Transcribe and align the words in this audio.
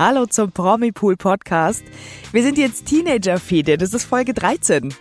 Hallo 0.00 0.24
zum 0.24 0.50
Promipool 0.50 1.18
Podcast. 1.18 1.84
Wir 2.32 2.42
sind 2.42 2.56
jetzt 2.56 2.86
Teenager-Fede, 2.86 3.76
das 3.76 3.92
ist 3.92 4.04
Folge 4.04 4.32
13. 4.32 4.94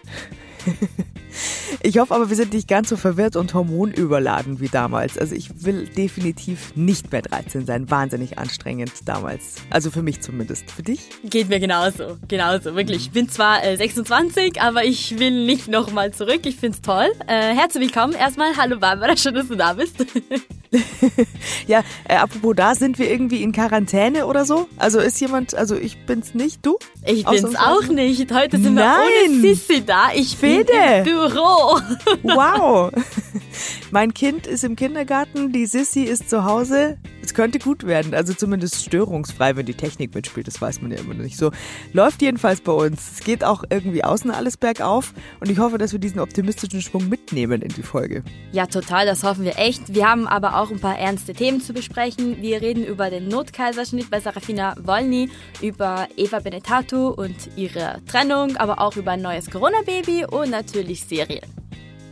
Ich 1.81 1.97
hoffe 1.97 2.15
aber, 2.15 2.29
wir 2.29 2.35
sind 2.35 2.53
nicht 2.53 2.67
ganz 2.67 2.89
so 2.89 2.97
verwirrt 2.97 3.35
und 3.35 3.53
hormonüberladen 3.53 4.59
wie 4.59 4.67
damals. 4.67 5.17
Also 5.17 5.35
ich 5.35 5.63
will 5.63 5.87
definitiv 5.87 6.75
nicht 6.75 7.11
mehr 7.11 7.21
13 7.21 7.65
sein. 7.65 7.89
Wahnsinnig 7.89 8.37
anstrengend 8.37 8.91
damals. 9.05 9.55
Also 9.69 9.91
für 9.91 10.01
mich 10.01 10.21
zumindest. 10.21 10.71
Für 10.71 10.83
dich? 10.83 11.09
Geht 11.23 11.49
mir 11.49 11.59
genauso. 11.59 12.17
Genauso, 12.27 12.75
wirklich. 12.75 13.03
Ich 13.03 13.11
bin 13.11 13.29
zwar 13.29 13.63
äh, 13.63 13.77
26, 13.77 14.61
aber 14.61 14.83
ich 14.83 15.19
will 15.19 15.45
nicht 15.45 15.67
nochmal 15.67 16.11
zurück. 16.11 16.41
Ich 16.45 16.57
find's 16.57 16.81
toll. 16.81 17.09
Äh, 17.27 17.55
herzlich 17.55 17.83
willkommen. 17.83 18.13
Erstmal, 18.13 18.57
hallo 18.57 18.77
Barbara, 18.79 19.15
schön, 19.15 19.33
dass 19.33 19.47
du 19.47 19.55
da 19.55 19.73
bist. 19.73 20.05
ja, 21.67 21.83
äh, 22.07 22.15
apropos 22.15 22.55
da, 22.55 22.75
sind 22.75 22.99
wir 22.99 23.09
irgendwie 23.09 23.41
in 23.41 23.51
Quarantäne 23.51 24.27
oder 24.27 24.45
so? 24.45 24.67
Also 24.77 24.99
ist 24.99 25.19
jemand, 25.19 25.55
also 25.55 25.75
ich 25.75 26.05
bin's 26.05 26.33
nicht, 26.33 26.65
du? 26.65 26.77
Ich 27.05 27.25
bin's 27.25 27.55
auch 27.55 27.87
nicht. 27.87 28.31
Heute 28.31 28.57
sind 28.57 28.75
Nein. 28.75 28.85
wir 28.85 29.31
ohne 29.31 29.41
Sissi 29.41 29.83
da. 29.85 30.09
Ich 30.13 30.37
Fede. 30.37 30.71
bin 31.03 31.13
im 31.13 31.19
Büro. 31.29 31.79
Wow. 32.23 32.91
Mein 33.91 34.13
Kind 34.13 34.47
ist 34.47 34.63
im 34.63 34.75
Kindergarten, 34.75 35.51
die 35.51 35.65
Sissi 35.65 36.03
ist 36.03 36.29
zu 36.29 36.45
Hause. 36.45 36.97
Es 37.29 37.35
könnte 37.35 37.59
gut 37.59 37.85
werden, 37.85 38.15
also 38.15 38.33
zumindest 38.33 38.83
störungsfrei, 38.83 39.55
wenn 39.55 39.67
die 39.67 39.75
Technik 39.75 40.15
mitspielt, 40.15 40.47
das 40.47 40.59
weiß 40.59 40.81
man 40.81 40.89
ja 40.89 40.97
immer 40.97 41.13
noch 41.13 41.21
nicht 41.21 41.37
so. 41.37 41.51
Läuft 41.93 42.23
jedenfalls 42.23 42.59
bei 42.59 42.71
uns. 42.71 43.11
Es 43.11 43.23
geht 43.23 43.43
auch 43.43 43.63
irgendwie 43.69 44.03
außen 44.03 44.31
alles 44.31 44.57
bergauf 44.57 45.13
und 45.39 45.47
ich 45.51 45.59
hoffe, 45.59 45.77
dass 45.77 45.91
wir 45.91 45.99
diesen 45.99 46.21
optimistischen 46.21 46.81
Schwung 46.81 47.07
mitnehmen 47.07 47.61
in 47.61 47.69
die 47.69 47.83
Folge. 47.83 48.23
Ja, 48.51 48.65
total, 48.65 49.05
das 49.05 49.23
hoffen 49.23 49.45
wir 49.45 49.59
echt. 49.59 49.93
Wir 49.93 50.09
haben 50.09 50.25
aber 50.25 50.59
auch 50.59 50.71
ein 50.71 50.79
paar 50.79 50.97
ernste 50.97 51.35
Themen 51.35 51.61
zu 51.61 51.71
besprechen. 51.71 52.41
Wir 52.41 52.63
reden 52.63 52.83
über 52.83 53.11
den 53.11 53.27
Notkaiserschnitt 53.27 54.09
bei 54.09 54.19
Sarafina 54.19 54.73
Wolny, 54.81 55.29
über 55.61 56.07
Eva 56.17 56.39
Benetato 56.39 57.09
und 57.09 57.35
ihre 57.55 58.01
Trennung, 58.07 58.57
aber 58.57 58.81
auch 58.81 58.95
über 58.95 59.11
ein 59.11 59.21
neues 59.21 59.51
Corona-Baby 59.51 60.25
und 60.25 60.49
natürlich 60.49 61.05
Serien. 61.05 61.45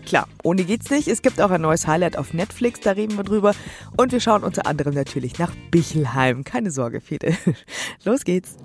Klar, 0.07 0.25
ohne 0.41 0.63
geht's 0.63 0.89
nicht. 0.89 1.09
Es 1.09 1.21
gibt 1.21 1.41
auch 1.41 1.51
ein 1.51 1.59
neues 1.59 1.85
Highlight 1.85 2.17
auf 2.17 2.33
Netflix, 2.33 2.79
da 2.79 2.91
reden 2.91 3.17
wir 3.17 3.25
drüber. 3.25 3.53
Und 3.97 4.13
wir 4.13 4.21
schauen 4.21 4.41
unter 4.41 4.65
anderem 4.65 4.93
natürlich 4.93 5.37
nach 5.37 5.51
Bichelheim. 5.69 6.45
Keine 6.45 6.71
Sorge, 6.71 7.01
Fede. 7.01 7.35
Los 8.05 8.23
geht's. 8.23 8.55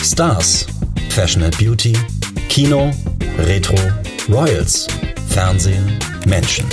Stars, 0.00 0.68
Fashion 1.10 1.42
and 1.42 1.58
Beauty, 1.58 1.94
Kino, 2.48 2.92
Retro, 3.38 3.76
Royals, 4.28 4.86
Fernsehen, 5.30 5.98
Menschen. 6.28 6.66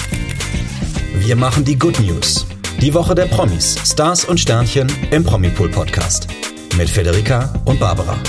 Wir 1.15 1.35
machen 1.35 1.65
die 1.65 1.79
Good 1.79 1.99
News. 1.99 2.45
Die 2.79 2.93
Woche 2.93 3.15
der 3.15 3.25
Promis, 3.25 3.75
Stars 3.83 4.23
und 4.23 4.39
Sternchen 4.39 4.91
im 5.09 5.23
Promipool 5.23 5.69
Podcast. 5.69 6.27
Mit 6.77 6.91
Federica 6.91 7.51
und 7.65 7.79
Barbara. 7.79 8.19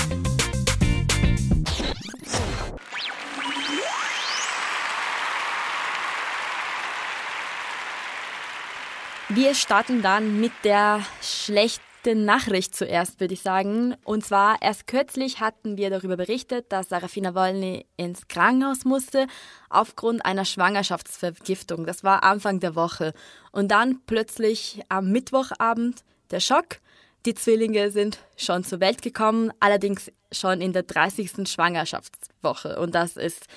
Wir 9.35 9.53
starten 9.53 10.01
dann 10.01 10.39
mit 10.39 10.53
der 10.63 11.03
schlechten 11.21 12.23
Nachricht 12.23 12.73
zuerst, 12.73 13.19
würde 13.19 13.33
ich 13.33 13.41
sagen. 13.41 13.93
Und 14.05 14.25
zwar 14.25 14.61
erst 14.61 14.87
kürzlich 14.87 15.41
hatten 15.41 15.75
wir 15.75 15.89
darüber 15.89 16.15
berichtet, 16.15 16.71
dass 16.71 16.87
Sarafina 16.87 17.35
Wolny 17.35 17.85
ins 17.97 18.29
Krankenhaus 18.29 18.85
musste 18.85 19.27
aufgrund 19.69 20.25
einer 20.25 20.45
Schwangerschaftsvergiftung. 20.45 21.85
Das 21.85 22.01
war 22.01 22.23
Anfang 22.23 22.61
der 22.61 22.75
Woche. 22.75 23.11
Und 23.51 23.71
dann 23.71 23.99
plötzlich 24.07 24.79
am 24.87 25.11
Mittwochabend 25.11 26.05
der 26.31 26.39
Schock. 26.39 26.77
Die 27.25 27.35
Zwillinge 27.35 27.91
sind 27.91 28.19
schon 28.37 28.63
zur 28.63 28.79
Welt 28.79 29.01
gekommen, 29.01 29.51
allerdings 29.59 30.13
schon 30.31 30.61
in 30.61 30.71
der 30.71 30.83
30. 30.83 31.45
Schwangerschaftswoche. 31.45 32.79
Und 32.79 32.95
das 32.95 33.17
ist 33.17 33.47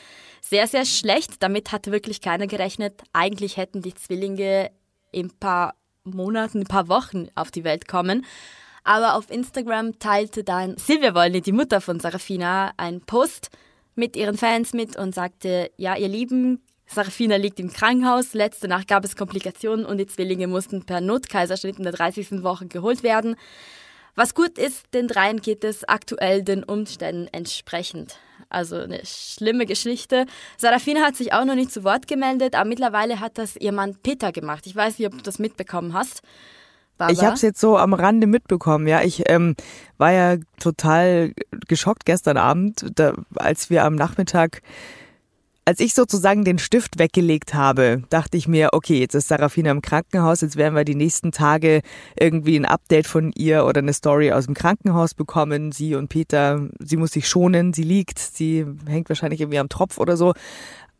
sehr, 0.40 0.67
sehr 0.67 0.86
schlecht. 0.86 1.40
Damit 1.40 1.70
hatte 1.70 1.92
wirklich 1.92 2.20
keiner 2.20 2.48
gerechnet. 2.48 3.00
Eigentlich 3.12 3.56
hätten 3.56 3.80
die 3.80 3.94
Zwillinge 3.94 4.72
in 5.13 5.27
ein 5.27 5.39
paar 5.39 5.74
Monaten, 6.05 6.61
ein 6.61 6.67
paar 6.67 6.89
Wochen 6.89 7.29
auf 7.35 7.51
die 7.51 7.64
Welt 7.64 7.89
kommen. 7.89 8.24
Aber 8.85 9.14
auf 9.17 9.30
Instagram 9.30 9.98
teilte 9.98 10.45
dann 10.45 10.77
Silvia 10.79 11.14
Wollny, 11.14 11.42
die 11.42 11.52
Mutter 11.52 11.80
von 11.80 12.01
Sarafina, 12.01 12.73
einen 12.77 13.02
Post 13.02 13.51
mit 13.95 14.17
ihren 14.17 14.39
Fans 14.39 14.73
mit 14.73 14.97
und 14.97 15.14
sagte, 15.14 15.70
ja, 15.77 15.97
ihr 15.97 16.08
Lieben, 16.08 16.63
Sarafina 16.86 17.36
liegt 17.36 17.61
im 17.61 17.70
Krankenhaus, 17.70 18.33
letzte 18.33 18.67
Nacht 18.67 18.89
gab 18.89 19.05
es 19.05 19.14
Komplikationen 19.14 19.85
und 19.85 19.98
die 19.98 20.07
Zwillinge 20.07 20.47
mussten 20.47 20.86
per 20.86 21.02
Notkaiserschnitt 21.02 21.77
in 21.77 21.85
der 21.85 21.92
30. 21.92 22.42
Woche 22.42 22.67
geholt 22.67 23.02
werden. 23.02 23.36
Was 24.14 24.35
gut 24.35 24.57
ist, 24.57 24.95
den 24.95 25.07
dreien 25.07 25.41
geht 25.41 25.64
es 25.64 25.85
aktuell 25.85 26.42
den 26.42 26.64
Umständen 26.64 27.29
entsprechend. 27.30 28.18
Also 28.51 28.77
eine 28.77 29.01
schlimme 29.05 29.67
Geschichte. 29.67 30.27
Sarafina 30.57 31.03
hat 31.03 31.17
sich 31.17 31.33
auch 31.33 31.45
noch 31.45 31.55
nicht 31.55 31.73
zu 31.73 31.85
Wort 31.85 32.07
gemeldet, 32.07 32.55
aber 32.55 32.69
mittlerweile 32.69 33.20
hat 33.20 33.36
das 33.36 33.57
ihr 33.57 33.73
Mann 33.73 33.97
Peter 34.03 34.33
gemacht. 34.33 34.67
Ich 34.67 34.75
weiß 34.75 34.98
nicht, 34.98 35.07
ob 35.07 35.14
du 35.14 35.23
das 35.23 35.39
mitbekommen 35.39 35.92
hast. 35.92 36.23
Barbara? 36.97 37.13
Ich 37.13 37.25
habe 37.25 37.35
es 37.35 37.42
jetzt 37.42 37.61
so 37.61 37.79
am 37.79 37.95
Rande 37.95 38.27
mitbekommen. 38.27 38.86
Ja, 38.86 39.03
ich 39.03 39.29
ähm, 39.29 39.55
war 39.98 40.13
ja 40.13 40.36
total 40.61 41.33
geschockt 41.69 42.05
gestern 42.05 42.36
Abend, 42.36 42.86
da, 42.97 43.14
als 43.36 43.70
wir 43.70 43.85
am 43.85 43.95
Nachmittag 43.95 44.63
als 45.68 45.80
ich 45.80 45.92
sozusagen 45.92 46.45
den 46.45 46.58
Stift 46.58 46.98
weggelegt 46.98 47.52
habe, 47.52 48.02
dachte 48.08 48.39
ich 48.39 48.48
mir, 48.48 48.70
okay, 48.73 49.01
jetzt 49.01 49.14
ist 49.14 49.29
Sarafina 49.29 49.70
im 49.70 49.83
Krankenhaus, 49.83 50.40
jetzt 50.40 50.56
werden 50.56 50.74
wir 50.74 50.86
die 50.86 50.95
nächsten 50.95 51.30
Tage 51.30 51.83
irgendwie 52.18 52.56
ein 52.56 52.64
Update 52.64 53.06
von 53.06 53.33
ihr 53.36 53.67
oder 53.67 53.80
eine 53.80 53.92
Story 53.92 54.33
aus 54.33 54.46
dem 54.46 54.55
Krankenhaus 54.55 55.12
bekommen. 55.12 55.70
Sie 55.70 55.95
und 55.95 56.08
Peter, 56.08 56.67
sie 56.79 56.96
muss 56.96 57.11
sich 57.11 57.29
schonen, 57.29 57.74
sie 57.74 57.83
liegt, 57.83 58.18
sie 58.18 58.64
hängt 58.86 59.11
wahrscheinlich 59.11 59.42
irgendwie 59.42 59.58
am 59.58 59.68
Tropf 59.68 59.98
oder 59.98 60.17
so. 60.17 60.33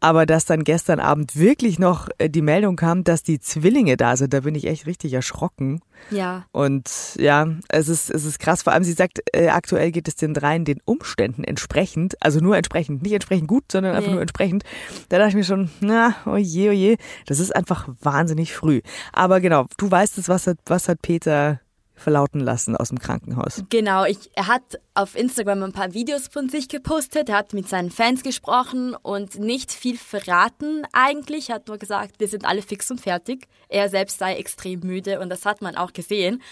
Aber 0.01 0.27
dass 0.27 0.45
dann 0.45 0.63
gestern 0.63 1.01
Abend 1.01 1.37
wirklich 1.37 1.79
noch 1.79 2.09
äh, 2.19 2.31
die 2.31 2.43
Meldung 2.43 2.77
kam, 2.77 3.03
dass 3.03 3.23
die 3.23 3.41
Zwillinge 3.41 3.97
da 3.97 4.17
sind, 4.17 4.33
da 4.33 4.41
bin 4.41 4.55
ich 4.55 4.67
echt 4.67 4.87
richtig 4.87 5.13
erschrocken. 5.13 5.81
Ja. 6.11 6.47
Und 6.53 6.89
ja, 7.19 7.49
es 7.69 7.89
ist, 7.89 8.11
es 8.11 8.25
ist 8.25 8.39
krass. 8.39 8.63
Vor 8.63 8.73
allem, 8.73 8.85
sie 8.85 8.93
sagt, 8.93 9.21
äh, 9.33 9.49
aktuell 9.49 9.91
geht 9.91 10.07
es 10.07 10.15
den 10.15 10.35
dreien 10.35 10.65
den 10.65 10.81
Umständen 10.85 11.43
entsprechend, 11.43 12.15
also 12.21 12.39
nur 12.39 12.57
entsprechend, 12.57 13.03
nicht 13.03 13.13
entsprechend 13.13 13.49
gut, 13.49 13.65
sondern 13.73 13.93
nee. 13.93 13.99
einfach 13.99 14.13
nur 14.13 14.21
entsprechend. 14.21 14.63
Da 15.09 15.19
dachte 15.19 15.31
ich 15.31 15.35
mir 15.35 15.45
schon, 15.45 15.71
na, 15.81 16.15
oje, 16.27 16.71
oje, 16.71 16.97
das 17.27 17.41
ist 17.41 17.55
einfach 17.55 17.89
wahnsinnig 18.01 18.53
früh. 18.55 18.83
Aber 19.13 19.41
genau, 19.41 19.67
du 19.79 19.91
weißt 19.91 20.19
es, 20.19 20.29
was 20.29 20.47
hat, 20.47 20.59
was 20.67 20.89
hat 20.89 21.03
Peter 21.03 21.61
verlauten 21.99 22.41
lassen 22.41 22.77
aus 22.77 22.89
dem 22.89 22.99
Krankenhaus. 22.99 23.65
Genau, 23.69 24.05
ich, 24.05 24.31
er 24.35 24.47
hat 24.47 24.81
auf 24.95 25.17
Instagram 25.17 25.63
ein 25.63 25.73
paar 25.73 25.95
Videos 25.95 26.29
von 26.29 26.49
sich 26.49 26.69
gepostet, 26.69 27.29
er 27.29 27.39
hat 27.39 27.53
mit 27.53 27.69
seinen 27.69 27.91
Fans 27.91 28.23
gesprochen 28.23 28.95
und 28.95 29.39
nicht 29.39 29.73
viel 29.73 29.99
verraten 29.99 30.85
eigentlich, 30.93 31.51
er 31.51 31.57
hat 31.57 31.69
nur 31.69 31.79
gesagt, 31.79 32.21
wir 32.21 32.29
sind 32.29 32.45
alle 32.45 32.63
fix 32.63 32.91
und 32.91 33.01
fertig. 33.01 33.49
Er 33.69 33.89
selbst 33.89 34.19
sei 34.19 34.37
extrem 34.37 34.81
müde 34.81 35.21
und 35.21 35.29
das 35.29 35.45
hat 35.45 35.61
man 35.63 35.77
auch 35.77 35.93
gesehen. 35.93 36.43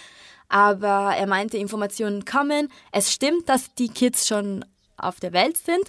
Aber 0.49 1.15
er 1.15 1.27
meinte, 1.27 1.57
Informationen 1.57 2.23
kommen. 2.25 2.69
Es 2.91 3.11
stimmt, 3.11 3.49
dass 3.49 3.73
die 3.73 3.89
Kids 3.89 4.27
schon 4.27 4.63
auf 4.95 5.19
der 5.19 5.33
Welt 5.33 5.57
sind. 5.57 5.83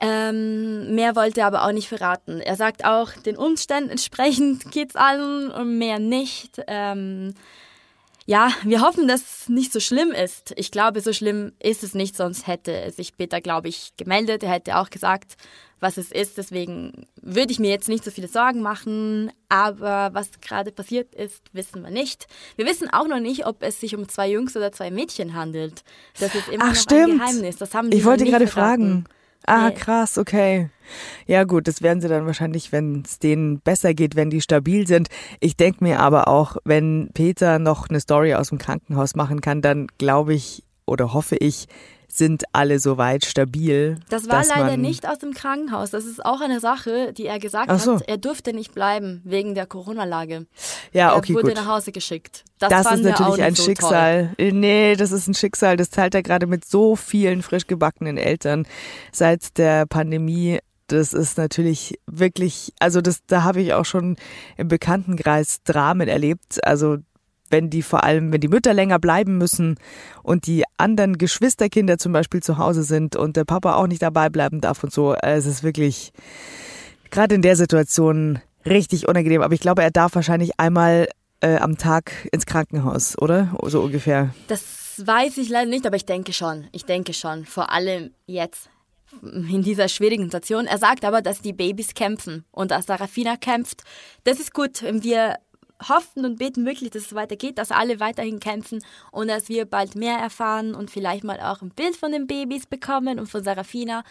Ähm, 0.00 0.94
mehr 0.94 1.14
wollte 1.14 1.40
er 1.40 1.46
aber 1.46 1.64
auch 1.64 1.72
nicht 1.72 1.88
verraten. 1.88 2.40
Er 2.40 2.56
sagt 2.56 2.84
auch, 2.84 3.12
den 3.12 3.36
Umständen 3.36 3.90
entsprechend 3.92 4.70
geht's 4.72 4.96
allen 4.96 5.50
und 5.50 5.78
mehr 5.78 5.98
nicht. 5.98 6.60
Ähm, 6.66 7.34
ja, 8.26 8.50
wir 8.62 8.80
hoffen, 8.80 9.08
dass 9.08 9.20
es 9.42 9.48
nicht 9.48 9.72
so 9.72 9.80
schlimm 9.80 10.10
ist. 10.10 10.52
Ich 10.56 10.70
glaube, 10.70 11.00
so 11.00 11.12
schlimm 11.12 11.52
ist 11.62 11.82
es 11.82 11.94
nicht, 11.94 12.16
sonst 12.16 12.46
hätte 12.46 12.90
sich 12.90 13.16
Peter, 13.16 13.40
glaube 13.40 13.68
ich, 13.68 13.92
gemeldet. 13.96 14.42
Er 14.42 14.50
hätte 14.50 14.78
auch 14.78 14.90
gesagt, 14.90 15.34
was 15.80 15.96
es 15.96 16.12
ist. 16.12 16.38
Deswegen 16.38 17.06
würde 17.20 17.52
ich 17.52 17.58
mir 17.58 17.70
jetzt 17.70 17.88
nicht 17.88 18.04
so 18.04 18.10
viele 18.10 18.28
Sorgen 18.28 18.62
machen. 18.62 19.32
Aber 19.48 20.10
was 20.12 20.30
gerade 20.40 20.70
passiert 20.72 21.14
ist, 21.14 21.42
wissen 21.52 21.82
wir 21.82 21.90
nicht. 21.90 22.26
Wir 22.56 22.66
wissen 22.66 22.88
auch 22.92 23.08
noch 23.08 23.20
nicht, 23.20 23.46
ob 23.46 23.62
es 23.62 23.80
sich 23.80 23.94
um 23.96 24.08
zwei 24.08 24.30
Jungs 24.30 24.56
oder 24.56 24.72
zwei 24.72 24.90
Mädchen 24.90 25.34
handelt. 25.34 25.82
Das 26.20 26.34
ist 26.34 26.48
immer 26.48 26.64
Ach, 26.66 26.68
noch 26.70 26.76
stimmt. 26.76 27.12
ein 27.14 27.18
Geheimnis. 27.18 27.56
Das 27.56 27.74
haben 27.74 27.90
die 27.90 27.98
ich 27.98 28.04
wollte 28.04 28.24
gerade 28.24 28.46
verraten. 28.46 29.04
fragen. 29.04 29.04
Ah, 29.46 29.70
krass, 29.70 30.18
okay. 30.18 30.70
Ja 31.26 31.44
gut, 31.44 31.68
das 31.68 31.82
werden 31.82 32.00
sie 32.00 32.08
dann 32.08 32.26
wahrscheinlich, 32.26 32.72
wenn 32.72 33.02
es 33.04 33.18
denen 33.18 33.60
besser 33.60 33.94
geht, 33.94 34.14
wenn 34.16 34.30
die 34.30 34.40
stabil 34.40 34.86
sind. 34.86 35.08
Ich 35.40 35.56
denke 35.56 35.82
mir 35.82 36.00
aber 36.00 36.28
auch, 36.28 36.56
wenn 36.64 37.10
Peter 37.14 37.58
noch 37.58 37.88
eine 37.88 38.00
Story 38.00 38.34
aus 38.34 38.50
dem 38.50 38.58
Krankenhaus 38.58 39.14
machen 39.14 39.40
kann, 39.40 39.62
dann 39.62 39.88
glaube 39.98 40.34
ich 40.34 40.64
oder 40.86 41.12
hoffe 41.14 41.36
ich, 41.36 41.68
sind 42.14 42.44
alle 42.52 42.78
soweit 42.78 43.24
stabil. 43.24 43.98
Das 44.10 44.28
war 44.28 44.44
leider 44.44 44.76
nicht 44.76 45.08
aus 45.08 45.18
dem 45.18 45.32
Krankenhaus. 45.32 45.90
Das 45.90 46.04
ist 46.04 46.22
auch 46.22 46.42
eine 46.42 46.60
Sache, 46.60 47.14
die 47.14 47.24
er 47.24 47.38
gesagt 47.38 47.72
so. 47.80 47.94
hat. 47.94 48.02
Er 48.06 48.18
durfte 48.18 48.52
nicht 48.52 48.74
bleiben 48.74 49.22
wegen 49.24 49.54
der 49.54 49.66
Corona-Lage. 49.66 50.46
Ja, 50.92 51.16
okay, 51.16 51.32
er 51.32 51.36
wurde 51.36 51.48
gut. 51.48 51.56
nach 51.56 51.66
Hause 51.66 51.90
geschickt. 51.90 52.44
Das, 52.58 52.68
Das 52.68 52.92
ist 52.92 53.04
natürlich 53.04 53.42
ein 53.42 53.54
so 53.54 53.62
Schicksal. 53.62 54.34
Toll. 54.36 54.52
Nee, 54.52 54.94
das 54.94 55.10
ist 55.10 55.26
ein 55.26 55.32
Schicksal. 55.32 55.78
Das 55.78 55.88
teilt 55.88 56.14
er 56.14 56.22
gerade 56.22 56.46
mit 56.46 56.66
so 56.66 56.96
vielen 56.96 57.42
frisch 57.42 57.66
gebackenen 57.66 58.18
Eltern 58.18 58.66
seit 59.10 59.56
der 59.56 59.86
Pandemie. 59.86 60.58
Das 60.88 61.14
ist 61.14 61.38
natürlich 61.38 61.98
wirklich, 62.06 62.74
also 62.78 63.00
das, 63.00 63.24
da 63.26 63.42
habe 63.42 63.62
ich 63.62 63.72
auch 63.72 63.86
schon 63.86 64.16
im 64.58 64.68
Bekanntenkreis 64.68 65.62
Dramen 65.64 66.08
erlebt. 66.08 66.62
Also 66.62 66.98
wenn 67.52 67.70
die 67.70 67.82
vor 67.82 68.02
allem, 68.02 68.32
wenn 68.32 68.40
die 68.40 68.48
Mütter 68.48 68.74
länger 68.74 68.98
bleiben 68.98 69.38
müssen 69.38 69.76
und 70.22 70.46
die 70.46 70.64
anderen 70.78 71.18
Geschwisterkinder 71.18 71.98
zum 71.98 72.12
Beispiel 72.12 72.42
zu 72.42 72.58
Hause 72.58 72.82
sind 72.82 73.14
und 73.14 73.36
der 73.36 73.44
Papa 73.44 73.76
auch 73.76 73.86
nicht 73.86 74.02
dabei 74.02 74.30
bleiben 74.30 74.60
darf 74.60 74.82
und 74.82 74.92
so. 74.92 75.14
Es 75.14 75.46
ist 75.46 75.62
wirklich 75.62 76.12
gerade 77.10 77.34
in 77.34 77.42
der 77.42 77.56
Situation 77.56 78.40
richtig 78.66 79.06
unangenehm. 79.06 79.42
Aber 79.42 79.54
ich 79.54 79.60
glaube, 79.60 79.82
er 79.82 79.90
darf 79.90 80.14
wahrscheinlich 80.14 80.58
einmal 80.58 81.08
äh, 81.40 81.56
am 81.56 81.76
Tag 81.76 82.28
ins 82.32 82.46
Krankenhaus, 82.46 83.16
oder? 83.18 83.56
So 83.66 83.82
ungefähr. 83.82 84.34
Das 84.48 84.64
weiß 84.98 85.38
ich 85.38 85.48
leider 85.48 85.70
nicht, 85.70 85.86
aber 85.86 85.96
ich 85.96 86.06
denke 86.06 86.32
schon. 86.32 86.66
Ich 86.72 86.84
denke 86.84 87.12
schon. 87.12 87.44
Vor 87.44 87.70
allem 87.70 88.10
jetzt 88.26 88.68
in 89.22 89.62
dieser 89.62 89.88
schwierigen 89.88 90.24
Situation. 90.24 90.66
Er 90.66 90.78
sagt 90.78 91.04
aber, 91.04 91.20
dass 91.20 91.42
die 91.42 91.52
Babys 91.52 91.94
kämpfen 91.94 92.44
und 92.50 92.70
dass 92.70 92.86
Sarafina 92.86 93.36
kämpft. 93.36 93.82
Das 94.24 94.40
ist 94.40 94.54
gut. 94.54 94.82
Wir 94.82 95.36
hoffen 95.88 96.24
und 96.24 96.38
beten 96.38 96.64
wirklich, 96.66 96.90
dass 96.90 97.02
es 97.02 97.14
weitergeht, 97.14 97.58
dass 97.58 97.70
alle 97.70 98.00
weiterhin 98.00 98.40
kämpfen 98.40 98.82
und 99.10 99.28
dass 99.28 99.48
wir 99.48 99.64
bald 99.64 99.94
mehr 99.94 100.18
erfahren 100.18 100.74
und 100.74 100.90
vielleicht 100.90 101.24
mal 101.24 101.40
auch 101.40 101.62
ein 101.62 101.70
Bild 101.70 101.96
von 101.96 102.12
den 102.12 102.26
Babys 102.26 102.66
bekommen 102.66 103.18
und 103.18 103.26
von 103.26 103.42
Sarafina. 103.42 104.02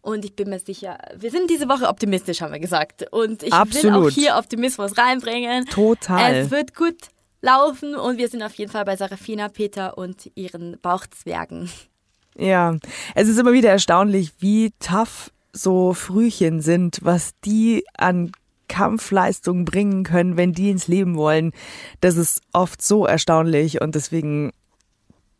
Und 0.00 0.24
ich 0.24 0.34
bin 0.34 0.50
mir 0.50 0.58
sicher, 0.58 0.98
wir 1.16 1.30
sind 1.30 1.48
diese 1.48 1.68
Woche 1.68 1.88
optimistisch, 1.88 2.42
haben 2.42 2.52
wir 2.52 2.58
gesagt. 2.58 3.06
Und 3.12 3.44
ich 3.44 3.52
Absolut. 3.52 3.84
will 3.84 4.08
auch 4.08 4.10
hier 4.10 4.36
Optimismus 4.36 4.98
reinbringen. 4.98 5.64
Total. 5.66 6.34
Es 6.34 6.50
wird 6.50 6.74
gut 6.74 6.96
laufen 7.40 7.94
und 7.94 8.18
wir 8.18 8.28
sind 8.28 8.42
auf 8.42 8.54
jeden 8.54 8.70
Fall 8.70 8.84
bei 8.84 8.96
Sarafina, 8.96 9.48
Peter 9.48 9.96
und 9.98 10.30
ihren 10.34 10.78
Bauchzwergen. 10.80 11.70
Ja, 12.36 12.76
es 13.14 13.28
ist 13.28 13.38
immer 13.38 13.52
wieder 13.52 13.70
erstaunlich, 13.70 14.32
wie 14.38 14.72
tough 14.80 15.30
so 15.52 15.92
Frühchen 15.92 16.62
sind, 16.62 17.00
was 17.02 17.32
die 17.44 17.84
an 17.96 18.32
Kampfleistung 18.72 19.66
bringen 19.66 20.02
können, 20.02 20.38
wenn 20.38 20.54
die 20.54 20.70
ins 20.70 20.88
Leben 20.88 21.14
wollen. 21.16 21.52
Das 22.00 22.16
ist 22.16 22.40
oft 22.54 22.80
so 22.80 23.04
erstaunlich 23.04 23.82
und 23.82 23.94
deswegen 23.94 24.52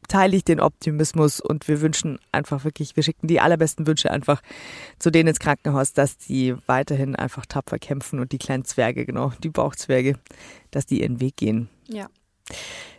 teile 0.06 0.36
ich 0.36 0.44
den 0.44 0.60
Optimismus 0.60 1.40
und 1.40 1.66
wir 1.66 1.80
wünschen 1.80 2.18
einfach 2.30 2.64
wirklich, 2.64 2.94
wir 2.94 3.02
schicken 3.02 3.28
die 3.28 3.40
allerbesten 3.40 3.86
Wünsche 3.86 4.10
einfach 4.10 4.42
zu 4.98 5.10
denen 5.10 5.28
ins 5.28 5.38
Krankenhaus, 5.38 5.94
dass 5.94 6.18
die 6.18 6.54
weiterhin 6.66 7.16
einfach 7.16 7.46
tapfer 7.46 7.78
kämpfen 7.78 8.20
und 8.20 8.32
die 8.32 8.38
kleinen 8.38 8.66
Zwerge, 8.66 9.06
genau, 9.06 9.32
die 9.42 9.48
Bauchzwerge, 9.48 10.16
dass 10.70 10.84
die 10.84 11.00
ihren 11.00 11.20
Weg 11.20 11.36
gehen. 11.36 11.70
Ja. 11.88 12.08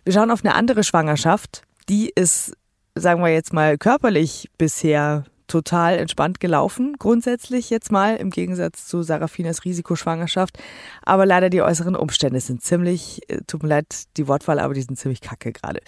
Wir 0.03 0.13
schauen 0.13 0.31
auf 0.31 0.44
eine 0.44 0.56
andere 0.56 0.83
Schwangerschaft. 0.83 1.62
Die 1.89 2.12
ist, 2.15 2.57
sagen 2.95 3.21
wir 3.21 3.31
jetzt 3.31 3.53
mal, 3.53 3.77
körperlich 3.77 4.50
bisher 4.57 5.25
total 5.47 5.97
entspannt 5.97 6.39
gelaufen, 6.39 6.95
grundsätzlich 6.97 7.69
jetzt 7.69 7.91
mal, 7.91 8.15
im 8.15 8.29
Gegensatz 8.29 8.87
zu 8.87 9.03
Sarafinas 9.03 9.65
Risikoschwangerschaft. 9.65 10.57
Aber 11.03 11.25
leider 11.25 11.49
die 11.49 11.61
äußeren 11.61 11.95
Umstände 11.95 12.39
sind 12.39 12.63
ziemlich, 12.63 13.21
äh, 13.29 13.39
tut 13.47 13.63
mir 13.63 13.69
leid, 13.69 14.03
die 14.17 14.27
Wortwahl, 14.27 14.59
aber 14.59 14.73
die 14.73 14.81
sind 14.81 14.97
ziemlich 14.97 15.21
kacke 15.21 15.51
gerade. 15.51 15.81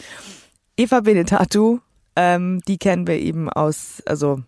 Eva 0.77 1.01
Benetatu, 1.01 1.79
ähm, 2.15 2.61
die 2.67 2.77
kennen 2.77 3.07
wir 3.07 3.17
eben 3.17 3.49
aus, 3.49 4.01
also 4.05 4.41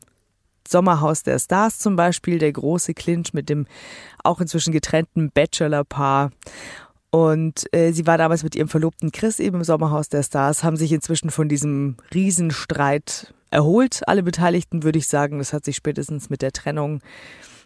Sommerhaus 0.67 1.23
der 1.23 1.39
Stars 1.39 1.79
zum 1.79 1.95
Beispiel, 1.95 2.39
der 2.39 2.51
große 2.51 2.93
Clinch 2.93 3.33
mit 3.33 3.49
dem 3.49 3.67
auch 4.23 4.41
inzwischen 4.41 4.73
getrennten 4.73 5.31
Bachelor-Paar. 5.31 6.31
Und 7.09 7.73
äh, 7.73 7.93
sie 7.93 8.05
war 8.05 8.17
damals 8.17 8.43
mit 8.43 8.55
ihrem 8.55 8.67
Verlobten 8.67 9.11
Chris 9.11 9.39
eben 9.39 9.57
im 9.57 9.63
Sommerhaus 9.63 10.09
der 10.09 10.23
Stars, 10.23 10.63
haben 10.63 10.75
sich 10.75 10.91
inzwischen 10.91 11.29
von 11.29 11.47
diesem 11.47 11.95
Riesenstreit 12.13 13.33
erholt. 13.51 14.01
Alle 14.07 14.23
Beteiligten 14.23 14.83
würde 14.83 14.99
ich 14.99 15.07
sagen, 15.07 15.39
das 15.39 15.53
hat 15.53 15.65
sich 15.65 15.75
spätestens 15.75 16.29
mit 16.29 16.41
der 16.41 16.51
Trennung 16.51 17.01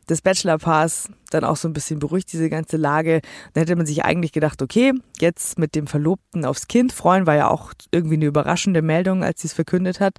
des 0.09 0.21
Bachelor-Paars 0.21 1.09
dann 1.29 1.43
auch 1.43 1.55
so 1.55 1.67
ein 1.67 1.73
bisschen 1.73 1.99
beruhigt, 1.99 2.31
diese 2.33 2.49
ganze 2.49 2.77
Lage. 2.77 3.21
Da 3.53 3.61
hätte 3.61 3.75
man 3.75 3.85
sich 3.85 4.03
eigentlich 4.03 4.31
gedacht, 4.31 4.61
okay, 4.61 4.93
jetzt 5.19 5.57
mit 5.57 5.75
dem 5.75 5.87
Verlobten 5.87 6.45
aufs 6.45 6.67
Kind 6.67 6.91
freuen, 6.91 7.27
war 7.27 7.35
ja 7.35 7.49
auch 7.49 7.73
irgendwie 7.91 8.15
eine 8.15 8.25
überraschende 8.25 8.81
Meldung, 8.81 9.23
als 9.23 9.41
sie 9.41 9.47
es 9.47 9.53
verkündet 9.53 9.99
hat. 9.99 10.17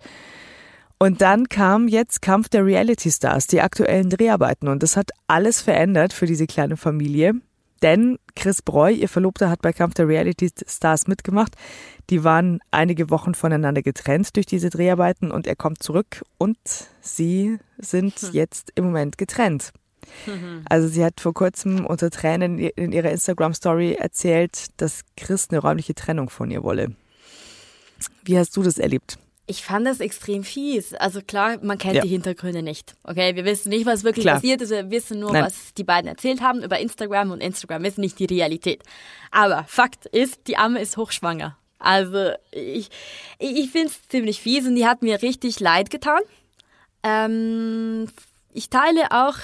Und 0.98 1.20
dann 1.20 1.48
kam 1.48 1.88
jetzt 1.88 2.22
Kampf 2.22 2.48
der 2.48 2.64
Reality 2.64 3.10
Stars, 3.10 3.48
die 3.48 3.60
aktuellen 3.60 4.08
Dreharbeiten. 4.08 4.68
Und 4.68 4.84
das 4.84 4.96
hat 4.96 5.10
alles 5.26 5.60
verändert 5.60 6.12
für 6.12 6.26
diese 6.26 6.46
kleine 6.46 6.76
Familie. 6.76 7.34
Denn 7.82 8.18
Chris 8.36 8.62
Breu, 8.62 8.90
ihr 8.90 9.08
Verlobter, 9.08 9.50
hat 9.50 9.60
bei 9.60 9.72
Kampf 9.72 9.94
der 9.94 10.08
Reality 10.08 10.50
Stars 10.66 11.08
mitgemacht. 11.08 11.56
Die 12.10 12.24
waren 12.24 12.60
einige 12.70 13.10
Wochen 13.10 13.34
voneinander 13.34 13.82
getrennt 13.82 14.36
durch 14.36 14.46
diese 14.46 14.70
Dreharbeiten 14.70 15.30
und 15.30 15.46
er 15.46 15.56
kommt 15.56 15.82
zurück 15.82 16.22
und 16.38 16.58
sie 17.00 17.58
sind 17.78 18.14
hm. 18.20 18.30
jetzt 18.32 18.72
im 18.76 18.84
Moment 18.84 19.18
getrennt. 19.18 19.72
Mhm. 20.26 20.62
Also 20.68 20.88
sie 20.88 21.04
hat 21.04 21.20
vor 21.20 21.34
kurzem 21.34 21.86
unter 21.86 22.10
Tränen 22.10 22.58
in 22.58 22.92
ihrer 22.92 23.10
Instagram-Story 23.10 23.94
erzählt, 23.94 24.66
dass 24.76 25.02
Chris 25.16 25.48
eine 25.50 25.60
räumliche 25.60 25.94
Trennung 25.94 26.30
von 26.30 26.50
ihr 26.50 26.62
wolle. 26.62 26.94
Wie 28.24 28.38
hast 28.38 28.56
du 28.56 28.62
das 28.62 28.78
erlebt? 28.78 29.18
Ich 29.46 29.64
fand 29.64 29.86
das 29.86 30.00
extrem 30.00 30.44
fies. 30.44 30.94
Also 30.94 31.20
klar, 31.20 31.58
man 31.62 31.76
kennt 31.76 31.96
ja. 31.96 32.02
die 32.02 32.08
Hintergründe 32.08 32.62
nicht. 32.62 32.94
Okay, 33.02 33.34
wir 33.34 33.44
wissen 33.44 33.70
nicht, 33.70 33.86
was 33.86 34.04
wirklich 34.04 34.24
klar. 34.24 34.36
passiert 34.36 34.60
ist. 34.62 34.70
Wir 34.70 34.90
wissen 34.90 35.18
nur, 35.18 35.32
Nein. 35.32 35.44
was 35.44 35.74
die 35.74 35.84
beiden 35.84 36.08
erzählt 36.08 36.40
haben 36.40 36.62
über 36.62 36.78
Instagram 36.78 37.32
und 37.32 37.40
Instagram 37.40 37.84
ist 37.84 37.98
nicht 37.98 38.18
die 38.18 38.26
Realität. 38.26 38.84
Aber 39.30 39.64
Fakt 39.64 40.06
ist, 40.06 40.46
die 40.46 40.56
Amme 40.56 40.80
ist 40.80 40.96
hochschwanger. 40.96 41.58
Also 41.80 42.30
ich, 42.52 42.88
ich 43.40 43.70
finde 43.70 43.88
es 43.88 44.08
ziemlich 44.08 44.40
fies 44.40 44.66
und 44.66 44.76
die 44.76 44.86
hat 44.86 45.02
mir 45.02 45.20
richtig 45.20 45.58
leid 45.58 45.90
getan. 45.90 46.20
Ähm, 47.02 48.08
ich 48.52 48.70
teile 48.70 49.10
auch 49.10 49.34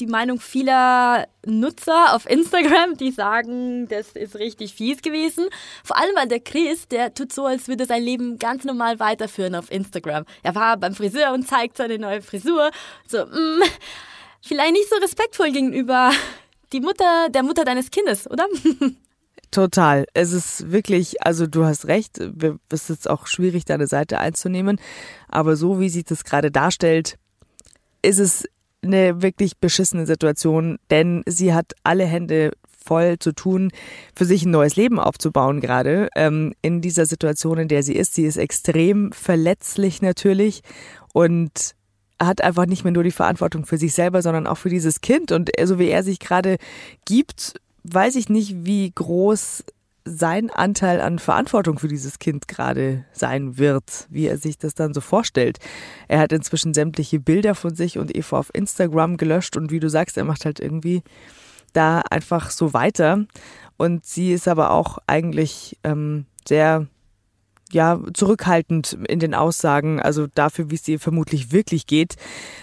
die 0.00 0.06
Meinung 0.06 0.40
vieler 0.40 1.28
Nutzer 1.46 2.14
auf 2.14 2.28
Instagram, 2.28 2.96
die 2.96 3.10
sagen, 3.10 3.86
das 3.88 4.12
ist 4.12 4.36
richtig 4.36 4.74
fies 4.74 5.02
gewesen. 5.02 5.46
Vor 5.84 5.98
allem, 5.98 6.16
weil 6.16 6.28
der 6.28 6.40
Chris, 6.40 6.88
der 6.88 7.14
tut 7.14 7.32
so, 7.32 7.46
als 7.46 7.68
würde 7.68 7.84
sein 7.84 8.02
Leben 8.02 8.38
ganz 8.38 8.64
normal 8.64 8.98
weiterführen 8.98 9.54
auf 9.54 9.70
Instagram. 9.70 10.24
Er 10.42 10.54
war 10.54 10.76
beim 10.78 10.94
Friseur 10.94 11.32
und 11.32 11.46
zeigt 11.46 11.76
seine 11.76 11.98
neue 11.98 12.22
Frisur. 12.22 12.70
So, 13.06 13.18
mh, 13.18 13.26
mm, 13.26 13.62
vielleicht 14.40 14.72
nicht 14.72 14.88
so 14.88 14.96
respektvoll 14.96 15.52
gegenüber 15.52 16.10
die 16.72 16.80
Mutter, 16.80 17.28
der 17.30 17.42
Mutter 17.42 17.64
deines 17.64 17.90
Kindes, 17.90 18.28
oder? 18.30 18.46
Total. 19.50 20.06
Es 20.14 20.32
ist 20.32 20.70
wirklich, 20.70 21.22
also 21.22 21.46
du 21.46 21.64
hast 21.64 21.86
recht, 21.86 22.18
es 22.18 22.82
ist 22.82 22.88
jetzt 22.88 23.10
auch 23.10 23.26
schwierig, 23.26 23.64
deine 23.64 23.88
Seite 23.88 24.18
einzunehmen. 24.18 24.80
Aber 25.28 25.56
so 25.56 25.80
wie 25.80 25.88
sich 25.88 26.04
das 26.04 26.24
gerade 26.24 26.50
darstellt, 26.50 27.18
ist 28.02 28.20
es 28.20 28.44
eine 28.82 29.22
wirklich 29.22 29.58
beschissene 29.58 30.06
Situation, 30.06 30.78
denn 30.90 31.22
sie 31.26 31.54
hat 31.54 31.72
alle 31.82 32.04
Hände 32.04 32.52
voll 32.82 33.18
zu 33.18 33.32
tun, 33.32 33.70
für 34.14 34.24
sich 34.24 34.44
ein 34.44 34.50
neues 34.50 34.76
Leben 34.76 34.98
aufzubauen 34.98 35.60
gerade. 35.60 36.08
Ähm, 36.16 36.54
in 36.62 36.80
dieser 36.80 37.06
Situation, 37.06 37.58
in 37.58 37.68
der 37.68 37.82
sie 37.82 37.94
ist. 37.94 38.14
Sie 38.14 38.24
ist 38.24 38.36
extrem 38.36 39.12
verletzlich 39.12 40.02
natürlich 40.02 40.62
und 41.12 41.74
hat 42.18 42.42
einfach 42.42 42.66
nicht 42.66 42.84
mehr 42.84 42.92
nur 42.92 43.04
die 43.04 43.10
Verantwortung 43.10 43.64
für 43.64 43.78
sich 43.78 43.94
selber, 43.94 44.22
sondern 44.22 44.46
auch 44.46 44.58
für 44.58 44.68
dieses 44.68 45.00
Kind. 45.00 45.32
Und 45.32 45.50
so 45.62 45.78
wie 45.78 45.88
er 45.88 46.02
sich 46.02 46.18
gerade 46.18 46.56
gibt, 47.06 47.54
weiß 47.84 48.16
ich 48.16 48.28
nicht, 48.28 48.64
wie 48.64 48.90
groß 48.94 49.64
sein 50.04 50.50
Anteil 50.50 51.00
an 51.00 51.18
Verantwortung 51.18 51.78
für 51.78 51.88
dieses 51.88 52.18
Kind 52.18 52.48
gerade 52.48 53.04
sein 53.12 53.58
wird, 53.58 54.06
wie 54.10 54.26
er 54.26 54.38
sich 54.38 54.58
das 54.58 54.74
dann 54.74 54.94
so 54.94 55.00
vorstellt. 55.00 55.58
Er 56.08 56.20
hat 56.20 56.32
inzwischen 56.32 56.74
sämtliche 56.74 57.20
Bilder 57.20 57.54
von 57.54 57.74
sich 57.74 57.98
und 57.98 58.14
Eva 58.14 58.38
auf 58.38 58.50
Instagram 58.54 59.16
gelöscht 59.16 59.56
und 59.56 59.70
wie 59.70 59.80
du 59.80 59.88
sagst, 59.88 60.16
er 60.16 60.24
macht 60.24 60.44
halt 60.44 60.60
irgendwie 60.60 61.02
da 61.72 62.02
einfach 62.10 62.50
so 62.50 62.72
weiter. 62.72 63.24
Und 63.76 64.04
sie 64.04 64.32
ist 64.32 64.48
aber 64.48 64.70
auch 64.70 64.98
eigentlich 65.06 65.78
ähm, 65.84 66.26
sehr 66.46 66.86
ja, 67.72 68.00
zurückhaltend 68.14 68.98
in 69.08 69.18
den 69.18 69.34
Aussagen, 69.34 70.00
also 70.00 70.26
dafür, 70.34 70.70
wie 70.70 70.74
es 70.74 70.88
ihr 70.88 71.00
vermutlich 71.00 71.52
wirklich 71.52 71.86
geht. 71.86 72.16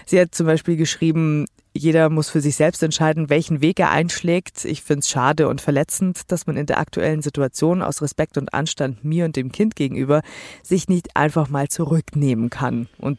Sie 0.06 0.20
hat 0.20 0.34
zum 0.34 0.46
Beispiel 0.46 0.76
geschrieben, 0.76 1.46
jeder 1.74 2.10
muss 2.10 2.28
für 2.28 2.40
sich 2.40 2.56
selbst 2.56 2.82
entscheiden, 2.82 3.30
welchen 3.30 3.60
Weg 3.60 3.78
er 3.78 3.90
einschlägt. 3.90 4.64
Ich 4.64 4.82
finde 4.82 5.00
es 5.00 5.08
schade 5.08 5.48
und 5.48 5.60
verletzend, 5.60 6.32
dass 6.32 6.46
man 6.46 6.56
in 6.56 6.66
der 6.66 6.78
aktuellen 6.78 7.22
Situation 7.22 7.82
aus 7.82 8.02
Respekt 8.02 8.36
und 8.36 8.52
Anstand 8.52 9.04
mir 9.04 9.24
und 9.24 9.36
dem 9.36 9.52
Kind 9.52 9.76
gegenüber 9.76 10.22
sich 10.62 10.88
nicht 10.88 11.16
einfach 11.16 11.48
mal 11.48 11.68
zurücknehmen 11.68 12.50
kann. 12.50 12.88
Und 12.98 13.18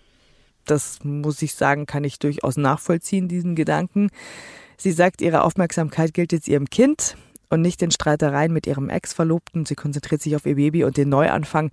das 0.66 1.04
muss 1.04 1.42
ich 1.42 1.56
sagen, 1.56 1.86
kann 1.86 2.04
ich 2.04 2.20
durchaus 2.20 2.58
nachvollziehen, 2.58 3.28
diesen 3.28 3.56
Gedanken. 3.56 4.10
Sie 4.78 4.92
sagt, 4.92 5.22
ihre 5.22 5.44
Aufmerksamkeit 5.44 6.14
gilt 6.14 6.32
jetzt 6.32 6.48
ihrem 6.48 6.70
Kind 6.70 7.16
und 7.50 7.62
nicht 7.62 7.82
den 7.82 7.92
Streitereien 7.92 8.54
mit 8.54 8.68
ihrem 8.68 8.90
Ex-Verlobten. 8.90 9.66
Sie 9.66 9.76
konzentriert 9.76 10.22
sich 10.22 10.36
auf 10.36 10.46
ihr 10.46 10.56
Baby 10.56 10.84
und 10.84 10.98
den 10.98 11.10
Neuanfang. 11.10 11.72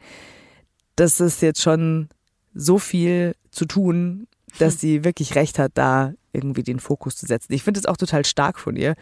Das 0.96 1.20
ist 1.20 1.42
jetzt 1.42 1.62
schon 1.62 2.08
so 2.54 2.78
viel 2.78 3.34
zu 3.50 3.66
tun, 3.66 4.26
dass 4.58 4.74
hm. 4.74 4.80
sie 4.80 5.04
wirklich 5.04 5.34
recht 5.34 5.58
hat, 5.58 5.72
da 5.74 6.14
irgendwie 6.32 6.62
den 6.62 6.80
Fokus 6.80 7.16
zu 7.16 7.26
setzen. 7.26 7.52
Ich 7.52 7.62
finde 7.62 7.80
es 7.80 7.86
auch 7.86 7.96
total 7.96 8.24
stark 8.24 8.58
von 8.58 8.76
ihr. 8.76 8.94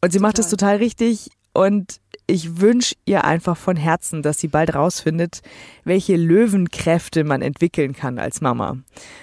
Und 0.00 0.12
sie 0.12 0.18
macht 0.18 0.38
es 0.38 0.48
total 0.48 0.76
richtig. 0.76 1.30
Und 1.52 2.00
ich 2.26 2.60
wünsche 2.60 2.94
ihr 3.04 3.24
einfach 3.24 3.56
von 3.56 3.76
Herzen, 3.76 4.22
dass 4.22 4.38
sie 4.38 4.48
bald 4.48 4.74
rausfindet, 4.74 5.42
welche 5.84 6.16
Löwenkräfte 6.16 7.24
man 7.24 7.42
entwickeln 7.42 7.94
kann 7.94 8.18
als 8.18 8.40
Mama 8.40 8.78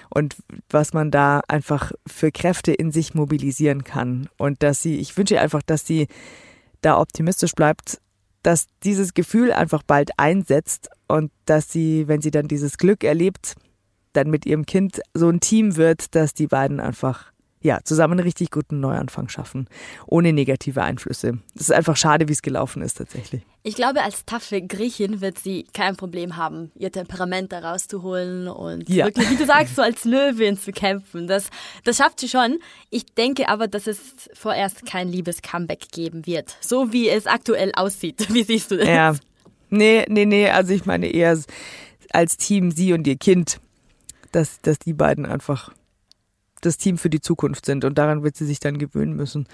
und 0.10 0.36
was 0.70 0.94
man 0.94 1.10
da 1.10 1.42
einfach 1.48 1.92
für 2.06 2.32
Kräfte 2.32 2.72
in 2.72 2.92
sich 2.92 3.16
mobilisieren 3.16 3.84
kann. 3.84 4.30
Und 4.38 4.62
dass 4.64 4.82
sie, 4.82 4.98
ich 4.98 5.18
wünsche 5.18 5.36
ihr 5.36 5.42
einfach, 5.42 5.64
dass 5.64 5.88
sie 5.88 6.08
da 6.82 7.00
optimistisch 7.00 7.54
bleibt 7.54 8.00
dass 8.44 8.68
dieses 8.84 9.14
Gefühl 9.14 9.52
einfach 9.52 9.84
bald 9.84 10.12
einsetzt 10.18 10.90
und 11.08 11.32
dass 11.46 11.72
sie, 11.72 12.08
wenn 12.08 12.22
sie 12.22 12.32
dann 12.32 12.48
dieses 12.48 12.78
Glück 12.78 13.04
erlebt, 13.04 13.56
dann 14.14 14.30
mit 14.30 14.46
ihrem 14.46 14.66
Kind 14.66 15.02
so 15.14 15.30
ein 15.30 15.40
Team 15.40 15.76
wird, 15.76 16.16
dass 16.16 16.34
die 16.34 16.48
beiden 16.48 16.80
einfach 16.80 17.32
ja, 17.62 17.80
zusammen 17.84 18.14
einen 18.14 18.26
richtig 18.26 18.52
guten 18.52 18.80
Neuanfang 18.80 19.28
schaffen, 19.28 19.68
ohne 20.08 20.32
negative 20.32 20.82
Einflüsse. 20.82 21.40
Es 21.56 21.64
ist 21.64 21.72
einfach 21.72 21.98
schade, 21.98 22.30
wie 22.30 22.34
es 22.34 22.42
gelaufen 22.42 22.82
ist 22.82 22.98
tatsächlich. 22.98 23.42
Ich 23.64 23.76
glaube, 23.76 24.02
als 24.02 24.24
taffe 24.24 24.62
Griechin 24.62 25.20
wird 25.20 25.38
sie 25.38 25.68
kein 25.74 25.98
Problem 25.98 26.38
haben, 26.38 26.72
ihr 26.76 26.92
Temperament 26.92 27.52
da 27.52 27.60
rauszuholen 27.60 28.48
und 28.48 28.88
ja. 28.88 29.06
wirklich, 29.06 29.30
wie 29.30 29.36
du 29.36 29.46
sagst, 29.46 29.76
so 29.76 29.82
als 29.82 30.06
Löwin 30.06 30.58
zu 30.58 30.72
kämpfen. 30.72 31.28
Das, 31.28 31.50
das 31.84 31.98
schafft 31.98 32.22
sie 32.22 32.30
schon. 32.30 32.60
Ich 32.90 33.06
denke 33.06 33.50
aber, 33.50 33.68
dass 33.68 33.88
es 33.88 34.30
vorerst 34.34 34.86
kein 34.86 35.10
liebes 35.10 35.42
Comeback 35.42 35.92
geben 35.92 36.26
wird, 36.26 36.56
so 36.62 36.94
wie 36.94 37.10
es 37.10 37.28
aktuell 37.28 37.74
aussieht. 37.76 38.28
Wie 38.34 38.44
siehst 38.44 38.72
du 38.72 38.78
das? 38.78 38.88
Ja, 38.88 39.16
nee, 39.70 40.06
nee, 40.08 40.26
nee, 40.26 40.50
also 40.50 40.72
ich 40.72 40.86
meine 40.86 41.08
eher 41.08 41.38
als 42.12 42.38
Team, 42.38 42.72
sie 42.72 42.94
und 42.94 43.06
ihr 43.06 43.18
Kind, 43.18 43.60
dass, 44.32 44.62
dass 44.62 44.80
die 44.80 44.94
beiden 44.94 45.26
einfach 45.26 45.72
das 46.62 46.78
Team 46.78 46.98
für 46.98 47.10
die 47.10 47.22
Zukunft 47.22 47.66
sind 47.66 47.86
und 47.86 47.98
daran 47.98 48.24
wird 48.24 48.36
sie 48.36 48.46
sich 48.46 48.60
dann 48.60 48.78
gewöhnen 48.78 49.16
müssen. 49.16 49.48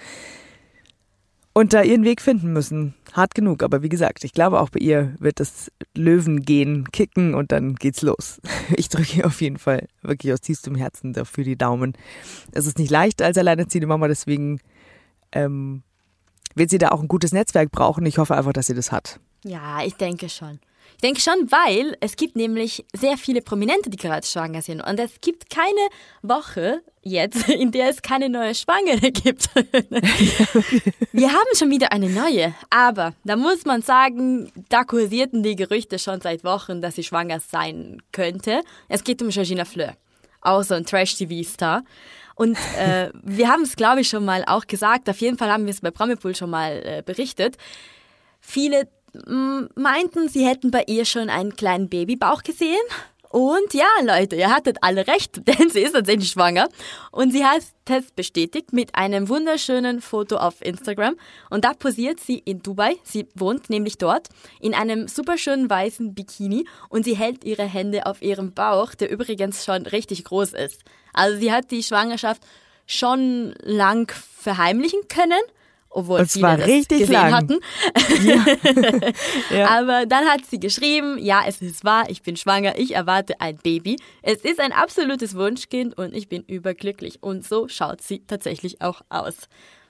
Und 1.57 1.71
da 1.71 1.83
ihren 1.83 2.03
Weg 2.03 2.21
finden 2.21 2.51
müssen. 2.51 2.95
Hart 3.13 3.33
genug, 3.33 3.63
aber 3.63 3.81
wie 3.81 3.87
gesagt, 3.87 4.25
ich 4.25 4.33
glaube 4.33 4.59
auch 4.59 4.69
bei 4.69 4.79
ihr 4.79 5.15
wird 5.19 5.39
das 5.39 5.71
Löwen 5.95 6.41
gehen, 6.41 6.91
kicken 6.91 7.33
und 7.33 7.53
dann 7.53 7.75
geht's 7.75 8.01
los. 8.01 8.41
Ich 8.75 8.89
drücke 8.89 9.19
ihr 9.19 9.25
auf 9.25 9.39
jeden 9.41 9.57
Fall 9.57 9.87
wirklich 10.01 10.33
aus 10.33 10.41
tiefstem 10.41 10.75
Herzen 10.75 11.13
dafür 11.13 11.43
die 11.45 11.55
Daumen. 11.55 11.93
Es 12.51 12.65
ist 12.65 12.77
nicht 12.77 12.91
leicht 12.91 13.21
als 13.21 13.37
alleinerziehende 13.37 13.87
Mama, 13.87 14.09
deswegen 14.09 14.59
ähm, 15.31 15.83
wird 16.55 16.71
sie 16.71 16.77
da 16.77 16.89
auch 16.89 17.01
ein 17.01 17.07
gutes 17.07 17.31
Netzwerk 17.31 17.71
brauchen. 17.71 18.05
Ich 18.05 18.17
hoffe 18.17 18.35
einfach, 18.35 18.53
dass 18.53 18.65
sie 18.65 18.73
das 18.73 18.91
hat. 18.91 19.19
Ja, 19.45 19.83
ich 19.85 19.95
denke 19.95 20.27
schon. 20.27 20.59
Ich 20.93 21.01
denke 21.01 21.21
schon, 21.21 21.51
weil 21.51 21.97
es 21.99 22.15
gibt 22.15 22.35
nämlich 22.35 22.85
sehr 22.93 23.17
viele 23.17 23.41
Prominente, 23.41 23.89
die 23.89 23.97
gerade 23.97 24.25
schwanger 24.25 24.61
sind. 24.61 24.81
Und 24.81 24.99
es 24.99 25.19
gibt 25.21 25.49
keine 25.49 25.87
Woche 26.21 26.81
jetzt, 27.05 27.49
in 27.49 27.71
der 27.71 27.89
es 27.89 28.01
keine 28.01 28.29
neue 28.29 28.55
Schwangere 28.55 29.11
gibt. 29.11 29.49
Wir 31.11 31.29
haben 31.29 31.47
schon 31.55 31.69
wieder 31.69 31.91
eine 31.91 32.09
neue. 32.09 32.53
Aber 32.69 33.13
da 33.23 33.35
muss 33.35 33.65
man 33.65 33.81
sagen, 33.81 34.51
da 34.69 34.83
kursierten 34.83 35.43
die 35.43 35.55
Gerüchte 35.55 35.99
schon 35.99 36.21
seit 36.21 36.43
Wochen, 36.43 36.81
dass 36.81 36.95
sie 36.95 37.03
schwanger 37.03 37.39
sein 37.39 38.01
könnte. 38.11 38.61
Es 38.89 39.03
geht 39.03 39.21
um 39.21 39.29
Georgina 39.29 39.65
Fleur, 39.65 39.95
auch 40.41 40.63
so 40.63 40.73
ein 40.73 40.85
Trash-TV-Star. 40.85 41.83
Und 42.35 42.57
äh, 42.77 43.11
wir 43.23 43.49
haben 43.49 43.63
es, 43.63 43.75
glaube 43.75 44.01
ich, 44.01 44.09
schon 44.09 44.25
mal 44.25 44.43
auch 44.47 44.65
gesagt. 44.67 45.09
Auf 45.09 45.21
jeden 45.21 45.37
Fall 45.37 45.51
haben 45.51 45.65
wir 45.65 45.71
es 45.71 45.81
bei 45.81 45.91
Promipool 45.91 46.35
schon 46.35 46.49
mal 46.49 46.81
äh, 46.83 47.03
berichtet. 47.05 47.57
Viele 48.41 48.87
meinten, 49.75 50.29
sie 50.29 50.45
hätten 50.45 50.71
bei 50.71 50.83
ihr 50.87 51.05
schon 51.05 51.29
einen 51.29 51.55
kleinen 51.55 51.89
Babybauch 51.89 52.43
gesehen. 52.43 52.77
Und 53.35 53.73
ja, 53.73 53.87
Leute, 54.01 54.37
ihr 54.37 54.49
hattet 54.49 54.77
alle 54.79 55.07
recht, 55.07 55.41
denn 55.47 55.69
sie 55.69 55.81
ist 55.81 55.91
tatsächlich 55.91 56.31
schwanger. 56.31 56.69
Und 57.11 57.31
sie 57.31 57.43
hat 57.43 57.63
es 57.89 58.11
bestätigt 58.11 58.71
mit 58.71 58.95
einem 58.95 59.27
wunderschönen 59.27 59.99
Foto 59.99 60.37
auf 60.37 60.61
Instagram. 60.61 61.17
Und 61.49 61.65
da 61.65 61.73
posiert 61.73 62.21
sie 62.21 62.39
in 62.39 62.63
Dubai. 62.63 62.95
Sie 63.03 63.27
wohnt 63.35 63.69
nämlich 63.69 63.97
dort 63.97 64.29
in 64.61 64.73
einem 64.73 65.09
superschönen 65.09 65.69
weißen 65.69 66.15
Bikini 66.15 66.65
und 66.87 67.03
sie 67.03 67.17
hält 67.17 67.43
ihre 67.43 67.65
Hände 67.65 68.05
auf 68.05 68.21
ihrem 68.21 68.53
Bauch, 68.53 68.95
der 68.95 69.11
übrigens 69.11 69.65
schon 69.65 69.85
richtig 69.85 70.23
groß 70.23 70.53
ist. 70.53 70.85
Also 71.11 71.37
sie 71.37 71.51
hat 71.51 71.71
die 71.71 71.83
Schwangerschaft 71.83 72.41
schon 72.87 73.53
lang 73.63 74.13
verheimlichen 74.13 75.09
können 75.09 75.41
obwohl 75.95 76.19
und 76.19 76.31
viele 76.31 76.57
das 76.57 76.67
richtig 76.67 76.99
gesehen 76.99 77.13
lang. 77.13 77.33
hatten. 77.33 77.59
Ja. 78.23 78.45
ja. 79.57 79.69
Aber 79.79 80.05
dann 80.05 80.25
hat 80.25 80.45
sie 80.45 80.59
geschrieben, 80.59 81.17
ja, 81.19 81.43
es 81.47 81.61
ist 81.61 81.85
wahr, 81.85 82.09
ich 82.09 82.21
bin 82.21 82.35
schwanger, 82.35 82.77
ich 82.77 82.95
erwarte 82.95 83.39
ein 83.39 83.57
Baby. 83.57 83.97
Es 84.21 84.41
ist 84.41 84.59
ein 84.59 84.73
absolutes 84.73 85.35
Wunschkind 85.35 85.97
und 85.97 86.13
ich 86.13 86.27
bin 86.27 86.43
überglücklich. 86.43 87.23
Und 87.23 87.45
so 87.45 87.67
schaut 87.67 88.01
sie 88.01 88.23
tatsächlich 88.27 88.81
auch 88.81 89.01
aus. 89.09 89.47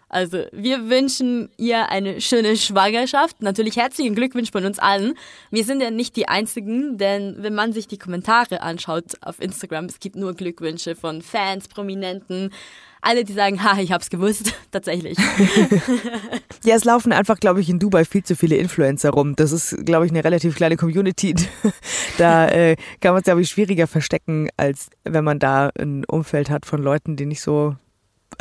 Also 0.08 0.44
wir 0.52 0.90
wünschen 0.90 1.50
ihr 1.58 1.90
eine 1.90 2.22
schöne 2.22 2.56
Schwangerschaft. 2.56 3.42
Natürlich 3.42 3.76
herzlichen 3.76 4.14
Glückwunsch 4.14 4.52
von 4.52 4.64
uns 4.64 4.78
allen. 4.78 5.16
Wir 5.50 5.64
sind 5.64 5.82
ja 5.82 5.90
nicht 5.90 6.16
die 6.16 6.28
Einzigen, 6.28 6.98
denn 6.98 7.38
wenn 7.40 7.56
man 7.56 7.74
sich 7.74 7.88
die 7.88 7.98
Kommentare 7.98 8.62
anschaut 8.62 9.18
auf 9.22 9.42
Instagram, 9.42 9.86
es 9.86 10.00
gibt 10.00 10.16
nur 10.16 10.36
Glückwünsche 10.36 10.96
von 10.96 11.24
Fans, 11.24 11.68
Prominenten, 11.68 12.52
alle, 13.06 13.24
die 13.24 13.34
sagen, 13.34 13.64
ha, 13.64 13.80
ich 13.80 13.92
hab's 13.92 14.10
gewusst, 14.10 14.54
tatsächlich. 14.72 15.18
ja, 16.64 16.76
es 16.76 16.84
laufen 16.84 17.12
einfach, 17.12 17.40
glaube 17.40 17.62
ich, 17.62 17.70
in 17.70 17.80
Dubai 17.80 18.04
viel 18.04 18.24
zu 18.24 18.36
viele 18.36 18.58
Influencer 18.58 19.12
rum. 19.12 19.36
Das 19.36 19.52
ist, 19.52 19.86
glaube 19.86 20.06
ich, 20.06 20.12
eine 20.12 20.24
relativ 20.24 20.56
kleine 20.56 20.76
Community. 20.76 21.36
da 22.18 22.48
äh, 22.48 22.76
kann 23.02 23.14
man 23.14 23.20
es, 23.20 23.26
glaube 23.26 23.42
ich, 23.42 23.50
schwieriger 23.50 23.88
verstecken, 23.88 24.50
als 24.58 24.90
wenn 25.04 25.24
man 25.24 25.40
da 25.40 25.70
ein 25.80 26.04
Umfeld 26.06 26.50
hat 26.50 26.66
von 26.66 26.82
Leuten, 26.82 27.16
die 27.16 27.26
nicht 27.26 27.42
so 27.42 27.76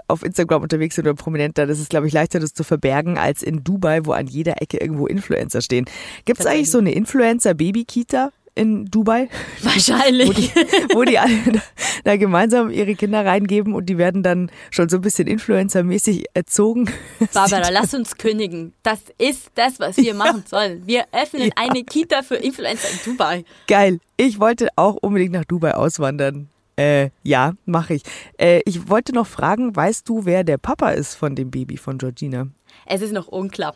auf 0.09 0.25
Instagram 0.25 0.63
unterwegs 0.63 0.97
sind 0.97 1.07
oder 1.07 1.15
prominenter, 1.15 1.67
das 1.67 1.79
ist, 1.79 1.91
glaube 1.91 2.07
ich, 2.07 2.13
leichter, 2.13 2.41
das 2.41 2.55
zu 2.55 2.65
verbergen, 2.65 3.19
als 3.19 3.43
in 3.43 3.63
Dubai, 3.63 4.01
wo 4.05 4.13
an 4.13 4.27
jeder 4.27 4.61
Ecke 4.61 4.79
irgendwo 4.79 5.07
Influencer 5.07 5.61
stehen. 5.61 5.85
Gibt 6.25 6.41
es 6.41 6.47
eigentlich 6.47 6.71
so 6.71 6.79
eine 6.79 6.93
Influencer-Baby-Kita? 6.93 8.33
In 8.55 8.87
Dubai. 8.87 9.29
Wahrscheinlich. 9.63 10.29
Wo 10.29 10.33
die, 10.33 10.95
wo 10.95 11.05
die 11.05 11.19
alle 11.19 11.37
da, 11.53 11.61
da, 12.05 12.17
gemeinsam 12.17 12.71
ihre 12.71 12.95
Kinder 12.95 13.25
reingeben 13.25 13.75
und 13.75 13.87
die 13.87 13.99
werden 13.99 14.23
dann 14.23 14.51
schon 14.71 14.89
so 14.89 14.97
ein 14.97 15.01
bisschen 15.03 15.27
influencermäßig 15.27 16.27
erzogen. 16.35 16.91
Barbara, 17.33 17.69
lass 17.71 17.95
uns 17.95 18.17
kündigen. 18.17 18.73
Das 18.83 19.01
ist 19.19 19.51
das, 19.55 19.81
was 19.81 19.97
wir 19.97 20.15
machen 20.15 20.45
sollen. 20.47 20.83
Wir 20.87 21.05
öffnen 21.13 21.49
ja. 21.49 21.53
eine 21.57 21.85
Kita 21.85 22.23
für 22.23 22.37
Influencer 22.37 22.89
in 22.91 23.13
Dubai. 23.13 23.45
Geil. 23.67 23.99
Ich 24.17 24.39
wollte 24.39 24.69
auch 24.77 24.97
unbedingt 25.01 25.33
nach 25.33 25.45
Dubai 25.45 25.75
auswandern. 25.75 26.49
Äh, 26.77 27.11
ja, 27.23 27.53
mache 27.67 27.95
ich. 27.95 28.03
Äh, 28.39 28.61
ich 28.65 28.89
wollte 28.89 29.13
noch 29.13 29.27
fragen, 29.27 29.75
weißt 29.75 30.09
du, 30.09 30.25
wer 30.25 30.43
der 30.43 30.59
Papa 30.59 30.91
ist 30.91 31.15
von 31.15 31.37
dem 31.37 31.51
Baby 31.51 31.77
von 31.77 31.99
Georgina? 31.99 32.49
Es 32.87 33.01
ist 33.01 33.13
noch 33.13 33.29
unklar. 33.29 33.75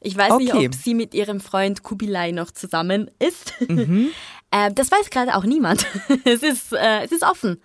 Ich 0.00 0.16
weiß 0.16 0.32
okay. 0.32 0.44
nicht, 0.44 0.54
ob 0.54 0.74
sie 0.74 0.94
mit 0.94 1.14
ihrem 1.14 1.40
Freund 1.40 1.82
Kubilai 1.82 2.32
noch 2.32 2.50
zusammen 2.50 3.10
ist. 3.18 3.52
Mhm. 3.68 4.08
äh, 4.50 4.72
das 4.72 4.90
weiß 4.90 5.10
gerade 5.10 5.34
auch 5.34 5.44
niemand. 5.44 5.86
es, 6.24 6.42
ist, 6.42 6.72
äh, 6.72 7.04
es 7.04 7.12
ist 7.12 7.22
offen. 7.22 7.60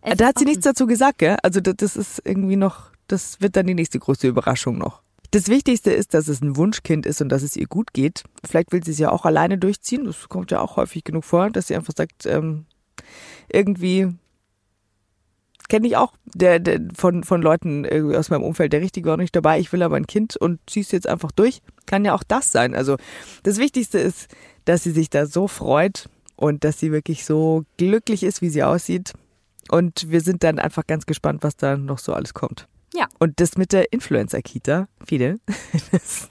Es 0.00 0.16
da 0.16 0.26
hat 0.26 0.38
sie 0.38 0.44
nichts 0.44 0.64
dazu 0.64 0.86
gesagt, 0.86 1.18
gell? 1.18 1.36
Also 1.42 1.60
das 1.60 1.96
ist 1.96 2.22
irgendwie 2.24 2.56
noch, 2.56 2.90
das 3.08 3.40
wird 3.40 3.56
dann 3.56 3.66
die 3.66 3.74
nächste 3.74 3.98
große 3.98 4.26
Überraschung 4.26 4.78
noch. 4.78 5.02
Das 5.32 5.48
Wichtigste 5.48 5.92
ist, 5.92 6.14
dass 6.14 6.28
es 6.28 6.42
ein 6.42 6.56
Wunschkind 6.56 7.06
ist 7.06 7.22
und 7.22 7.30
dass 7.30 7.42
es 7.42 7.56
ihr 7.56 7.66
gut 7.66 7.92
geht. 7.94 8.24
Vielleicht 8.44 8.70
will 8.72 8.84
sie 8.84 8.90
es 8.90 8.98
ja 8.98 9.10
auch 9.10 9.24
alleine 9.24 9.58
durchziehen. 9.58 10.04
Das 10.04 10.28
kommt 10.28 10.50
ja 10.50 10.60
auch 10.60 10.76
häufig 10.76 11.04
genug 11.04 11.24
vor, 11.24 11.50
dass 11.50 11.68
sie 11.68 11.74
einfach 11.74 11.94
sagt, 11.96 12.26
ähm, 12.26 12.66
irgendwie 13.50 14.14
kenne 15.72 15.86
ich 15.86 15.96
auch 15.96 16.12
der, 16.26 16.58
der, 16.58 16.82
von, 16.94 17.24
von 17.24 17.40
Leuten 17.40 17.86
aus 18.14 18.28
meinem 18.28 18.42
Umfeld, 18.42 18.74
der 18.74 18.82
richtig 18.82 19.06
war 19.06 19.16
nicht 19.16 19.34
dabei, 19.34 19.58
ich 19.58 19.72
will 19.72 19.82
aber 19.82 19.96
ein 19.96 20.06
Kind 20.06 20.36
und 20.36 20.60
zieh's 20.66 20.92
jetzt 20.92 21.08
einfach 21.08 21.32
durch. 21.32 21.62
Kann 21.86 22.04
ja 22.04 22.14
auch 22.14 22.24
das 22.24 22.52
sein. 22.52 22.74
Also 22.74 22.98
das 23.42 23.56
Wichtigste 23.56 23.98
ist, 23.98 24.28
dass 24.66 24.82
sie 24.82 24.90
sich 24.90 25.08
da 25.08 25.24
so 25.24 25.48
freut 25.48 26.10
und 26.36 26.64
dass 26.64 26.78
sie 26.78 26.92
wirklich 26.92 27.24
so 27.24 27.64
glücklich 27.78 28.22
ist, 28.22 28.42
wie 28.42 28.50
sie 28.50 28.62
aussieht. 28.62 29.14
Und 29.70 30.10
wir 30.10 30.20
sind 30.20 30.44
dann 30.44 30.58
einfach 30.58 30.86
ganz 30.86 31.06
gespannt, 31.06 31.42
was 31.42 31.56
da 31.56 31.78
noch 31.78 31.98
so 31.98 32.12
alles 32.12 32.34
kommt. 32.34 32.68
Ja. 32.94 33.06
Und 33.18 33.40
das 33.40 33.56
mit 33.56 33.72
der 33.72 33.94
Influencer-Kita, 33.94 34.88
Fide, 35.06 35.40
das 35.90 36.28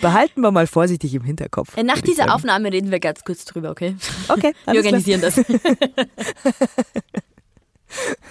behalten 0.00 0.40
wir 0.40 0.52
mal 0.52 0.66
vorsichtig 0.66 1.14
im 1.14 1.24
Hinterkopf. 1.24 1.76
Äh, 1.76 1.82
nach 1.82 2.00
dieser 2.00 2.34
Aufnahme 2.34 2.72
reden 2.72 2.90
wir 2.90 3.00
ganz 3.00 3.24
kurz 3.24 3.44
drüber, 3.44 3.72
okay? 3.72 3.96
Okay. 4.28 4.54
Wir 4.64 4.76
organisieren 4.76 5.20
klar. 5.20 5.32
das. 5.36 5.44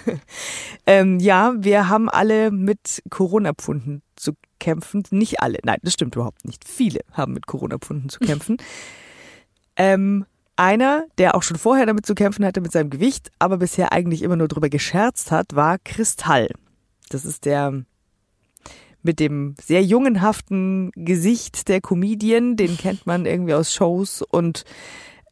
ähm, 0.86 1.18
ja, 1.18 1.54
wir 1.56 1.88
haben 1.88 2.08
alle 2.08 2.50
mit 2.50 3.02
Corona-Pfunden 3.10 4.02
zu 4.16 4.32
kämpfen. 4.58 5.02
Nicht 5.10 5.40
alle, 5.40 5.58
nein, 5.64 5.78
das 5.82 5.94
stimmt 5.94 6.16
überhaupt 6.16 6.44
nicht. 6.44 6.66
Viele 6.66 7.00
haben 7.12 7.32
mit 7.32 7.46
Corona-Pfunden 7.46 8.08
zu 8.08 8.20
kämpfen. 8.20 8.56
ähm, 9.76 10.26
einer, 10.56 11.06
der 11.16 11.34
auch 11.34 11.42
schon 11.42 11.56
vorher 11.56 11.86
damit 11.86 12.04
zu 12.04 12.14
kämpfen 12.14 12.44
hatte 12.44 12.60
mit 12.60 12.70
seinem 12.70 12.90
Gewicht, 12.90 13.30
aber 13.38 13.56
bisher 13.56 13.92
eigentlich 13.92 14.20
immer 14.20 14.36
nur 14.36 14.48
drüber 14.48 14.68
gescherzt 14.68 15.30
hat, 15.30 15.54
war 15.54 15.78
Kristall. 15.78 16.50
Das 17.08 17.24
ist 17.24 17.46
der 17.46 17.84
mit 19.02 19.18
dem 19.20 19.54
sehr 19.58 19.82
jungenhaften 19.82 20.90
Gesicht 20.94 21.68
der 21.68 21.80
Comedian, 21.80 22.56
den 22.56 22.76
kennt 22.76 23.06
man 23.06 23.24
irgendwie 23.24 23.54
aus 23.54 23.72
Shows 23.72 24.20
und 24.20 24.64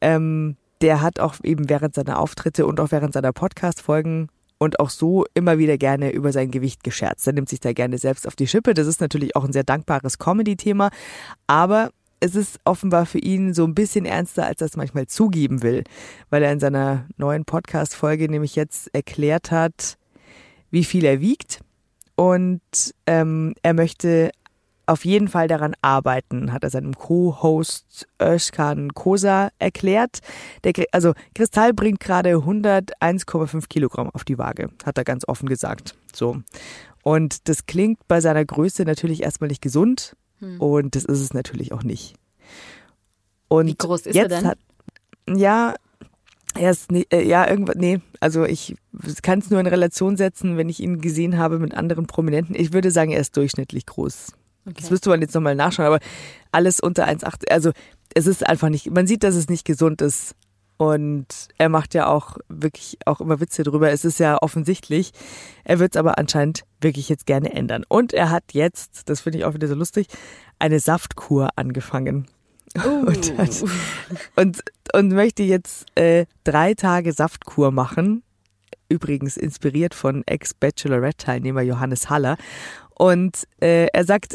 ähm, 0.01 0.57
der 0.81 1.01
hat 1.01 1.21
auch 1.21 1.37
eben 1.43 1.69
während 1.69 1.95
seiner 1.95 2.19
Auftritte 2.19 2.67
und 2.67 2.81
auch 2.81 2.91
während 2.91 3.13
seiner 3.13 3.33
Podcast-Folgen 3.33 4.29
und 4.59 4.81
auch 4.81 4.91
so 4.91 5.25
immer 5.35 5.59
wieder 5.59 5.79
gerne 5.79 6.11
über 6.11 6.33
sein 6.33 6.51
Gewicht 6.51 6.83
gescherzt. 6.83 7.27
Er 7.27 7.33
nimmt 7.33 7.49
sich 7.49 7.61
da 7.61 7.73
gerne 7.73 7.99
selbst 7.99 8.27
auf 8.27 8.37
die 8.37 8.47
Schippe. 8.47 8.75
Das 8.75 8.87
ist 8.87 9.01
natürlich 9.01 9.37
auch 9.37 9.45
ein 9.45 9.53
sehr 9.53 9.65
dankbares 9.65 10.19
Comedy-Thema, 10.19 10.91
aber 11.47 11.91
es 12.21 12.35
ist 12.35 12.59
offenbar 12.65 13.07
für 13.07 13.19
ihn 13.19 13.55
so 13.55 13.65
ein 13.65 13.75
bisschen 13.75 14.05
ernster, 14.05 14.47
als 14.47 14.61
er 14.61 14.67
es 14.67 14.77
manchmal 14.77 15.07
zugeben 15.07 15.63
will, 15.63 15.85
weil 16.31 16.43
er 16.43 16.53
in 16.53 16.61
seiner 16.61 17.07
neuen 17.17 17.45
Podcast-Folge 17.45 18.29
nämlich 18.29 18.57
jetzt 18.57 18.93
erklärt 18.93 19.53
hat, 19.53 19.97
wie 20.71 20.85
viel 20.85 21.05
er 21.05 21.21
wiegt 21.21 21.61
und 22.17 22.61
ähm, 23.07 23.55
er 23.63 23.75
möchte 23.75 24.33
auf 24.89 25.05
jeden 25.05 25.29
Fall 25.29 25.49
daran 25.49 25.75
arbeiten, 25.83 26.53
hat 26.53 26.65
er 26.65 26.71
seinem 26.71 26.95
Co-Host 26.95 28.07
Özkan 28.21 28.95
Kosa 28.95 29.51
erklärt. 29.59 30.21
Der, 30.65 30.73
also 30.93 31.13
Kristall 31.35 31.75
bringt 31.75 32.01
gerade 32.01 32.35
101,5 32.35 33.69
Kilogramm 33.69 34.11
auf 34.11 34.25
die 34.25 34.39
Waage, 34.39 34.71
hat 34.85 34.99
er 34.99 35.05
ganz 35.05 35.27
offen 35.29 35.49
gesagt. 35.49 35.95
So. 36.15 36.39
Und 37.03 37.49
das 37.49 37.67
klingt 37.67 38.07
bei 38.09 38.21
seiner 38.21 38.45
Größe 38.45 38.85
natürlich 38.85 39.23
erstmal 39.23 39.49
nicht 39.49 39.63
gesund. 39.63 40.17
Hm. 40.41 40.61
Und 40.61 40.95
das 40.95 41.05
ist 41.05 41.21
es 41.21 41.35
natürlich 41.35 41.73
auch 41.73 41.83
nicht. 41.83 42.15
Und 43.49 43.67
Wie 43.67 43.77
groß 43.77 44.07
ist 44.07 44.17
er 44.17 44.29
denn? 44.29 44.47
Hat, 44.47 44.59
ja, 45.29 45.75
er 46.55 46.71
ist, 46.71 46.91
nee, 46.91 47.07
äh, 47.11 47.27
ja, 47.27 47.49
irgendwas, 47.49 47.77
nee, 47.77 48.01
also 48.21 48.45
ich 48.45 48.75
kann 49.23 49.41
es 49.41 49.51
nur 49.51 49.61
in 49.61 49.67
Relation 49.67 50.17
setzen, 50.17 50.57
wenn 50.57 50.69
ich 50.69 50.81
ihn 50.81 51.01
gesehen 51.01 51.39
habe 51.39 51.59
mit 51.59 51.75
anderen 51.75 52.07
Prominenten. 52.07 52.55
Ich 52.55 52.73
würde 52.73 52.91
sagen, 52.91 53.11
er 53.11 53.21
ist 53.21 53.37
durchschnittlich 53.37 53.87
groß. 53.87 54.33
Okay. 54.69 54.77
Das 54.81 54.91
müsste 54.91 55.09
man 55.09 55.21
jetzt 55.21 55.35
nochmal 55.35 55.55
nachschauen, 55.55 55.87
aber 55.87 55.99
alles 56.53 56.81
unter 56.81 57.07
1,8, 57.07 57.51
also 57.51 57.73
es 58.15 58.27
ist 58.27 58.47
einfach 58.47 58.69
nicht, 58.69 58.91
man 58.91 59.07
sieht, 59.07 59.23
dass 59.23 59.35
es 59.35 59.49
nicht 59.49 59.65
gesund 59.65 60.03
ist. 60.03 60.35
Und 60.79 61.27
er 61.59 61.69
macht 61.69 61.93
ja 61.95 62.07
auch 62.07 62.37
wirklich 62.49 62.99
auch 63.05 63.21
immer 63.21 63.41
Witze 63.41 63.65
drüber. 63.65 63.91
Es 63.91 64.05
ist 64.05 64.21
ja 64.21 64.39
offensichtlich. 64.41 65.11
Er 65.65 65.81
wird 65.81 65.97
es 65.97 65.99
aber 65.99 66.19
anscheinend 66.19 66.63
wirklich 66.81 67.09
jetzt 67.09 67.27
gerne 67.27 67.53
ändern. 67.53 67.85
Und 67.89 68.13
er 68.13 68.31
hat 68.31 68.45
jetzt, 68.53 69.09
das 69.09 69.21
finde 69.21 69.39
ich 69.39 69.45
auch 69.45 69.55
wieder 69.55 69.67
so 69.67 69.75
lustig, 69.75 70.07
eine 70.61 70.79
Saftkur 70.79 71.49
angefangen. 71.57 72.29
Uh. 72.77 73.07
Und, 73.07 73.39
hat, 73.39 73.65
und, 74.37 74.63
und, 74.93 75.09
möchte 75.09 75.43
jetzt 75.43 75.87
äh, 75.97 76.27
drei 76.45 76.75
Tage 76.75 77.13
Saftkur 77.13 77.73
machen. 77.73 78.23
Übrigens 78.91 79.37
inspiriert 79.37 79.95
von 79.95 80.23
Ex-Bachelorette-Teilnehmer 80.27 81.63
Johannes 81.63 82.09
Haller. 82.11 82.37
Und 82.99 83.47
äh, 83.61 83.87
er 83.93 84.05
sagt, 84.05 84.35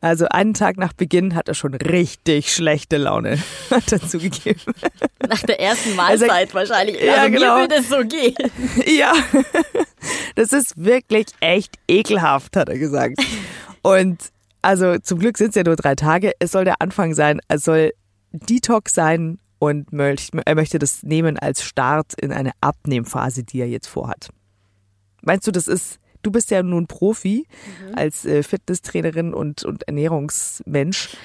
also 0.00 0.26
einen 0.28 0.54
Tag 0.54 0.76
nach 0.76 0.92
Beginn 0.92 1.34
hat 1.34 1.48
er 1.48 1.54
schon 1.54 1.74
richtig 1.74 2.54
schlechte 2.54 2.98
Laune, 2.98 3.36
hat 3.70 3.90
er 3.90 4.00
zugegeben. 4.00 4.60
Nach 5.28 5.42
der 5.42 5.60
ersten 5.60 5.96
Mahlzeit 5.96 6.30
sagt, 6.30 6.54
wahrscheinlich. 6.54 6.96
Also 7.00 7.06
ja, 7.06 7.28
genau. 7.28 7.54
mir 7.56 7.60
würde 7.62 7.74
es 7.74 7.88
so 7.88 7.98
gehen. 8.04 8.36
Ja, 8.96 9.12
das 10.36 10.52
ist 10.52 10.76
wirklich 10.76 11.26
echt 11.40 11.74
ekelhaft, 11.88 12.54
hat 12.54 12.68
er 12.68 12.78
gesagt. 12.78 13.18
Und 13.82 14.18
also 14.62 14.98
zum 14.98 15.18
Glück 15.18 15.36
sind 15.36 15.48
es 15.48 15.56
ja 15.56 15.64
nur 15.64 15.74
drei 15.74 15.96
Tage. 15.96 16.32
Es 16.38 16.52
soll 16.52 16.64
der 16.64 16.80
Anfang 16.80 17.12
sein. 17.12 17.40
Es 17.48 17.64
soll 17.64 17.92
Detox 18.30 18.94
sein 18.94 19.40
und 19.58 19.88
er 19.92 20.54
möchte 20.54 20.78
das 20.78 21.02
nehmen 21.02 21.38
als 21.38 21.64
Start 21.64 22.14
in 22.20 22.30
eine 22.30 22.52
Abnehmphase, 22.60 23.42
die 23.42 23.60
er 23.60 23.68
jetzt 23.68 23.88
vorhat. 23.88 24.28
Meinst 25.22 25.46
du, 25.48 25.50
das 25.50 25.66
ist, 25.66 25.98
du 26.26 26.32
bist 26.32 26.50
ja 26.50 26.62
nun 26.62 26.86
Profi 26.86 27.46
mhm. 27.88 27.94
als 27.94 28.26
äh, 28.26 28.42
Fitnesstrainerin 28.42 29.32
und, 29.32 29.64
und 29.64 29.84
Ernährungsmensch. 29.84 31.16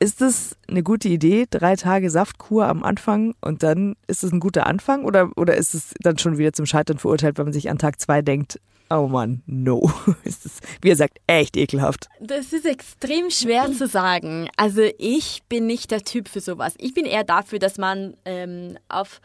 Ist 0.00 0.20
das 0.20 0.56
eine 0.68 0.82
gute 0.82 1.08
Idee, 1.08 1.46
drei 1.50 1.74
Tage 1.74 2.08
Saftkur 2.08 2.66
am 2.66 2.84
Anfang 2.84 3.34
und 3.40 3.62
dann 3.62 3.96
ist 4.06 4.22
es 4.22 4.32
ein 4.32 4.40
guter 4.40 4.66
Anfang 4.66 5.04
oder, 5.04 5.30
oder 5.36 5.56
ist 5.56 5.74
es 5.74 5.92
dann 6.00 6.18
schon 6.18 6.38
wieder 6.38 6.52
zum 6.52 6.66
Scheitern 6.66 6.98
verurteilt, 6.98 7.36
wenn 7.36 7.46
man 7.46 7.52
sich 7.52 7.68
an 7.68 7.78
Tag 7.78 8.00
zwei 8.00 8.22
denkt, 8.22 8.60
Oh 8.90 9.06
Mann, 9.06 9.42
no. 9.44 9.92
Ist 10.24 10.46
das, 10.46 10.60
wie 10.80 10.88
er 10.88 10.96
sagt, 10.96 11.18
echt 11.26 11.58
ekelhaft. 11.58 12.08
Das 12.20 12.54
ist 12.54 12.64
extrem 12.64 13.28
schwer 13.28 13.70
zu 13.70 13.86
sagen. 13.86 14.48
Also 14.56 14.80
ich 14.96 15.42
bin 15.46 15.66
nicht 15.66 15.90
der 15.90 16.00
Typ 16.00 16.26
für 16.26 16.40
sowas. 16.40 16.74
Ich 16.78 16.94
bin 16.94 17.04
eher 17.04 17.24
dafür, 17.24 17.58
dass 17.58 17.76
man 17.76 18.16
ähm, 18.24 18.78
auf 18.88 19.20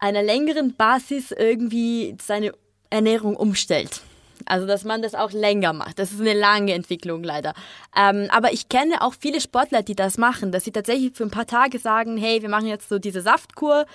einer 0.00 0.24
längeren 0.24 0.74
Basis 0.74 1.30
irgendwie 1.30 2.16
seine 2.20 2.52
Ernährung 2.90 3.36
umstellt. 3.36 4.02
Also, 4.46 4.66
dass 4.66 4.84
man 4.84 5.02
das 5.02 5.14
auch 5.14 5.32
länger 5.32 5.72
macht. 5.72 5.98
Das 5.98 6.12
ist 6.12 6.20
eine 6.20 6.32
lange 6.34 6.72
Entwicklung 6.72 7.22
leider. 7.24 7.54
Ähm, 7.96 8.28
aber 8.30 8.52
ich 8.52 8.68
kenne 8.68 9.02
auch 9.02 9.14
viele 9.18 9.40
Sportler, 9.40 9.82
die 9.82 9.96
das 9.96 10.16
machen, 10.16 10.52
dass 10.52 10.64
sie 10.64 10.72
tatsächlich 10.72 11.12
für 11.14 11.24
ein 11.24 11.30
paar 11.30 11.46
Tage 11.46 11.78
sagen, 11.78 12.16
hey, 12.16 12.40
wir 12.40 12.48
machen 12.48 12.66
jetzt 12.66 12.88
so 12.88 12.98
diese 12.98 13.20
Saftkur 13.20 13.86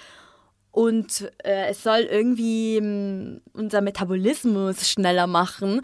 und 0.72 1.32
äh, 1.44 1.70
es 1.70 1.84
soll 1.84 2.02
irgendwie 2.02 2.82
mh, 2.82 2.88
hm, 2.88 3.42
unser 3.54 3.82
Metabolismus 3.82 4.90
schneller 4.90 5.28
machen. 5.28 5.82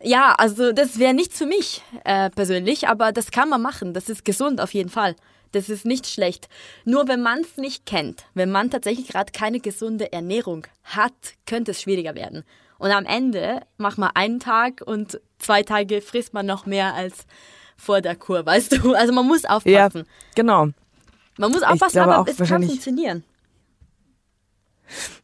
Ja, 0.00 0.34
also 0.38 0.72
das 0.72 0.98
wäre 0.98 1.12
nichts 1.12 1.38
für 1.38 1.46
mich 1.46 1.82
äh, 2.04 2.30
persönlich, 2.30 2.88
aber 2.88 3.12
das 3.12 3.30
kann 3.30 3.48
man 3.48 3.60
machen. 3.60 3.94
Das 3.94 4.08
ist 4.08 4.24
gesund 4.24 4.60
auf 4.60 4.72
jeden 4.72 4.90
Fall. 4.90 5.16
Das 5.52 5.68
ist 5.68 5.84
nicht 5.84 6.06
schlecht. 6.06 6.48
Nur 6.84 7.08
wenn 7.08 7.22
man 7.22 7.40
es 7.40 7.56
nicht 7.56 7.86
kennt, 7.86 8.24
wenn 8.34 8.50
man 8.50 8.70
tatsächlich 8.70 9.08
gerade 9.08 9.32
keine 9.32 9.60
gesunde 9.60 10.12
Ernährung 10.12 10.66
hat, 10.84 11.12
könnte 11.46 11.70
es 11.70 11.82
schwieriger 11.82 12.14
werden. 12.14 12.44
Und 12.78 12.90
am 12.90 13.06
Ende 13.06 13.62
macht 13.76 13.98
man 13.98 14.10
einen 14.14 14.40
Tag 14.40 14.82
und 14.84 15.20
zwei 15.38 15.62
Tage 15.62 16.00
frisst 16.00 16.32
man 16.32 16.46
noch 16.46 16.66
mehr 16.66 16.94
als 16.94 17.26
vor 17.76 18.00
der 18.00 18.16
Kur, 18.16 18.44
weißt 18.44 18.72
du? 18.72 18.94
Also 18.94 19.12
man 19.12 19.26
muss 19.26 19.44
aufpassen. 19.44 20.04
Ja, 20.04 20.12
genau. 20.34 20.68
Man 21.38 21.52
muss 21.52 21.62
aufpassen, 21.62 22.00
aber 22.00 22.28
es 22.28 22.36
kann 22.36 22.62
funktionieren. 22.62 23.24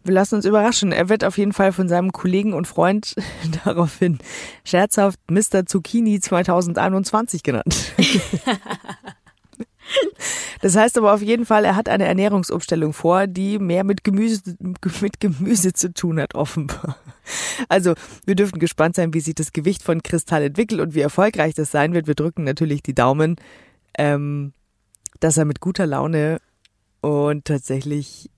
Wir 0.03 0.15
lassen 0.15 0.37
uns 0.37 0.45
überraschen. 0.45 0.93
Er 0.93 1.09
wird 1.09 1.25
auf 1.25 1.39
jeden 1.39 1.53
Fall 1.53 1.73
von 1.73 1.89
seinem 1.89 2.13
Kollegen 2.13 2.53
und 2.53 2.67
Freund 2.67 3.15
daraufhin 3.65 4.19
scherzhaft 4.65 5.19
Mr. 5.31 5.67
Zucchini 5.67 6.21
2021 6.21 7.43
genannt. 7.43 7.93
Das 10.61 10.77
heißt 10.77 10.97
aber 10.97 11.13
auf 11.13 11.21
jeden 11.21 11.45
Fall, 11.45 11.67
er 11.67 11.77
hat 11.77 11.91
eine 11.91 12.07
Ernährungsumstellung 12.07 12.95
vor, 12.95 13.27
die 13.27 13.59
mehr 13.59 13.85
mit 13.85 14.03
Gemüse, 14.03 14.57
mit 15.03 15.21
Gemüse 15.21 15.75
zu 15.75 15.93
tun 15.93 16.19
hat, 16.19 16.35
offenbar. 16.35 16.97
Also, 17.69 17.93
wir 18.25 18.35
dürfen 18.35 18.59
gespannt 18.59 18.97
sein, 18.97 19.13
wie 19.13 19.21
sich 19.21 19.35
das 19.35 19.53
Gewicht 19.53 19.83
von 19.83 20.03
Kristall 20.03 20.43
entwickelt 20.43 20.81
und 20.81 20.95
wie 20.95 21.01
erfolgreich 21.01 21.53
das 21.53 21.71
sein 21.71 21.93
wird. 21.93 22.07
Wir 22.07 22.15
drücken 22.15 22.45
natürlich 22.45 22.83
die 22.83 22.95
Daumen, 22.95 23.37
ähm, 23.99 24.55
dass 25.21 25.37
er 25.37 25.45
mit 25.45 25.61
guter 25.61 25.87
Laune 25.87 26.41
und 27.03 27.45
tatsächlich 27.45 28.31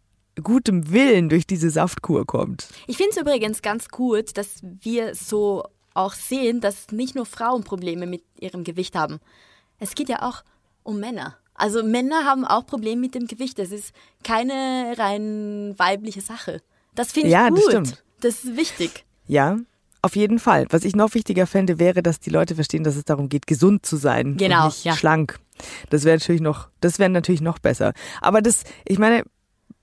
gutem 0.42 0.90
Willen 0.90 1.28
durch 1.28 1.46
diese 1.46 1.70
Saftkur 1.70 2.26
kommt. 2.26 2.68
Ich 2.86 2.96
finde 2.96 3.12
es 3.12 3.16
übrigens 3.16 3.62
ganz 3.62 3.88
gut, 3.88 4.36
dass 4.36 4.60
wir 4.62 5.14
so 5.14 5.64
auch 5.94 6.12
sehen, 6.12 6.60
dass 6.60 6.88
nicht 6.90 7.14
nur 7.14 7.26
Frauen 7.26 7.64
Probleme 7.64 8.06
mit 8.06 8.22
ihrem 8.38 8.64
Gewicht 8.64 8.94
haben. 8.94 9.20
Es 9.78 9.94
geht 9.94 10.08
ja 10.08 10.22
auch 10.22 10.44
um 10.82 11.00
Männer. 11.00 11.36
Also 11.56 11.82
Männer 11.82 12.24
haben 12.24 12.44
auch 12.44 12.66
Probleme 12.66 13.00
mit 13.00 13.14
dem 13.14 13.26
Gewicht. 13.26 13.58
Das 13.58 13.70
ist 13.70 13.92
keine 14.22 14.94
rein 14.96 15.74
weibliche 15.76 16.20
Sache. 16.20 16.62
Das 16.94 17.12
finde 17.12 17.28
ich 17.28 17.32
ja, 17.32 17.48
gut. 17.48 17.58
Das, 17.58 17.64
stimmt. 17.66 18.04
das 18.20 18.44
ist 18.44 18.56
wichtig. 18.56 19.04
Ja, 19.26 19.58
auf 20.02 20.14
jeden 20.14 20.38
Fall. 20.38 20.66
Was 20.70 20.84
ich 20.84 20.94
noch 20.94 21.14
wichtiger 21.14 21.46
fände, 21.46 21.78
wäre, 21.78 22.02
dass 22.02 22.20
die 22.20 22.30
Leute 22.30 22.54
verstehen, 22.54 22.84
dass 22.84 22.96
es 22.96 23.04
darum 23.04 23.28
geht, 23.28 23.46
gesund 23.46 23.84
zu 23.84 23.96
sein. 23.96 24.36
Genau. 24.36 24.66
Nicht 24.66 24.84
ja. 24.84 24.94
schlank. 24.94 25.40
Das 25.90 26.04
wäre 26.04 26.16
natürlich 26.16 26.40
noch, 26.40 26.68
das 26.80 26.98
wäre 26.98 27.10
natürlich 27.10 27.40
noch 27.40 27.58
besser. 27.58 27.92
Aber 28.20 28.42
das, 28.42 28.62
ich 28.84 28.98
meine, 28.98 29.24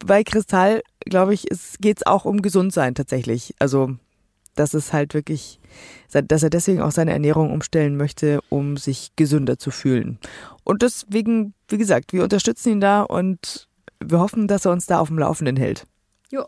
bei 0.05 0.23
Kristall, 0.23 0.81
glaube 1.01 1.33
ich, 1.33 1.47
geht 1.79 1.97
es 1.97 2.05
auch 2.05 2.25
um 2.25 2.41
Gesundsein 2.41 2.95
tatsächlich. 2.95 3.53
Also, 3.59 3.95
das 4.55 4.73
ist 4.73 4.93
halt 4.93 5.13
wirklich, 5.13 5.59
dass 6.11 6.43
er 6.43 6.49
deswegen 6.49 6.81
auch 6.81 6.91
seine 6.91 7.11
Ernährung 7.11 7.51
umstellen 7.51 7.97
möchte, 7.97 8.39
um 8.49 8.77
sich 8.77 9.11
gesünder 9.15 9.57
zu 9.57 9.71
fühlen. 9.71 10.19
Und 10.63 10.81
deswegen, 10.81 11.53
wie 11.67 11.77
gesagt, 11.77 12.13
wir 12.13 12.23
unterstützen 12.23 12.73
ihn 12.73 12.81
da 12.81 13.01
und 13.01 13.67
wir 13.99 14.19
hoffen, 14.19 14.47
dass 14.47 14.65
er 14.65 14.71
uns 14.71 14.85
da 14.85 14.99
auf 14.99 15.07
dem 15.07 15.19
Laufenden 15.19 15.57
hält. 15.57 15.85
Jo. 16.31 16.45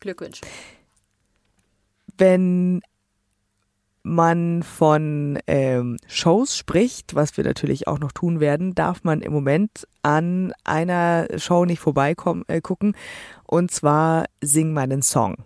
Glückwunsch. 0.00 0.40
Wenn 2.18 2.82
man 4.02 4.62
von 4.62 5.38
ähm, 5.46 5.96
Shows 6.08 6.56
spricht, 6.56 7.14
was 7.14 7.36
wir 7.36 7.44
natürlich 7.44 7.86
auch 7.86 7.98
noch 7.98 8.12
tun 8.12 8.40
werden, 8.40 8.74
darf 8.74 9.04
man 9.04 9.20
im 9.20 9.32
Moment 9.32 9.86
an 10.02 10.52
einer 10.64 11.28
Show 11.36 11.64
nicht 11.64 11.80
vorbeigucken. 11.80 12.44
Äh, 12.48 12.60
gucken, 12.60 12.96
und 13.46 13.70
zwar 13.70 14.26
Sing 14.40 14.72
meinen 14.72 15.02
Song. 15.02 15.36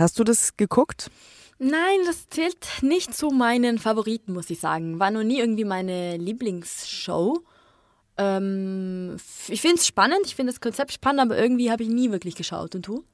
Hast 0.00 0.18
du 0.18 0.24
das 0.24 0.56
geguckt? 0.56 1.10
Nein, 1.58 1.98
das 2.06 2.28
zählt 2.30 2.56
nicht 2.80 3.14
zu 3.14 3.28
meinen 3.28 3.78
Favoriten, 3.78 4.32
muss 4.32 4.48
ich 4.48 4.58
sagen. 4.58 4.98
War 4.98 5.10
noch 5.10 5.22
nie 5.22 5.38
irgendwie 5.38 5.66
meine 5.66 6.16
Lieblingsshow. 6.16 7.40
Ähm, 8.16 9.18
ich 9.46 9.60
finde 9.60 9.76
es 9.76 9.86
spannend, 9.86 10.20
ich 10.24 10.34
finde 10.34 10.52
das 10.52 10.62
Konzept 10.62 10.92
spannend, 10.92 11.20
aber 11.20 11.38
irgendwie 11.38 11.70
habe 11.70 11.82
ich 11.82 11.90
nie 11.90 12.10
wirklich 12.10 12.34
geschaut. 12.34 12.74
Und 12.74 12.86
du? 12.86 13.04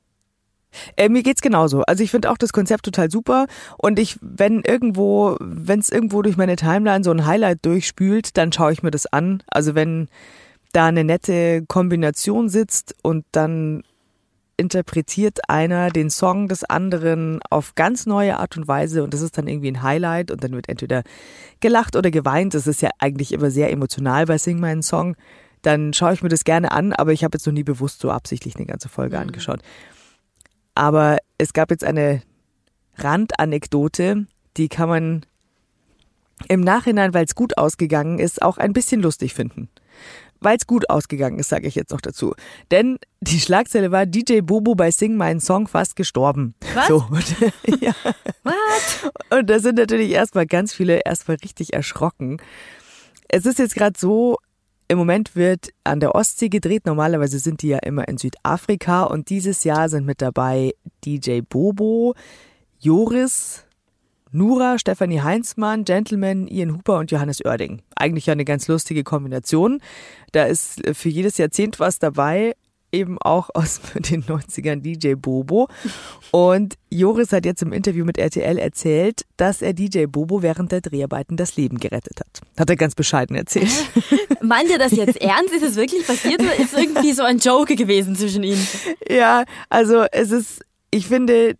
Äh, 0.96 1.08
mir 1.08 1.24
geht's 1.24 1.42
genauso. 1.42 1.82
Also 1.82 2.04
ich 2.04 2.12
finde 2.12 2.30
auch 2.30 2.38
das 2.38 2.52
Konzept 2.52 2.84
total 2.84 3.10
super 3.10 3.46
und 3.78 3.98
ich, 3.98 4.16
wenn 4.20 4.60
irgendwo, 4.60 5.36
wenn 5.40 5.80
es 5.80 5.90
irgendwo 5.90 6.22
durch 6.22 6.36
meine 6.36 6.54
Timeline 6.54 7.02
so 7.02 7.10
ein 7.10 7.26
Highlight 7.26 7.64
durchspült, 7.64 8.36
dann 8.36 8.52
schaue 8.52 8.72
ich 8.72 8.84
mir 8.84 8.92
das 8.92 9.06
an. 9.06 9.42
Also 9.48 9.74
wenn 9.74 10.08
da 10.72 10.86
eine 10.86 11.02
nette 11.02 11.64
Kombination 11.66 12.48
sitzt 12.48 12.94
und 13.02 13.24
dann 13.32 13.82
interpretiert 14.56 15.50
einer 15.50 15.90
den 15.90 16.10
Song 16.10 16.48
des 16.48 16.64
anderen 16.64 17.40
auf 17.50 17.74
ganz 17.74 18.06
neue 18.06 18.38
Art 18.38 18.56
und 18.56 18.66
Weise 18.66 19.04
und 19.04 19.12
das 19.12 19.20
ist 19.20 19.36
dann 19.36 19.48
irgendwie 19.48 19.70
ein 19.70 19.82
Highlight 19.82 20.30
und 20.30 20.42
dann 20.42 20.52
wird 20.52 20.68
entweder 20.68 21.02
gelacht 21.60 21.96
oder 21.96 22.10
geweint. 22.10 22.54
Das 22.54 22.66
ist 22.66 22.82
ja 22.82 22.90
eigentlich 22.98 23.32
immer 23.32 23.50
sehr 23.50 23.70
emotional 23.70 24.26
bei 24.26 24.38
Sing 24.38 24.58
meinen 24.58 24.82
Song. 24.82 25.16
Dann 25.62 25.92
schaue 25.92 26.14
ich 26.14 26.22
mir 26.22 26.28
das 26.28 26.44
gerne 26.44 26.72
an, 26.72 26.92
aber 26.92 27.12
ich 27.12 27.24
habe 27.24 27.36
jetzt 27.36 27.46
noch 27.46 27.52
nie 27.52 27.64
bewusst 27.64 28.00
so 28.00 28.10
absichtlich 28.10 28.56
eine 28.56 28.66
ganze 28.66 28.88
Folge 28.88 29.16
mhm. 29.16 29.22
angeschaut. 29.22 29.60
Aber 30.74 31.18
es 31.38 31.52
gab 31.52 31.70
jetzt 31.70 31.84
eine 31.84 32.22
Randanekdote, 32.96 34.26
die 34.56 34.68
kann 34.68 34.88
man 34.88 35.26
im 36.48 36.60
Nachhinein, 36.60 37.14
weil 37.14 37.24
es 37.24 37.34
gut 37.34 37.58
ausgegangen 37.58 38.18
ist, 38.18 38.42
auch 38.42 38.58
ein 38.58 38.72
bisschen 38.72 39.02
lustig 39.02 39.34
finden. 39.34 39.68
Weil 40.40 40.58
es 40.58 40.66
gut 40.66 40.90
ausgegangen 40.90 41.38
ist, 41.38 41.48
sage 41.48 41.66
ich 41.66 41.74
jetzt 41.74 41.92
noch 41.92 42.00
dazu. 42.00 42.34
Denn 42.70 42.98
die 43.20 43.40
Schlagzeile 43.40 43.90
war 43.90 44.06
DJ 44.06 44.40
Bobo 44.40 44.74
bei 44.74 44.90
Sing 44.90 45.16
meinen 45.16 45.40
Song 45.40 45.66
fast 45.66 45.96
gestorben. 45.96 46.54
Was? 46.74 46.88
So, 46.88 47.06
und, 47.10 47.36
ja. 47.80 47.94
What? 48.42 49.12
und 49.30 49.48
da 49.48 49.58
sind 49.58 49.78
natürlich 49.78 50.10
erstmal 50.10 50.46
ganz 50.46 50.74
viele 50.74 51.00
erstmal 51.04 51.38
richtig 51.42 51.72
erschrocken. 51.72 52.38
Es 53.28 53.46
ist 53.46 53.58
jetzt 53.58 53.74
gerade 53.74 53.98
so, 53.98 54.36
im 54.88 54.98
Moment 54.98 55.34
wird 55.34 55.70
an 55.84 56.00
der 56.00 56.14
Ostsee 56.14 56.48
gedreht. 56.48 56.86
Normalerweise 56.86 57.38
sind 57.38 57.62
die 57.62 57.68
ja 57.68 57.78
immer 57.78 58.06
in 58.06 58.18
Südafrika 58.18 59.04
und 59.04 59.30
dieses 59.30 59.64
Jahr 59.64 59.88
sind 59.88 60.06
mit 60.06 60.22
dabei 60.22 60.74
DJ 61.04 61.40
Bobo, 61.40 62.14
Joris, 62.78 63.65
Nura, 64.36 64.78
Stefanie 64.78 65.22
Heinzmann, 65.22 65.84
Gentleman, 65.84 66.46
Ian 66.46 66.74
Hooper 66.74 66.98
und 66.98 67.10
Johannes 67.10 67.42
Oerding. 67.42 67.80
Eigentlich 67.96 68.26
ja 68.26 68.32
eine 68.32 68.44
ganz 68.44 68.68
lustige 68.68 69.02
Kombination. 69.02 69.80
Da 70.32 70.44
ist 70.44 70.82
für 70.92 71.08
jedes 71.08 71.38
Jahrzehnt 71.38 71.80
was 71.80 71.98
dabei, 71.98 72.54
eben 72.92 73.16
auch 73.18 73.48
aus 73.54 73.80
den 73.94 74.24
90ern 74.24 74.82
DJ 74.82 75.14
Bobo. 75.14 75.68
Und 76.32 76.74
Joris 76.90 77.32
hat 77.32 77.46
jetzt 77.46 77.62
im 77.62 77.72
Interview 77.72 78.04
mit 78.04 78.18
RTL 78.18 78.58
erzählt, 78.58 79.22
dass 79.38 79.62
er 79.62 79.72
DJ 79.72 80.04
Bobo 80.04 80.42
während 80.42 80.70
der 80.70 80.82
Dreharbeiten 80.82 81.38
das 81.38 81.56
Leben 81.56 81.78
gerettet 81.78 82.20
hat. 82.20 82.40
Hat 82.58 82.68
er 82.68 82.76
ganz 82.76 82.94
bescheiden 82.94 83.36
erzählt. 83.36 83.72
Meint 84.42 84.68
ihr 84.68 84.78
das 84.78 84.92
jetzt 84.92 85.18
ernst? 85.18 85.54
Ist 85.54 85.62
es 85.62 85.76
wirklich 85.76 86.06
passiert 86.06 86.42
oder 86.42 86.56
ist 86.56 86.76
irgendwie 86.76 87.12
so 87.12 87.22
ein 87.22 87.38
Joke 87.38 87.74
gewesen 87.74 88.14
zwischen 88.16 88.42
ihnen? 88.42 88.68
Ja, 89.08 89.44
also 89.70 90.04
es 90.12 90.30
ist, 90.30 90.60
ich 90.90 91.06
finde, 91.06 91.56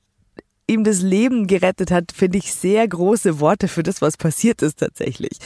ihm 0.67 0.85
das 0.85 1.01
Leben 1.01 1.47
gerettet 1.47 1.91
hat, 1.91 2.13
finde 2.13 2.39
ich 2.39 2.53
sehr 2.53 2.87
große 2.87 3.41
Worte 3.41 3.69
für 3.69 3.83
das, 3.83 4.03
was 4.03 4.17
passiert 4.17 4.63
ist 4.63 4.81
tatsächlich. 4.81 5.39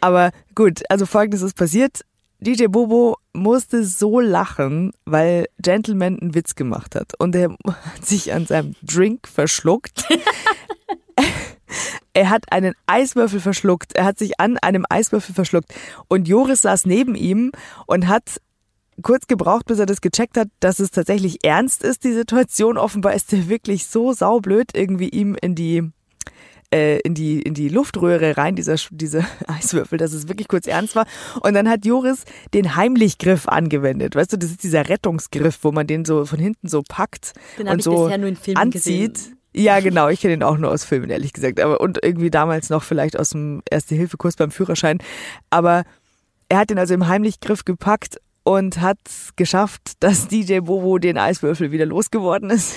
Aber 0.00 0.30
gut, 0.54 0.82
also 0.88 1.06
folgendes 1.06 1.42
ist 1.42 1.56
passiert. 1.56 2.02
DJ 2.40 2.66
Bobo 2.66 3.16
musste 3.32 3.84
so 3.84 4.20
lachen, 4.20 4.92
weil 5.04 5.46
Gentleman 5.60 6.20
einen 6.20 6.34
Witz 6.34 6.54
gemacht 6.54 6.94
hat 6.94 7.12
und 7.18 7.34
er 7.34 7.50
hat 7.66 8.06
sich 8.06 8.32
an 8.32 8.46
seinem 8.46 8.76
Drink 8.82 9.26
verschluckt. 9.26 10.04
er 12.12 12.30
hat 12.30 12.52
einen 12.52 12.74
Eiswürfel 12.86 13.40
verschluckt. 13.40 13.94
Er 13.94 14.04
hat 14.04 14.18
sich 14.18 14.38
an 14.38 14.56
einem 14.58 14.86
Eiswürfel 14.88 15.34
verschluckt 15.34 15.74
und 16.06 16.28
Joris 16.28 16.62
saß 16.62 16.86
neben 16.86 17.16
ihm 17.16 17.50
und 17.86 18.06
hat 18.06 18.40
kurz 19.02 19.26
gebraucht, 19.26 19.66
bis 19.66 19.78
er 19.78 19.86
das 19.86 20.00
gecheckt 20.00 20.36
hat, 20.36 20.48
dass 20.60 20.78
es 20.78 20.90
tatsächlich 20.90 21.44
ernst 21.44 21.82
ist, 21.82 22.04
die 22.04 22.12
Situation. 22.12 22.78
Offenbar 22.78 23.14
ist 23.14 23.32
er 23.32 23.48
wirklich 23.48 23.86
so 23.86 24.12
saublöd, 24.12 24.70
irgendwie 24.74 25.08
ihm 25.08 25.36
in 25.40 25.54
die 25.54 25.90
äh, 26.72 26.98
in 27.00 27.14
die 27.14 27.40
in 27.40 27.54
die 27.54 27.68
Luftröhre 27.68 28.36
rein, 28.36 28.54
dieser 28.54 28.76
dieser 28.90 29.24
Eiswürfel, 29.46 29.98
dass 29.98 30.12
es 30.12 30.28
wirklich 30.28 30.48
kurz 30.48 30.66
ernst 30.66 30.96
war. 30.96 31.06
Und 31.40 31.54
dann 31.54 31.68
hat 31.68 31.86
Joris 31.86 32.24
den 32.54 32.76
Heimlichgriff 32.76 33.48
angewendet. 33.48 34.14
Weißt 34.14 34.32
du, 34.32 34.36
das 34.36 34.50
ist 34.50 34.62
dieser 34.62 34.88
Rettungsgriff, 34.88 35.58
wo 35.62 35.72
man 35.72 35.86
den 35.86 36.04
so 36.04 36.24
von 36.24 36.38
hinten 36.38 36.68
so 36.68 36.82
packt 36.86 37.32
Den 37.58 37.68
und 37.68 37.82
so 37.82 38.04
bisher 38.04 38.18
nur 38.18 38.28
in 38.28 38.36
Filmen 38.36 38.58
anzieht. 38.58 39.14
gesehen. 39.14 39.34
Ja, 39.54 39.80
genau. 39.80 40.08
Ich 40.08 40.20
kenne 40.20 40.34
ihn 40.34 40.42
auch 40.42 40.58
nur 40.58 40.70
aus 40.70 40.84
Filmen, 40.84 41.10
ehrlich 41.10 41.32
gesagt. 41.32 41.58
Aber 41.58 41.80
und 41.80 41.98
irgendwie 42.02 42.30
damals 42.30 42.68
noch 42.70 42.82
vielleicht 42.84 43.18
aus 43.18 43.30
dem 43.30 43.62
Erste-Hilfe-Kurs 43.70 44.36
beim 44.36 44.50
Führerschein. 44.50 44.98
Aber 45.50 45.84
er 46.48 46.58
hat 46.58 46.70
den 46.70 46.78
also 46.78 46.94
im 46.94 47.08
Heimlichgriff 47.08 47.64
gepackt 47.64 48.20
und 48.48 48.80
hat 48.80 48.98
geschafft, 49.36 49.92
dass 50.00 50.28
DJ 50.28 50.60
Bobo 50.60 50.98
den 50.98 51.18
Eiswürfel 51.18 51.70
wieder 51.70 51.84
losgeworden 51.84 52.48
ist. 52.48 52.74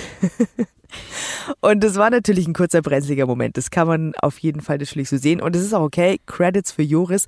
und 1.60 1.82
das 1.82 1.96
war 1.96 2.10
natürlich 2.10 2.46
ein 2.46 2.52
kurzer 2.52 2.82
brenzliger 2.82 3.26
Moment. 3.26 3.56
Das 3.56 3.70
kann 3.70 3.86
man 3.88 4.12
auf 4.20 4.38
jeden 4.38 4.60
Fall 4.60 4.78
natürlich 4.78 5.08
so 5.08 5.16
sehen. 5.16 5.40
Und 5.40 5.56
es 5.56 5.62
ist 5.62 5.72
auch 5.72 5.82
okay. 5.82 6.20
Credits 6.26 6.72
für 6.72 6.82
Joris. 6.82 7.24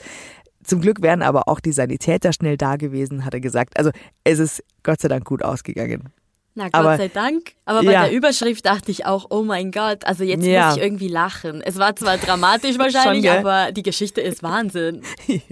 Zum 0.62 0.80
Glück 0.82 1.00
wären 1.00 1.22
aber 1.22 1.48
auch 1.48 1.58
die 1.60 1.72
Sanitäter 1.72 2.32
schnell 2.34 2.56
da 2.58 2.76
gewesen, 2.76 3.24
hat 3.24 3.32
er 3.34 3.40
gesagt. 3.40 3.78
Also 3.78 3.90
es 4.24 4.38
ist 4.38 4.62
Gott 4.82 5.00
sei 5.00 5.08
Dank 5.08 5.24
gut 5.24 5.42
ausgegangen. 5.42 6.10
Na 6.54 6.64
Gott 6.64 6.74
Aber- 6.74 6.96
sei 6.98 7.08
Dank. 7.08 7.52
Aber 7.64 7.82
bei 7.82 7.92
Ja. 7.92 8.04
der 8.04 8.12
Überschrift 8.12 8.64
dachte 8.66 8.90
ich 8.90 9.06
auch, 9.06 9.26
oh 9.30 9.42
mein 9.42 9.72
Gott, 9.72 10.04
also 10.06 10.22
jetzt 10.22 10.44
Ja. 10.44 10.66
muss 10.68 10.76
ich 10.76 10.82
irgendwie 10.82 11.08
lachen. 11.08 11.62
Es 11.62 11.78
war 11.78 11.96
zwar 11.96 12.18
dramatisch 12.18 12.78
wahrscheinlich, 12.78 13.22
gell? 13.24 13.38
aber 13.38 13.72
die 13.72 13.82
Geschichte 13.82 14.20
ist 14.20 14.42
Wahnsinn. 14.42 15.00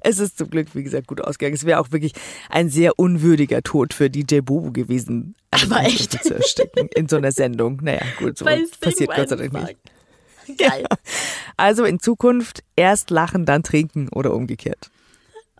Es 0.00 0.18
ist 0.18 0.38
zum 0.38 0.50
Glück, 0.50 0.68
wie 0.74 0.82
gesagt, 0.82 1.06
gut 1.06 1.20
ausgegangen. 1.20 1.54
Es 1.54 1.64
wäre 1.64 1.80
auch 1.80 1.90
wirklich 1.92 2.12
ein 2.50 2.68
sehr 2.68 2.98
unwürdiger 2.98 3.62
Tod 3.62 3.94
für 3.94 4.10
DJ 4.10 4.40
Bobo 4.40 4.72
gewesen, 4.72 5.34
eine 5.50 5.62
Aber 5.64 5.86
echt? 5.86 6.22
zu 6.24 6.34
ersticken 6.34 6.88
in 6.94 7.08
so 7.08 7.16
einer 7.16 7.32
Sendung. 7.32 7.78
Naja, 7.82 8.02
gut, 8.18 8.38
so 8.38 8.44
passiert 8.44 9.14
Gott 9.14 9.28
sei 9.28 9.36
Dank 9.36 9.52
nicht. 9.52 10.58
Geil. 10.58 10.84
Also 11.60 11.84
in 11.84 11.98
Zukunft 11.98 12.62
erst 12.76 13.10
lachen, 13.10 13.44
dann 13.44 13.64
trinken 13.64 14.08
oder 14.10 14.32
umgekehrt. 14.32 14.90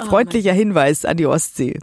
Oh 0.00 0.04
Freundlicher 0.06 0.52
Hinweis 0.52 1.04
an 1.04 1.16
die 1.16 1.26
Ostsee. 1.26 1.78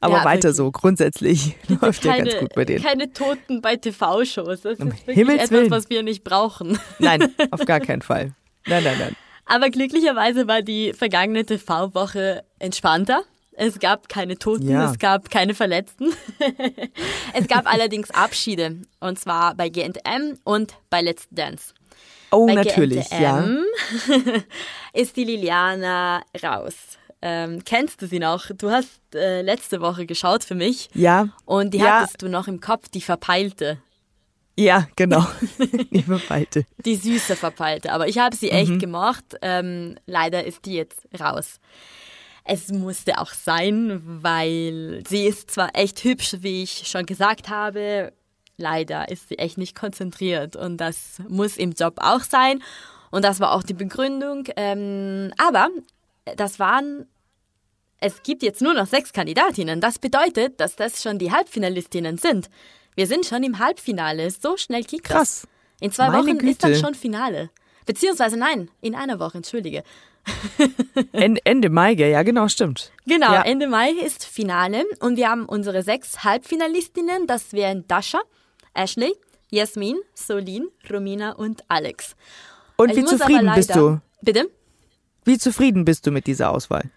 Aber 0.00 0.18
Ja, 0.18 0.24
weiter 0.24 0.42
wirklich. 0.50 0.56
so. 0.56 0.70
Grundsätzlich 0.70 1.56
läuft 1.82 2.04
ja 2.04 2.12
keine, 2.12 2.30
ganz 2.30 2.38
gut 2.40 2.54
bei 2.54 2.64
denen. 2.64 2.84
keine 2.84 3.12
Toten 3.12 3.60
bei 3.60 3.74
TV-Shows. 3.74 4.60
Das 4.62 4.74
ist 4.74 4.80
Um 4.80 4.92
wirklich 4.92 5.16
Himmels 5.16 5.38
etwas, 5.42 5.50
Willen. 5.50 5.70
was 5.72 5.90
wir 5.90 6.04
nicht 6.04 6.22
brauchen. 6.22 6.78
Nein, 7.00 7.34
auf 7.50 7.64
gar 7.64 7.80
keinen 7.80 8.02
Fall. 8.02 8.32
Nein, 8.66 8.84
nein, 8.84 8.96
nein. 9.00 9.16
Aber 9.48 9.70
glücklicherweise 9.70 10.46
war 10.46 10.62
die 10.62 10.92
vergangene 10.92 11.44
TV-Woche 11.44 12.44
entspannter. 12.58 13.22
Es 13.52 13.80
gab 13.80 14.08
keine 14.08 14.38
Toten, 14.38 14.68
Ja. 14.68 14.88
es 14.90 14.98
gab 14.98 15.30
keine 15.30 15.54
Verletzten. 15.54 16.12
es 17.34 17.48
gab 17.48 17.66
allerdings 17.72 18.10
Abschiede. 18.12 18.76
Und 19.00 19.18
zwar 19.18 19.54
bei 19.56 19.68
GNTM 19.68 20.38
und 20.44 20.74
bei 20.90 21.00
Let's 21.02 21.26
Dance. 21.30 21.74
Oh, 22.30 22.46
Bei 22.46 22.54
natürlich, 22.54 23.08
ja. 23.10 23.40
GNTM 23.40 23.64
ist 24.92 25.16
die 25.16 25.24
Liliana 25.24 26.22
raus. 26.44 26.74
Ähm, 27.20 27.64
kennst 27.64 28.00
du 28.00 28.06
sie 28.06 28.18
noch? 28.20 28.46
Du 28.56 28.70
hast 28.70 29.00
äh, 29.14 29.42
letzte 29.42 29.80
Woche 29.80 30.06
geschaut 30.06 30.44
für 30.44 30.54
mich. 30.54 30.88
Ja, 30.94 31.30
Und 31.46 31.74
die 31.74 31.78
Ja. 31.78 32.00
hattest 32.02 32.22
du 32.22 32.28
noch 32.28 32.46
im 32.46 32.60
Kopf, 32.60 32.88
die 32.90 33.00
Verpeilte. 33.00 33.78
Ja, 34.60 34.88
genau. 34.96 35.24
Liebe 35.90 36.20
Weite. 36.28 36.64
Die 36.84 36.96
süße 36.96 37.36
Verpeilte. 37.36 37.92
Aber 37.92 38.08
ich 38.08 38.18
habe 38.18 38.34
sie 38.34 38.50
echt 38.50 38.72
Mhm. 38.72 38.78
gemocht. 38.80 39.24
Ähm, 39.40 39.96
leider 40.06 40.44
ist 40.44 40.64
die 40.64 40.74
jetzt 40.74 41.00
raus. 41.20 41.60
Es 42.44 42.68
musste 42.72 43.18
auch 43.18 43.32
sein, 43.32 44.00
weil 44.04 45.04
sie 45.08 45.26
ist 45.26 45.50
zwar 45.50 45.70
echt 45.74 46.02
hübsch, 46.02 46.36
wie 46.40 46.62
ich 46.62 46.88
schon 46.88 47.06
gesagt 47.06 47.48
habe. 47.48 48.12
Leider 48.56 49.08
ist 49.08 49.28
sie 49.28 49.38
echt 49.38 49.58
nicht 49.58 49.76
konzentriert. 49.76 50.56
Und 50.56 50.78
das 50.78 51.20
muss 51.28 51.56
im 51.56 51.72
Job 51.72 51.94
auch 51.98 52.20
sein. 52.22 52.62
Und 53.10 53.24
das 53.24 53.38
war 53.40 53.52
auch 53.52 53.62
die 53.62 53.74
Begründung. 53.74 54.44
Ähm, 54.56 55.32
aber 55.38 55.68
das 56.36 56.58
waren 56.58 57.06
es 58.00 58.22
gibt 58.22 58.42
jetzt 58.44 58.62
nur 58.62 58.74
noch 58.74 58.86
sechs 58.86 59.12
Kandidatinnen. 59.12 59.80
Das 59.80 59.98
bedeutet, 59.98 60.60
dass 60.60 60.76
das 60.76 61.02
schon 61.02 61.18
die 61.18 61.32
Halbfinalistinnen 61.32 62.16
sind. 62.16 62.48
Wir 62.98 63.06
sind 63.06 63.24
schon 63.26 63.44
im 63.44 63.60
Halbfinale. 63.60 64.28
So 64.28 64.56
schnell 64.56 64.82
geht 64.82 65.04
das. 65.04 65.12
Krass. 65.12 65.48
In 65.80 65.92
zwei 65.92 66.08
Meine 66.10 66.36
Wochen 66.36 66.48
ist 66.48 66.64
dann 66.64 66.72
Güte. 66.72 66.84
schon 66.84 66.94
Finale. 66.96 67.48
Beziehungsweise 67.86 68.36
nein, 68.36 68.72
in 68.80 68.96
einer 68.96 69.20
Woche, 69.20 69.36
entschuldige. 69.38 69.84
Ende, 71.12 71.40
Ende 71.44 71.70
Mai? 71.70 71.92
Ja, 71.92 72.24
genau, 72.24 72.48
stimmt. 72.48 72.90
Genau, 73.06 73.32
Ja. 73.32 73.42
Ende 73.42 73.68
Mai 73.68 73.90
ist 73.92 74.24
Finale 74.24 74.84
und 74.98 75.16
wir 75.16 75.28
haben 75.30 75.44
unsere 75.46 75.84
sechs 75.84 76.24
Halbfinalistinnen. 76.24 77.28
Das 77.28 77.52
wären 77.52 77.86
Dasha, 77.86 78.18
Ashley, 78.74 79.14
Jasmin, 79.50 79.96
Solin, 80.14 80.66
Romina 80.90 81.30
und 81.36 81.62
Alex. 81.68 82.16
Und 82.78 82.90
Ich 82.90 82.96
wie 82.96 83.04
zufrieden 83.04 83.52
bist 83.54 83.68
leider- 83.68 83.80
du? 83.80 84.00
Bitte? 84.22 84.50
Wie 85.24 85.38
zufrieden 85.38 85.84
bist 85.84 86.04
du 86.04 86.10
mit 86.10 86.26
dieser 86.26 86.50
Auswahl? 86.50 86.90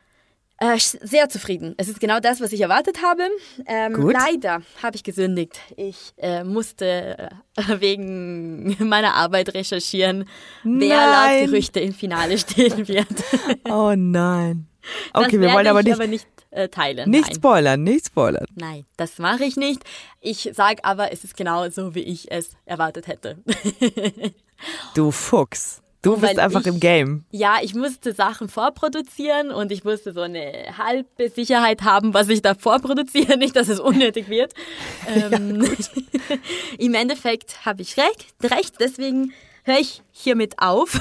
Äh, 0.62 0.78
sehr 0.78 1.28
zufrieden. 1.28 1.74
Es 1.78 1.88
ist 1.88 2.00
genau 2.00 2.19
das, 2.19 2.39
was 2.39 2.54
ich 2.54 2.62
erwartet 2.62 3.02
habe. 3.02 3.24
Ähm, 3.65 3.95
leider 4.12 4.62
habe 4.84 4.95
ich 4.95 5.04
gesündigt. 5.04 5.60
Ich 5.76 6.13
äh, 6.17 6.43
musste 6.43 7.17
äh, 7.17 7.30
wegen 7.80 8.78
meiner 8.88 9.15
Arbeit 9.15 9.56
recherchieren, 9.56 10.30
wer 10.63 10.97
Nein. 10.97 11.39
laut 11.39 11.50
Gerüchte 11.50 11.80
im 11.80 11.95
Finale 11.95 12.38
stehen 12.38 12.88
wird. 12.88 13.08
Oh 13.67 13.95
nein. 13.97 14.67
Okay, 15.13 15.39
wir 15.39 15.52
wollen 15.52 15.65
aber 15.65 15.80
ich 15.80 15.86
nicht, 15.86 15.95
aber 15.95 16.08
nicht 16.08 16.28
äh, 16.52 16.69
teilen. 16.69 17.10
nicht 17.10 17.26
Nein. 17.26 17.36
spoilern, 17.36 17.84
nicht 17.84 18.06
spoilern. 18.06 18.45
Nein, 18.54 18.86
das 18.97 19.17
mache 19.17 19.43
ich 19.45 19.58
nicht. 19.58 19.84
Ich 20.19 20.52
sage 20.54 20.84
aber, 20.86 21.12
es 21.12 21.24
ist 21.24 21.36
genau 21.36 21.69
so, 21.71 21.95
wie 21.95 22.04
ich 22.04 22.32
es 22.32 22.52
erwartet 22.65 23.08
hätte. 23.08 23.38
Du 24.93 25.10
Fuchs. 25.10 25.80
Du 26.03 26.17
bist 26.17 26.39
einfach 26.39 26.61
ich- 26.61 26.67
im 26.67 26.79
Game. 26.79 27.25
ja, 27.31 27.57
ich 27.61 27.75
musste 27.75 28.13
Sachen 28.13 28.49
vorproduzieren 28.49 29.51
und 29.51 29.71
ich 29.71 29.83
musste 29.83 30.13
so 30.13 30.21
eine 30.21 30.75
halbe 30.77 31.29
Sicherheit 31.29 31.83
haben, 31.83 32.13
was 32.15 32.27
ich 32.29 32.41
da 32.41 32.55
vorproduziere, 32.55 33.37
nicht, 33.37 33.55
dass 33.55 33.67
es 33.69 33.79
unnötig 33.79 34.27
wird. 34.29 34.53
Ähm, 35.07 35.63
Im 36.77 36.93
Endeffekt 36.93 37.65
habe 37.65 37.81
ich 37.81 37.97
recht, 37.97 38.25
recht, 38.43 38.75
deswegen 38.79 39.33
höre 39.63 39.79
ich 39.79 40.01
hiermit 40.11 40.55
auf. 40.59 40.99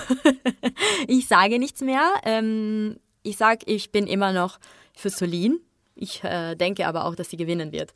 ich 1.07 1.29
sage 1.29 1.59
nichts 1.59 1.81
mehr. 1.81 2.03
Ähm, 2.25 2.99
ich 3.23 3.37
sage, 3.37 3.61
ich 3.67 3.91
bin 3.93 4.07
immer 4.07 4.33
noch 4.33 4.59
für 4.95 5.11
Solin. 5.11 5.61
Ich 5.95 6.25
äh, 6.25 6.55
denke 6.57 6.87
aber 6.87 7.05
auch, 7.05 7.15
dass 7.15 7.31
sie 7.31 7.37
gewinnen 7.37 7.73
wird. 7.73 7.93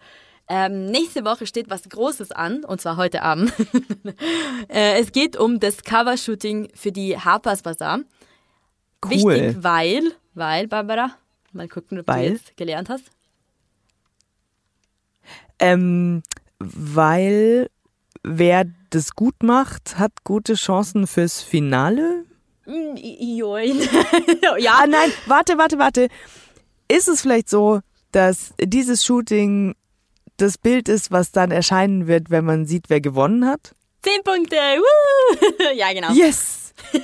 Ähm, 0.47 0.87
nächste 0.87 1.25
Woche 1.25 1.47
steht 1.47 1.71
was 1.71 1.89
Großes 1.89 2.31
an, 2.31 2.65
und 2.65 2.81
zwar 2.81 2.97
heute 2.97 3.23
Abend. 3.23 3.53
äh, 4.69 5.01
es 5.01 5.13
geht 5.13 5.37
um 5.37 5.59
das 5.59 5.83
Covershooting 5.83 6.69
für 6.75 6.93
die 6.93 7.19
Harper's 7.19 7.63
Bazaar. 7.63 8.01
cool. 9.05 9.11
Wichtig, 9.11 9.63
weil, 9.63 10.13
weil, 10.35 10.69
Barbara, 10.69 11.17
mal 11.53 11.69
gucken, 11.69 12.01
ob 12.01 12.09
Weil? 12.09 12.27
du 12.27 12.33
jetzt 12.35 12.57
gelernt 12.57 12.91
hast. 12.91 13.05
Ähm, 15.59 16.23
weil 16.59 17.71
wer 18.23 18.67
das 18.91 19.15
gut 19.15 19.43
macht, 19.43 19.99
hat 19.99 20.13
gute 20.25 20.55
Chancen 20.55 21.07
fürs 21.07 21.41
Finale. 21.41 22.25
Mm, 22.67 22.97
ja, 24.59 24.79
Ah 24.83 24.87
nein, 24.87 25.11
warte, 25.27 25.57
warte, 25.59 25.79
warte. 25.79 26.09
Ist 26.89 27.09
es 27.09 27.23
vielleicht 27.23 27.49
so, 27.49 27.81
dass 28.13 28.55
dieses 28.61 29.05
Shooting 29.05 29.75
das 30.37 30.59
Bild 30.59 30.89
ist, 30.89 31.11
was 31.11 31.33
dann 31.33 31.51
erscheinen 31.51 32.07
wird, 32.07 32.31
wenn 32.31 32.45
man 32.45 32.67
sieht, 32.67 32.91
wer 32.91 33.01
gewonnen 33.01 33.47
hat? 33.47 33.75
zehn 34.05 34.23
Punkte. 34.23 34.57
Woo! 34.57 35.75
ja, 35.77 35.93
genau. 35.93 36.13
Yes! 36.13 36.61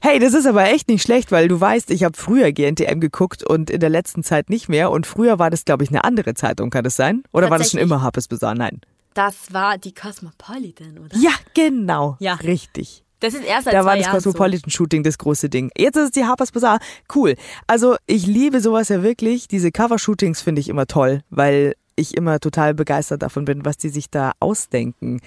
Hey, 0.00 0.18
das 0.18 0.34
ist 0.34 0.46
aber 0.46 0.64
echt 0.70 0.88
nicht 0.88 1.02
schlecht, 1.02 1.30
weil 1.32 1.48
du 1.48 1.60
weißt, 1.60 1.90
ich 1.90 2.04
habe 2.04 2.16
früher 2.16 2.52
GNTM 2.52 3.00
geguckt 3.00 3.44
und 3.44 3.70
in 3.70 3.80
der 3.80 3.90
letzten 3.90 4.22
Zeit 4.22 4.50
nicht 4.50 4.68
mehr. 4.68 4.90
Und 4.90 5.06
früher 5.06 5.38
war 5.38 5.50
das, 5.50 5.64
glaube 5.64 5.84
ich, 5.84 5.90
eine 5.90 6.04
andere 6.04 6.34
Zeitung, 6.34 6.70
kann 6.70 6.84
das 6.84 6.96
sein? 6.96 7.22
Oder 7.32 7.50
war 7.50 7.58
das 7.58 7.70
schon 7.70 7.80
immer 7.80 8.02
Harper's 8.02 8.28
Bazaar? 8.28 8.54
Nein. 8.54 8.80
Das 9.14 9.52
war 9.52 9.78
die 9.78 9.94
Cosmopolitan, 9.94 10.98
oder? 10.98 11.16
Ja, 11.16 11.30
genau. 11.54 12.16
Ja. 12.20 12.34
Richtig. 12.34 13.04
Das 13.20 13.34
ist 13.34 13.44
erst 13.44 13.64
seit 13.64 13.74
Da 13.74 13.84
war 13.84 13.96
das 13.96 14.08
Cosmopolitan 14.08 14.70
Shooting 14.70 15.02
das 15.02 15.18
große 15.18 15.48
Ding. 15.48 15.70
Jetzt 15.76 15.96
ist 15.96 16.04
es 16.04 16.10
die 16.10 16.24
Harper's 16.24 16.52
Bazaar. 16.52 16.80
Cool. 17.14 17.34
Also 17.66 17.96
ich 18.06 18.26
liebe 18.26 18.60
sowas 18.60 18.88
ja 18.88 19.02
wirklich. 19.02 19.48
Diese 19.48 19.70
Cover-Shootings 19.70 20.40
finde 20.40 20.60
ich 20.60 20.68
immer 20.68 20.86
toll, 20.86 21.22
weil 21.30 21.74
ich 21.98 22.16
immer 22.16 22.40
total 22.40 22.74
begeistert 22.74 23.22
davon 23.22 23.44
bin, 23.44 23.64
was 23.64 23.76
die 23.76 23.88
sich 23.88 24.10
da 24.10 24.32
ausdenken. 24.40 25.20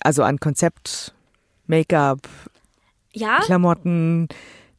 Also 0.00 0.22
an 0.22 0.40
Konzept, 0.40 1.14
Make-up. 1.66 2.20
Ja, 3.12 3.40
Klamotten, 3.40 4.28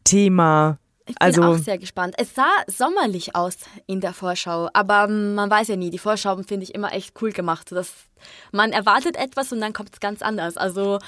Thema. 0.03 0.77
ich 1.05 1.15
bin 1.15 1.17
Also 1.19 1.43
auch 1.43 1.57
sehr 1.57 1.77
gespannt. 1.77 2.15
Es 2.17 2.33
sah 2.33 2.49
sommerlich 2.67 3.35
aus 3.35 3.57
in 3.87 4.01
der 4.01 4.13
Vorschau, 4.13 4.69
aber 4.73 5.07
man 5.07 5.49
weiß 5.49 5.67
ja 5.69 5.75
nie. 5.75 5.89
Die 5.89 5.97
Vorschauen 5.97 6.43
finde 6.43 6.63
ich 6.63 6.73
immer 6.73 6.93
echt 6.93 7.21
cool 7.21 7.31
gemacht. 7.31 7.71
Dass 7.71 7.91
man 8.51 8.71
erwartet 8.71 9.15
etwas 9.17 9.51
und 9.51 9.61
dann 9.61 9.73
kommt 9.73 9.93
es 9.93 9.99
ganz 9.99 10.21
anders. 10.21 10.57
Also 10.57 10.99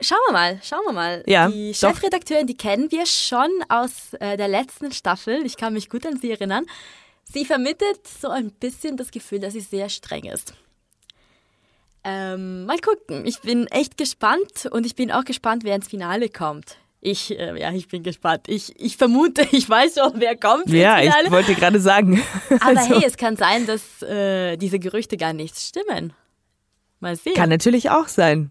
schauen 0.00 0.18
wir 0.28 0.32
mal, 0.32 0.60
schauen 0.62 0.84
wir 0.86 0.92
mal. 0.92 1.22
Ja, 1.26 1.48
die. 1.48 1.74
Chefredakteurin, 1.74 2.46
die 2.46 2.56
kennen 2.56 2.90
wir 2.90 3.06
schon 3.06 3.50
aus 3.68 4.14
äh, 4.20 4.36
der 4.36 4.48
letzten 4.48 4.92
Staffel. 4.92 5.44
Ich 5.44 5.56
kann 5.56 5.72
mich 5.72 5.90
gut 5.90 6.06
an 6.06 6.18
sie 6.18 6.30
erinnern. 6.30 6.64
Sie 7.24 7.44
vermittelt 7.44 8.06
so 8.06 8.28
ein 8.28 8.50
bisschen 8.50 8.96
das 8.96 9.10
Gefühl, 9.10 9.40
dass 9.40 9.52
sie 9.52 9.60
sehr 9.60 9.88
streng 9.88 10.24
ist. 10.24 10.54
Ähm, 12.02 12.64
mal 12.66 12.78
gucken. 12.78 13.26
Ich 13.26 13.40
bin 13.40 13.66
echt 13.66 13.96
gespannt 13.98 14.66
und 14.70 14.86
ich 14.86 14.94
bin 14.94 15.10
auch 15.12 15.24
gespannt, 15.24 15.64
wer 15.64 15.76
ins 15.76 15.88
Finale 15.88 16.28
kommt. 16.28 16.76
Ich, 17.02 17.38
äh, 17.38 17.58
ja, 17.58 17.72
ich 17.72 17.88
bin 17.88 18.02
gespannt. 18.02 18.42
Ich, 18.48 18.78
ich 18.78 18.96
vermute, 18.96 19.42
ich 19.52 19.68
weiß 19.68 19.94
schon, 19.94 20.14
wer 20.16 20.36
kommt 20.36 20.68
ja, 20.68 20.98
ins 20.98 21.08
Finale. 21.08 21.26
ich 21.26 21.32
wollte 21.32 21.54
gerade 21.54 21.80
sagen. 21.80 22.22
Aber 22.60 22.80
Also, 22.80 22.94
hey, 22.96 23.04
es 23.06 23.16
kann 23.16 23.36
sein, 23.36 23.66
dass 23.66 24.02
äh, 24.02 24.56
diese 24.56 24.78
Gerüchte 24.78 25.16
gar 25.16 25.32
nicht 25.32 25.58
stimmen. 25.58 26.12
Mal 27.00 27.16
sehen. 27.16 27.34
Kann 27.34 27.48
natürlich 27.48 27.90
auch 27.90 28.08
sein. 28.08 28.50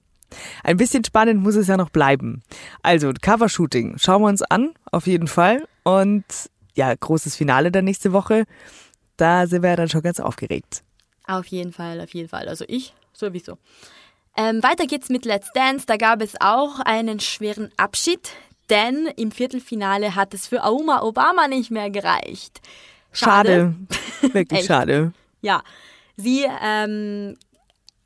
Ein 0.63 0.77
bisschen 0.77 1.03
spannend 1.03 1.41
muss 1.41 1.55
es 1.55 1.67
ja 1.67 1.77
noch 1.77 1.89
bleiben. 1.89 2.43
Also, 2.83 3.11
Covershooting 3.19 3.97
schauen 3.97 4.21
wir 4.21 4.27
uns 4.27 4.41
an, 4.43 4.73
auf 4.91 5.07
jeden 5.07 5.27
Fall. 5.27 5.67
Und 5.83 6.23
ja, 6.75 6.93
großes 6.93 7.35
Finale 7.35 7.71
dann 7.71 7.85
nächste 7.85 8.13
Woche. 8.13 8.45
Da 9.17 9.47
sind 9.47 9.63
wir 9.63 9.71
ja 9.71 9.75
dann 9.75 9.89
schon 9.89 10.01
ganz 10.01 10.19
aufgeregt. 10.19 10.83
Auf 11.27 11.45
jeden 11.47 11.73
Fall, 11.73 11.99
auf 12.01 12.13
jeden 12.13 12.29
Fall. 12.29 12.47
Also 12.47 12.65
ich 12.67 12.93
sowieso. 13.13 13.57
Ähm, 14.37 14.63
weiter 14.63 14.87
geht's 14.87 15.09
mit 15.09 15.25
Let's 15.25 15.51
Dance. 15.53 15.85
Da 15.85 15.97
gab 15.97 16.21
es 16.21 16.39
auch 16.39 16.79
einen 16.79 17.19
schweren 17.19 17.71
Abschied, 17.77 18.31
denn 18.69 19.07
im 19.17 19.31
Viertelfinale 19.31 20.15
hat 20.15 20.33
es 20.33 20.47
für 20.47 20.63
Auma 20.63 21.01
Obama 21.01 21.47
nicht 21.47 21.71
mehr 21.71 21.89
gereicht. 21.89 22.61
Schade. 23.11 23.75
Wirklich 24.21 24.51
Echt. 24.59 24.67
schade. 24.67 25.13
Ja, 25.41 25.63
sie 26.15 26.45
ähm, 26.61 27.37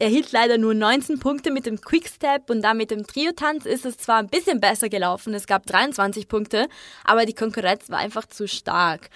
erhielt 0.04 0.34
leider 0.34 0.58
nur 0.58 0.74
19 0.74 1.20
Punkte 1.20 1.50
mit 1.50 1.66
dem 1.66 1.80
Quickstep 1.80 2.50
und 2.50 2.62
dann 2.62 2.76
mit 2.76 2.92
dem 2.92 3.08
Trio-Tanz 3.08 3.66
ist 3.66 3.86
es 3.86 3.98
zwar 3.98 4.18
ein 4.18 4.28
bisschen 4.28 4.60
besser 4.60 4.90
gelaufen, 4.90 5.34
es 5.34 5.48
gab 5.48 5.66
23 5.66 6.28
Punkte, 6.28 6.68
aber 7.06 7.26
die 7.26 7.34
Konkurrenz 7.34 7.90
war 7.90 8.00
einfach 8.00 8.26
zu 8.26 8.48
stark. 8.48 9.10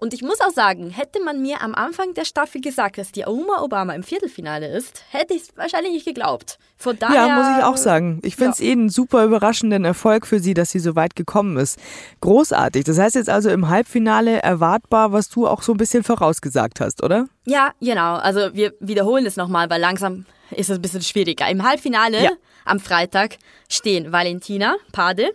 Und 0.00 0.14
ich 0.14 0.22
muss 0.22 0.40
auch 0.40 0.50
sagen, 0.50 0.88
hätte 0.90 1.22
man 1.22 1.42
mir 1.42 1.60
am 1.60 1.74
Anfang 1.74 2.14
der 2.14 2.24
Staffel 2.24 2.60
gesagt, 2.62 2.96
dass 2.96 3.12
die 3.12 3.26
Auma 3.26 3.60
Obama 3.62 3.92
im 3.94 4.02
Viertelfinale 4.02 4.66
ist, 4.74 5.04
hätte 5.10 5.34
ich 5.34 5.42
es 5.42 5.56
wahrscheinlich 5.56 5.92
nicht 5.92 6.06
geglaubt. 6.06 6.58
Von 6.78 6.98
daher, 6.98 7.26
Ja, 7.26 7.34
muss 7.36 7.58
ich 7.58 7.64
auch 7.64 7.76
sagen. 7.76 8.18
Ich 8.24 8.34
finde 8.36 8.52
es 8.52 8.60
ja. 8.60 8.66
eh 8.68 8.72
einen 8.72 8.88
super 8.88 9.24
überraschenden 9.24 9.84
Erfolg 9.84 10.26
für 10.26 10.40
sie, 10.40 10.54
dass 10.54 10.70
sie 10.70 10.78
so 10.78 10.96
weit 10.96 11.16
gekommen 11.16 11.58
ist. 11.58 11.78
Großartig. 12.22 12.84
Das 12.84 12.98
heißt 12.98 13.14
jetzt 13.14 13.28
also 13.28 13.50
im 13.50 13.68
Halbfinale 13.68 14.42
erwartbar, 14.42 15.12
was 15.12 15.28
du 15.28 15.46
auch 15.46 15.62
so 15.62 15.72
ein 15.72 15.76
bisschen 15.76 16.02
vorausgesagt 16.02 16.80
hast, 16.80 17.02
oder? 17.02 17.26
Ja, 17.44 17.72
genau. 17.80 18.14
Also 18.16 18.54
wir 18.54 18.72
wiederholen 18.80 19.26
es 19.26 19.36
nochmal, 19.36 19.68
weil 19.68 19.80
langsam 19.80 20.24
ist 20.50 20.70
es 20.70 20.76
ein 20.78 20.82
bisschen 20.82 21.02
schwieriger. 21.02 21.48
Im 21.50 21.62
Halbfinale 21.62 22.22
Ja. 22.24 22.30
am 22.64 22.80
Freitag 22.80 23.36
stehen 23.68 24.12
Valentina 24.12 24.76
Pade, 24.92 25.30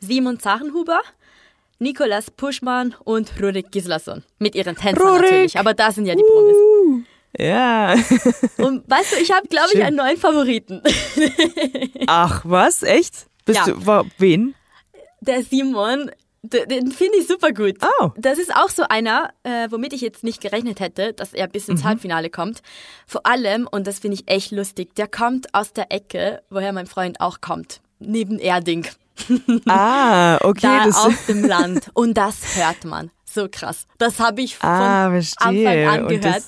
Simon 0.00 0.40
Zachenhuber, 0.40 1.00
Nikolas 1.78 2.30
Puschmann 2.30 2.94
und 3.04 3.32
Rurik 3.40 3.70
Gislason. 3.70 4.22
Mit 4.38 4.54
ihren 4.54 4.76
Tänzern 4.76 5.06
Rurik! 5.06 5.22
natürlich, 5.22 5.58
aber 5.58 5.74
da 5.74 5.92
sind 5.92 6.06
ja 6.06 6.14
die 6.14 6.22
Promis. 6.22 6.56
Ja. 7.38 7.92
Und 8.56 8.88
weißt 8.90 9.12
du, 9.12 9.16
ich 9.20 9.30
habe, 9.30 9.46
glaube 9.48 9.68
ich, 9.74 9.84
einen 9.84 9.96
neuen 9.96 10.16
Favoriten. 10.16 10.80
Ach, 12.06 12.40
was? 12.44 12.82
Echt? 12.82 13.26
Bist 13.44 13.58
Ja. 13.66 13.74
du, 13.74 13.86
wa- 13.86 14.04
wen? 14.18 14.54
Der 15.20 15.42
Simon, 15.42 16.10
d- 16.42 16.64
den 16.66 16.90
finde 16.92 17.18
ich 17.18 17.26
super 17.26 17.52
gut. 17.52 17.76
Oh. 18.00 18.10
Das 18.16 18.38
ist 18.38 18.54
auch 18.54 18.70
so 18.70 18.84
einer, 18.88 19.30
äh, 19.42 19.68
womit 19.70 19.92
ich 19.92 20.00
jetzt 20.00 20.24
nicht 20.24 20.40
gerechnet 20.40 20.80
hätte, 20.80 21.12
dass 21.12 21.34
er 21.34 21.46
bis 21.46 21.66
Mhm. 21.68 21.72
ins 21.72 21.84
Halbfinale 21.84 22.30
kommt. 22.30 22.62
Vor 23.06 23.26
allem, 23.26 23.68
und 23.70 23.86
das 23.86 23.98
finde 23.98 24.14
ich 24.14 24.30
echt 24.30 24.50
lustig, 24.50 24.94
der 24.94 25.08
kommt 25.08 25.52
aus 25.54 25.72
der 25.74 25.92
Ecke, 25.92 26.42
woher 26.48 26.72
mein 26.72 26.86
Freund 26.86 27.20
auch 27.20 27.40
kommt. 27.42 27.80
Neben 27.98 28.38
Erding. 28.38 28.86
Ah, 29.66 30.38
okay. 30.42 30.62
da 30.62 30.90
auf 30.90 31.26
dem 31.28 31.44
Land. 31.44 31.90
Und 31.94 32.14
das 32.14 32.36
hört 32.56 32.84
man. 32.84 33.10
So 33.30 33.48
krass. 33.50 33.86
Das 33.98 34.20
habe 34.20 34.42
ich 34.42 34.56
von 34.56 34.68
Ah. 34.68 35.06
Anfang 35.06 35.86
an 35.88 36.02
Und 36.06 36.08
gehört. 36.20 36.42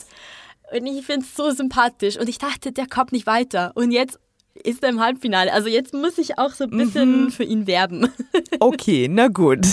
Und, 0.72 0.86
ich 0.86 1.04
finde 1.06 1.24
es 1.26 1.34
so 1.34 1.50
sympathisch. 1.50 2.18
Und 2.18 2.28
ich 2.28 2.38
dachte, 2.38 2.72
der 2.72 2.86
kommt 2.86 3.12
nicht 3.12 3.26
weiter. 3.26 3.72
Und 3.74 3.90
jetzt 3.90 4.18
ist 4.64 4.82
er 4.82 4.88
im 4.90 5.00
Halbfinale. 5.00 5.52
Also 5.52 5.68
jetzt 5.68 5.94
muss 5.94 6.18
ich 6.18 6.38
auch 6.38 6.52
so 6.52 6.64
ein 6.64 6.70
bisschen 6.70 7.24
Mhm. 7.24 7.30
für 7.30 7.44
ihn 7.44 7.66
werben. 7.66 8.08
okay, 8.60 9.06
na 9.10 9.28
gut. 9.28 9.66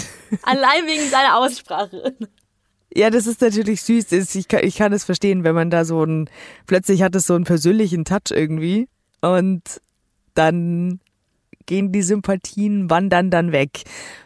Allein 0.44 0.86
wegen 0.86 1.10
seiner 1.10 1.38
Aussprache. 1.38 2.16
Ja, 2.94 3.10
das 3.10 3.28
ist 3.28 3.42
natürlich 3.42 3.82
süß. 3.82 4.12
Ich 4.36 4.48
kann, 4.48 4.62
ich 4.64 4.76
kann 4.78 4.94
es 4.94 5.04
verstehen, 5.04 5.44
wenn 5.44 5.56
man 5.56 5.70
da 5.70 5.84
so 5.86 6.04
ein, 6.04 6.30
plötzlich 6.68 7.02
hat 7.02 7.16
es 7.16 7.28
so 7.28 7.34
einen 7.34 7.44
persönlichen 7.46 8.06
Touch 8.06 8.32
irgendwie 8.32 8.88
und 9.22 9.64
dann 10.34 11.00
gehen 11.66 11.92
die 11.92 12.02
Sympathien, 12.02 12.90
wandern 12.90 13.30
dann 13.32 13.52
weg. 13.52 13.84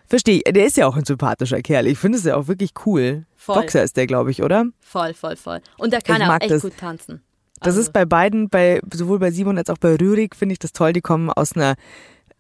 Verstehe. 0.08 0.42
Der 0.42 0.66
ist 0.66 0.78
ja 0.78 0.88
auch 0.88 0.96
ein 0.98 1.06
sympathischer 1.06 1.62
Kerl. 1.62 1.88
Ich 1.88 1.98
finde 1.98 2.18
es 2.18 2.24
ja 2.24 2.36
auch 2.36 2.48
wirklich 2.48 2.72
cool. 2.86 3.26
Voll. 3.36 3.62
Boxer 3.62 3.84
ist 3.84 3.96
der, 3.98 4.08
glaube 4.08 4.32
ich, 4.32 4.44
oder? 4.44 4.66
Voll, 4.82 5.14
voll, 5.14 5.36
voll. 5.36 5.62
Und 5.78 5.94
er 5.94 6.02
kann 6.02 6.22
Ich 6.22 6.28
auch 6.28 6.38
echt 6.42 6.52
das. 6.52 6.62
gut 6.62 6.78
tanzen. 6.78 7.22
Das 7.60 7.70
Also, 7.70 7.82
ist 7.82 7.94
bei 7.94 8.06
beiden, 8.06 8.50
bei 8.50 8.82
sowohl 8.94 9.20
bei 9.20 9.32
Simon 9.32 9.58
als 9.58 9.70
auch 9.70 9.78
bei 9.78 9.96
Rürik, 9.96 10.36
finde 10.36 10.54
ich 10.54 10.60
das 10.60 10.72
toll. 10.74 10.94
Die 10.94 11.02
kommen 11.02 11.30
aus 11.30 11.56
einer 11.56 11.76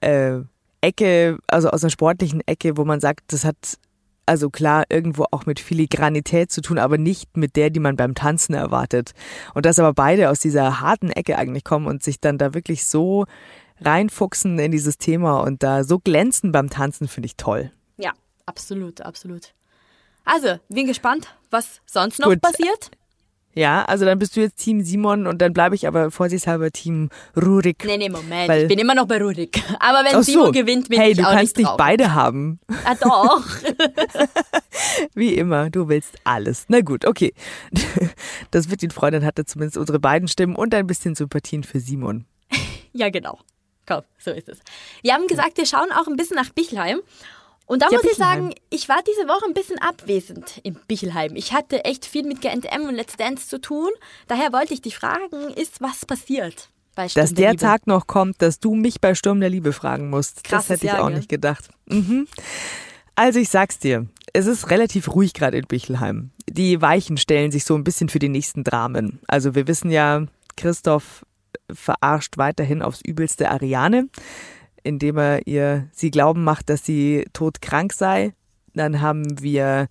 äh, 0.01 0.39
Ecke, 0.81 1.37
also 1.47 1.69
aus 1.69 1.83
einer 1.83 1.89
sportlichen 1.91 2.41
Ecke, 2.47 2.77
wo 2.77 2.85
man 2.85 2.99
sagt, 3.01 3.33
das 3.33 3.43
hat 3.45 3.77
also 4.25 4.49
klar 4.51 4.83
irgendwo 4.89 5.25
auch 5.31 5.45
mit 5.47 5.59
Filigranität 5.59 6.51
zu 6.51 6.61
tun, 6.61 6.77
aber 6.77 6.97
nicht 6.99 7.35
mit 7.35 7.55
der, 7.55 7.71
die 7.71 7.79
man 7.79 7.95
beim 7.95 8.13
Tanzen 8.13 8.53
erwartet. 8.53 9.11
Und 9.55 9.65
dass 9.65 9.79
aber 9.79 9.93
beide 9.93 10.29
aus 10.29 10.39
dieser 10.39 10.81
harten 10.81 11.09
Ecke 11.09 11.37
eigentlich 11.37 11.63
kommen 11.63 11.87
und 11.87 12.03
sich 12.03 12.19
dann 12.21 12.37
da 12.37 12.53
wirklich 12.53 12.85
so 12.85 13.25
reinfuchsen 13.81 14.59
in 14.59 14.71
dieses 14.71 14.97
Thema 14.97 15.39
und 15.41 15.63
da 15.63 15.83
so 15.83 15.99
glänzen 15.99 16.51
beim 16.51 16.69
Tanzen, 16.69 17.07
finde 17.07 17.27
ich 17.27 17.35
toll. 17.37 17.71
Ja, 17.97 18.11
absolut, 18.45 19.01
absolut. 19.01 19.53
Also, 20.25 20.59
bin 20.69 20.87
gespannt, 20.87 21.27
was 21.49 21.81
sonst 21.85 22.19
noch 22.19 22.27
Gut. 22.29 22.41
passiert. 22.41 22.91
Ja, 23.55 23.83
also 23.85 24.05
dann 24.05 24.19
bist 24.19 24.37
du 24.37 24.41
jetzt 24.41 24.57
Team 24.57 24.83
Simon 24.83 25.25
und 25.25 25.41
dann 25.41 25.53
bleibe 25.53 25.73
ich 25.73 25.87
aber 25.87 26.11
vorsichtshalber 26.11 26.71
Team 26.71 27.09
Rurik. 27.35 27.83
Nee, 27.83 27.97
nee, 27.97 28.07
Moment. 28.07 28.49
Ich 28.53 28.67
bin 28.67 28.77
immer 28.77 28.93
noch 28.93 29.07
bei 29.07 29.17
Rurik. 29.21 29.61
Aber 29.79 30.07
wenn 30.07 30.21
Simon 30.23 30.45
so. 30.45 30.51
gewinnt, 30.51 30.87
bin 30.87 30.99
hey, 30.99 31.11
ich 31.11 31.17
du 31.17 31.23
auch 31.23 31.31
kannst 31.31 31.57
nicht 31.57 31.65
nicht 31.65 31.67
drauf. 31.67 31.77
beide 31.77 32.13
haben. 32.13 32.59
Ah, 32.85 32.95
doch. 32.95 33.43
Wie 35.15 35.33
immer, 35.33 35.71
du 35.71 35.89
willst 35.89 36.15
alles. 36.23 36.65
Na 36.69 36.81
gut, 36.81 37.05
okay. 37.05 37.33
Das 38.51 38.69
wird 38.69 38.83
ihn 38.83 38.91
freuen, 38.91 39.13
dann 39.13 39.25
hat 39.25 39.39
er 39.39 39.45
zumindest 39.45 39.77
unsere 39.77 39.99
beiden 39.99 40.27
Stimmen 40.27 40.55
und 40.55 40.73
ein 40.75 40.85
bisschen 40.85 41.15
Sympathien 41.15 41.63
für 41.63 41.79
Simon. 41.79 42.25
ja, 42.93 43.09
genau. 43.09 43.39
Komm, 43.89 44.03
so 44.17 44.31
ist 44.31 44.47
es. 44.47 44.59
Wir 45.01 45.13
haben 45.13 45.27
gesagt, 45.27 45.57
wir 45.57 45.65
schauen 45.65 45.91
auch 45.91 46.07
ein 46.07 46.15
bisschen 46.15 46.35
nach 46.37 46.49
Bichelheim. 46.51 47.01
Und 47.65 47.81
da 47.83 47.87
Ja, 47.87 47.97
muss 47.97 48.03
ich 48.03 48.11
Bichelheim. 48.17 48.41
sagen, 48.43 48.55
ich 48.71 48.87
war 48.89 48.99
diese 49.05 49.27
Woche 49.27 49.45
ein 49.45 49.53
bisschen 49.53 49.77
abwesend 49.79 50.59
in 50.63 50.75
Bichelheim. 50.87 51.35
Ich 51.35 51.53
hatte 51.53 51.83
echt 51.85 52.05
viel 52.05 52.23
mit 52.23 52.41
GNTM 52.41 52.87
und 52.87 52.95
Let's 52.95 53.15
Dance 53.17 53.47
zu 53.47 53.59
tun. 53.61 53.89
Daher 54.27 54.53
wollte 54.53 54.73
ich 54.73 54.81
dich 54.81 54.95
fragen, 54.97 55.49
ist 55.55 55.81
was 55.81 56.05
passiert 56.05 56.69
bei 56.95 57.07
Sturm 57.09 57.23
Dass 57.23 57.33
der 57.35 57.51
Liebe? 57.51 57.61
Tag 57.61 57.85
noch 57.87 58.07
kommt, 58.07 58.41
dass 58.41 58.59
du 58.59 58.73
mich 58.73 59.01
bei 59.01 59.13
Sturm 59.13 59.39
der 59.39 59.49
Liebe 59.51 59.73
fragen 59.73 60.09
musst, 60.09 60.37
das 60.37 60.43
Krasses 60.43 60.69
hätte 60.69 60.85
ich 60.87 60.91
Jahr, 60.93 61.03
auch 61.03 61.07
gell? 61.09 61.17
nicht 61.17 61.29
gedacht. 61.29 61.69
Mhm. 61.87 62.27
Also 63.15 63.39
ich 63.39 63.49
sag's 63.49 63.77
dir, 63.79 64.07
es 64.33 64.47
ist 64.47 64.69
relativ 64.71 65.13
ruhig 65.13 65.33
gerade 65.33 65.57
in 65.57 65.65
Bichelheim. 65.67 66.31
Die 66.49 66.81
Weichen 66.81 67.17
stellen 67.17 67.51
sich 67.51 67.65
so 67.65 67.75
ein 67.75 67.83
bisschen 67.83 68.09
für 68.09 68.19
die 68.19 68.29
nächsten 68.29 68.63
Dramen. 68.63 69.19
Also 69.27 69.53
wir 69.55 69.67
wissen 69.67 69.91
ja, 69.91 70.25
Christoph 70.57 71.23
verarscht 71.71 72.37
weiterhin 72.37 72.81
aufs 72.81 73.01
übelste 73.01 73.49
Ariane, 73.49 74.09
indem 74.83 75.17
er 75.17 75.47
ihr 75.47 75.87
sie 75.91 76.11
glauben 76.11 76.43
macht, 76.43 76.69
dass 76.69 76.85
sie 76.85 77.25
todkrank 77.33 77.93
sei. 77.93 78.33
Dann 78.73 79.01
haben 79.01 79.41
wir 79.41 79.87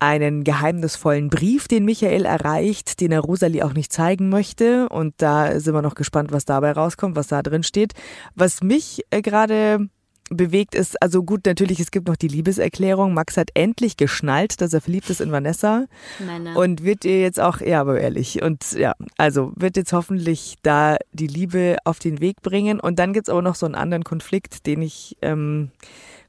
einen 0.00 0.44
geheimnisvollen 0.44 1.28
Brief, 1.28 1.68
den 1.68 1.84
Michael 1.84 2.24
erreicht, 2.24 3.00
den 3.00 3.12
er 3.12 3.20
Rosalie 3.20 3.64
auch 3.64 3.74
nicht 3.74 3.92
zeigen 3.92 4.30
möchte. 4.30 4.88
Und 4.88 5.14
da 5.18 5.60
sind 5.60 5.74
wir 5.74 5.82
noch 5.82 5.94
gespannt, 5.94 6.32
was 6.32 6.46
dabei 6.46 6.72
rauskommt, 6.72 7.16
was 7.16 7.28
da 7.28 7.42
drin 7.42 7.62
steht. 7.62 7.92
Was 8.34 8.62
mich 8.62 9.04
äh, 9.10 9.20
gerade 9.20 9.90
bewegt 10.30 10.74
ist, 10.74 11.00
also 11.02 11.22
gut, 11.22 11.44
natürlich, 11.44 11.80
es 11.80 11.90
gibt 11.90 12.08
noch 12.08 12.16
die 12.16 12.28
Liebeserklärung. 12.28 13.12
Max 13.12 13.36
hat 13.36 13.50
endlich 13.54 13.96
geschnallt, 13.96 14.60
dass 14.60 14.72
er 14.72 14.80
verliebt 14.80 15.10
ist 15.10 15.20
in 15.20 15.32
Vanessa. 15.32 15.86
Meine. 16.24 16.56
Und 16.56 16.84
wird 16.84 17.04
ihr 17.04 17.20
jetzt 17.20 17.40
auch, 17.40 17.60
ja, 17.60 17.80
aber 17.80 18.00
ehrlich, 18.00 18.42
und 18.42 18.72
ja, 18.72 18.94
also 19.18 19.52
wird 19.56 19.76
jetzt 19.76 19.92
hoffentlich 19.92 20.56
da 20.62 20.96
die 21.12 21.26
Liebe 21.26 21.76
auf 21.84 21.98
den 21.98 22.20
Weg 22.20 22.42
bringen. 22.42 22.80
Und 22.80 22.98
dann 22.98 23.12
gibt's 23.12 23.28
aber 23.28 23.42
noch 23.42 23.56
so 23.56 23.66
einen 23.66 23.74
anderen 23.74 24.04
Konflikt, 24.04 24.66
den 24.66 24.82
ich 24.82 25.16
ähm, 25.20 25.72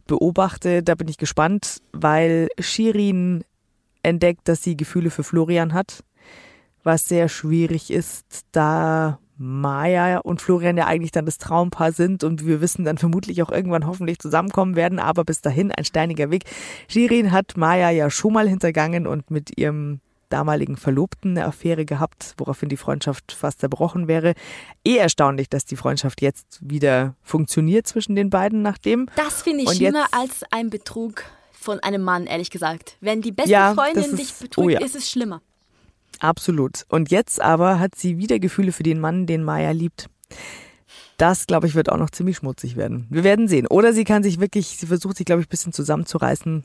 beobachte. 0.08 0.84
Da 0.84 0.96
bin 0.96 1.08
ich 1.08 1.18
gespannt, 1.18 1.82
weil 1.94 2.50
Shirin 2.60 3.44
entdeckt, 4.04 4.48
dass 4.48 4.64
sie 4.64 4.76
Gefühle 4.76 5.12
für 5.12 5.24
Florian 5.24 5.74
hat, 5.74 6.04
was 6.84 7.08
sehr 7.08 7.30
schwierig 7.30 7.92
ist, 7.92 8.46
da 8.52 9.20
Maya 9.42 10.20
und 10.20 10.40
Florian 10.42 10.78
ja 10.78 10.86
eigentlich 10.86 11.12
dann 11.12 11.26
das 11.26 11.38
Traumpaar 11.40 11.92
sind 11.92 12.24
und 12.24 12.46
wir 12.46 12.62
wissen 12.62 12.86
dann 12.86 12.98
vermutlich 13.00 13.42
auch 13.42 13.52
irgendwann 13.52 13.88
hoffentlich 13.88 14.20
zusammenkommen 14.20 14.76
werden, 14.76 15.00
aber 15.00 15.24
bis 15.26 15.42
dahin 15.42 15.72
ein 15.72 15.84
steiniger 15.84 16.30
Weg. 16.30 16.44
Shirin 16.88 17.32
hat 17.32 17.58
Maya 17.58 17.90
ja 17.90 18.10
schon 18.12 18.34
mal 18.34 18.48
hintergangen 18.48 19.08
und 19.08 19.32
mit 19.32 19.58
ihrem 19.58 20.00
damaligen 20.30 20.78
Verlobten 20.78 21.32
eine 21.32 21.46
Affäre 21.46 21.86
gehabt, 21.86 22.36
woraufhin 22.38 22.70
die 22.70 22.78
Freundschaft 22.78 23.32
fast 23.34 23.60
zerbrochen 23.60 24.08
wäre. 24.08 24.34
Eh 24.86 24.96
erstaunlich, 24.98 25.50
dass 25.50 25.66
die 25.66 25.76
Freundschaft 25.76 26.22
jetzt 26.22 26.60
wieder 26.62 27.16
funktioniert 27.22 27.86
zwischen 27.88 28.16
den 28.16 28.30
beiden 28.30 28.62
nachdem. 28.62 29.08
Das 29.16 29.42
finde 29.42 29.64
ich 29.64 29.70
Und 29.70 29.76
schlimmer 29.76 30.06
als 30.12 30.44
ein 30.52 30.70
Betrug 30.70 31.24
von 31.52 31.80
einem 31.82 32.02
Mann, 32.04 32.28
ehrlich 32.28 32.50
gesagt. 32.50 32.96
Wenn 33.02 33.22
die 33.22 33.32
beste 33.32 33.52
Ja, 33.52 33.74
Freundin 33.74 34.04
ist- 34.04 34.20
dich 34.20 34.34
betrügt, 34.34 34.58
oh 34.66 34.70
ja. 34.70 34.80
ist 34.80 34.96
es 34.96 35.10
schlimmer. 35.10 35.42
Absolut. 36.22 36.86
Und 36.88 37.10
jetzt 37.10 37.42
aber 37.42 37.80
hat 37.80 37.96
sie 37.96 38.18
wieder 38.20 38.38
Gefühle 38.40 38.72
für 38.72 38.84
den 38.84 39.00
Mann, 39.00 39.26
den 39.26 39.44
Maya 39.44 39.72
liebt. 39.72 40.08
Das, 41.18 41.48
glaube 41.48 41.68
ich, 41.68 41.76
wird 41.76 41.92
auch 41.92 41.98
noch 41.98 42.12
ziemlich 42.12 42.38
schmutzig 42.38 42.76
werden. 42.76 43.08
Wir 43.10 43.24
werden 43.24 43.48
sehen. 43.48 43.68
Oder 43.68 43.92
sie 43.92 44.04
kann 44.04 44.22
sich 44.24 44.40
wirklich, 44.40 44.68
sie 44.78 44.86
versucht 44.88 45.18
sich, 45.18 45.26
glaube 45.26 45.42
ich, 45.42 45.48
ein 45.48 45.50
bisschen 45.50 45.74
zusammenzureißen 45.74 46.64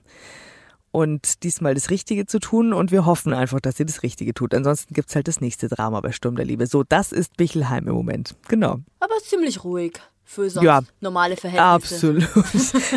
und 0.92 1.42
diesmal 1.42 1.74
das 1.74 1.88
Richtige 1.90 2.26
zu 2.26 2.38
tun. 2.38 2.72
Und 2.74 2.90
wir 2.90 3.06
hoffen 3.06 3.32
einfach, 3.32 3.60
dass 3.60 3.76
sie 3.78 3.86
das 3.86 4.02
Richtige 4.02 4.34
tut. 4.34 4.54
Ansonsten 4.54 4.92
gibt's 4.94 5.14
halt 5.14 5.28
das 5.28 5.40
nächste 5.40 5.68
Drama 5.68 6.00
bei 6.02 6.12
Sturm 6.12 6.36
der 6.36 6.44
Liebe. 6.44 6.66
So, 6.66 6.84
das 6.84 7.12
ist 7.12 7.36
Bichelheim 7.36 7.88
im 7.88 7.94
Moment. 7.94 8.34
Genau. 8.48 8.80
Aber 9.00 9.14
ziemlich 9.22 9.64
ruhig 9.64 9.94
für 10.24 10.50
sonst 10.50 10.64
Ja. 10.64 10.80
normale 11.00 11.36
Verhältnisse. 11.36 12.18
Absolut. 12.18 12.28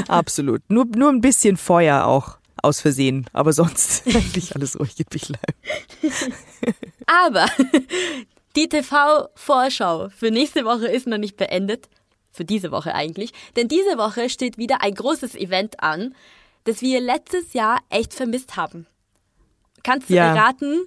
Absolut. 0.10 0.62
Nur, 0.69 0.86
nur 0.95 1.10
ein 1.10 1.22
bisschen 1.22 1.56
Feuer 1.58 2.06
auch 2.06 2.38
aus 2.63 2.82
Versehen. 2.82 3.26
Aber 3.34 3.54
sonst 3.54 4.06
eigentlich 4.15 4.56
alles 4.56 4.80
ruhig 4.80 4.98
in 5.00 5.06
Bichelheim. 5.10 5.41
Aber 7.06 7.45
die 8.56 8.69
TV-Vorschau 8.69 10.10
für 10.10 10.32
nächste 10.32 10.65
Woche 10.65 10.88
ist 10.88 11.08
noch 11.08 11.17
nicht 11.17 11.38
beendet. 11.38 11.89
Für 12.32 12.45
diese 12.45 12.72
Woche 12.72 12.93
eigentlich. 12.93 13.32
Denn 13.56 13.67
diese 13.67 13.98
Woche 13.98 14.30
steht 14.30 14.58
wieder 14.58 14.82
ein 14.84 14.93
großes 14.93 15.36
Event 15.36 15.82
an, 15.82 16.13
das 16.65 16.82
wir 16.82 17.02
letztes 17.02 17.54
Jahr 17.54 17.80
echt 17.89 18.13
vermisst 18.13 18.56
haben. 18.56 18.86
Kannst 19.84 20.10
du 20.10 20.13
Ja. 20.13 20.36
erraten, 20.36 20.86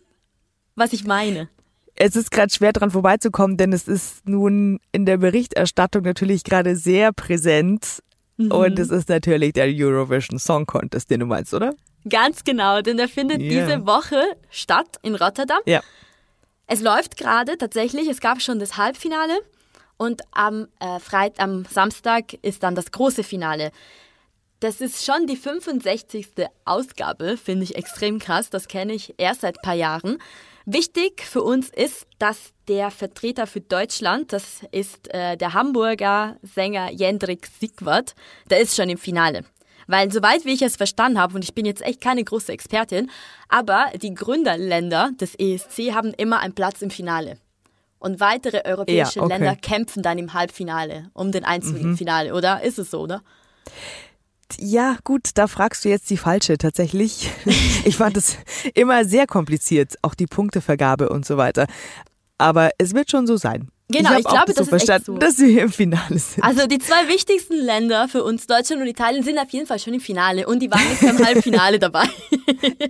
was 0.77 0.93
ich 0.93 1.05
meine? 1.05 1.49
Es 1.95 2.17
ist 2.17 2.31
gerade 2.31 2.53
schwer 2.53 2.73
dran 2.73 2.91
vorbeizukommen, 2.91 3.57
denn 3.57 3.73
es 3.73 3.87
ist 3.89 4.27
nun 4.27 4.79
in 4.93 5.05
der 5.05 5.19
Berichterstattung 5.19 6.03
natürlich 6.05 6.45
gerade 6.45 6.77
sehr 6.77 7.13
präsent. 7.13 8.03
Und 8.51 8.79
es 8.79 8.91
ist 8.91 9.09
natürlich 9.09 9.53
der 9.53 9.67
Eurovision 9.69 10.39
Song 10.39 10.67
Contest, 10.67 11.11
den 11.11 11.21
du 11.21 11.27
meinst, 11.27 11.53
oder? 11.55 11.75
Ganz 12.09 12.43
genau, 12.43 12.81
denn 12.83 12.97
der 12.97 13.09
findet 13.09 13.41
Ja. 13.41 13.49
diese 13.67 13.87
Woche 13.87 14.21
statt 14.51 14.97
in 15.03 15.15
Rotterdam. 15.15 15.61
Ja. 15.67 15.81
Es 16.67 16.81
läuft 16.81 17.17
gerade 17.17 17.57
tatsächlich, 17.59 18.09
es 18.09 18.21
gab 18.21 18.41
schon 18.41 18.59
das 18.59 18.77
Halbfinale 18.77 19.39
und 19.99 20.23
am, 20.33 20.69
äh, 20.81 20.99
Freit 20.99 21.39
am 21.39 21.65
Samstag 21.71 22.33
ist 22.43 22.63
dann 22.63 22.75
das 22.75 22.91
große 22.91 23.23
Finale. 23.23 23.71
Das 24.61 24.81
ist 24.81 25.05
schon 25.05 25.27
die 25.27 25.37
65. 25.37 26.47
Ausgabe, 26.65 27.37
finde 27.37 27.65
ich 27.65 27.75
extrem 27.77 28.19
krass, 28.19 28.49
das 28.49 28.69
kenne 28.69 28.95
ich 28.95 29.15
erst 29.19 29.43
seit 29.43 29.59
ein 29.59 29.63
paar 29.63 29.75
Jahren. 29.75 30.19
Wichtig 30.65 31.23
für 31.23 31.43
uns 31.43 31.69
ist, 31.69 32.07
dass 32.19 32.52
der 32.73 32.91
Vertreter 32.91 33.47
für 33.47 33.61
Deutschland, 33.61 34.33
das 34.33 34.63
ist 34.71 35.13
äh, 35.13 35.37
der 35.37 35.53
Hamburger 35.53 36.37
Sänger 36.43 36.91
Jendrik 36.91 37.47
Sigwart, 37.61 38.15
der 38.49 38.61
ist 38.61 38.75
schon 38.75 38.89
im 38.89 38.97
Finale. 38.97 39.45
Weil 39.89 40.11
soweit 40.11 40.47
wie 40.47 40.55
ich 40.55 40.63
es 40.63 40.77
verstanden 40.77 41.21
habe, 41.21 41.35
und 41.35 41.45
ich 41.45 41.55
bin 41.55 41.67
jetzt 41.67 41.83
echt 41.83 42.01
keine 42.01 42.25
große 42.25 42.51
Expertin, 42.51 43.11
aber 43.51 43.91
die 44.01 44.15
Gründerländer 44.15 45.11
des 45.21 45.35
ESC 45.35 45.93
haben 45.93 46.15
immer 46.15 46.41
einen 46.41 46.55
Platz 46.55 46.81
im 46.81 46.91
Finale. 46.91 47.37
Und 47.99 48.21
weitere 48.21 48.63
europäische 48.65 49.19
Ja, 49.19 49.25
okay. 49.27 49.35
Länder 49.35 49.55
kämpfen 49.55 50.03
dann 50.03 50.17
im 50.17 50.33
Halbfinale 50.33 51.11
um 51.13 51.31
den 51.31 51.45
Einzug 51.45 51.79
im 51.79 51.99
Finale, 51.99 52.35
oder? 52.35 52.63
Ist 52.63 52.79
es 52.79 52.91
so, 52.91 53.01
oder? 53.01 53.23
Ja, 54.59 54.97
gut, 55.05 55.31
da 55.35 55.47
fragst 55.47 55.85
du 55.85 55.91
jetzt 55.91 56.09
die 56.09 56.17
falsche 56.17 56.57
tatsächlich. 56.57 57.31
Ich 57.85 57.97
fand 57.97 58.17
es 58.17 58.39
immer 58.75 59.05
sehr 59.05 59.27
kompliziert, 59.27 59.97
auch 60.03 60.15
die 60.15 60.27
Punktevergabe 60.27 61.09
und 61.09 61.27
so 61.27 61.37
weiter. 61.37 61.67
Aber 62.39 62.71
es 62.79 62.95
wird 62.95 63.11
schon 63.11 63.27
so 63.27 63.37
sein. 63.37 63.69
Genau, 63.93 64.19
ich 64.19 64.27
auch 64.27 64.33
glaube, 64.33 64.55
das 64.55 64.57
so 64.57 64.63
ist 64.63 64.73
echt 64.73 64.87
verstanden, 64.87 65.05
so. 65.07 65.19
dass 65.19 65.39
wir 65.39 65.63
im 65.63 65.71
Finale 65.71 66.19
sind. 66.19 66.43
Also 66.43 66.67
die 66.67 66.79
zwei 66.79 67.09
wichtigsten 67.09 67.57
Länder 67.57 68.09
für 68.09 68.25
uns, 68.25 68.47
Deutschland 68.47 68.81
und 68.81 68.89
Italien, 68.89 69.23
sind 69.23 69.39
auf 69.39 69.51
jeden 69.51 69.67
Fall 69.67 69.79
schon 69.79 69.95
im 69.95 70.01
Finale 70.01 70.47
und 70.47 70.61
die 70.61 70.71
waren 70.71 70.89
nicht 70.89 71.03
beim 71.03 71.19
Halbfinale 71.27 71.79
dabei. 71.79 72.05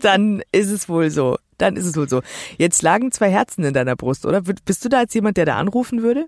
Dann 0.01 0.43
ist 0.53 0.71
es 0.71 0.89
wohl 0.89 1.11
so. 1.11 1.37
Dann 1.59 1.77
ist 1.77 1.87
es 1.87 1.97
wohl 1.97 2.09
so. 2.09 2.23
Jetzt 2.59 2.83
lagen 2.83 3.13
zwei 3.13 3.31
Herzen 3.31 3.65
in 3.65 3.75
deiner 3.75 3.97
Brust, 3.97 4.27
oder? 4.27 4.43
Bist 4.43 4.85
du 4.85 4.89
da 4.89 4.99
als 4.99 5.15
jemand, 5.15 5.37
der 5.37 5.47
da 5.47 5.57
anrufen 5.57 6.03
würde? 6.03 6.27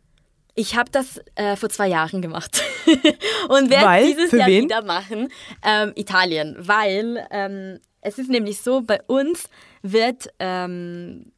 Ich 0.57 0.77
habe 0.77 0.90
das 0.90 1.20
äh, 1.35 1.57
vor 1.57 1.68
zwei 1.68 1.88
Jahren 1.88 2.22
gemacht 2.22 2.62
und 3.48 3.70
werde 3.70 4.07
dieses 4.07 4.31
Für 4.31 4.38
Jahr 4.38 4.48
wen? 4.48 4.64
wieder 4.64 4.85
machen. 4.85 5.29
Ähm, 5.64 5.92
Italien, 5.96 6.57
weil 6.59 7.27
ähm, 7.31 7.81
es 8.00 8.18
ist 8.18 8.31
nämlich 8.31 8.61
so, 8.61 8.83
bei 8.83 9.00
uns 9.07 9.44
wird 9.83 10.29
ähm, 10.38 11.33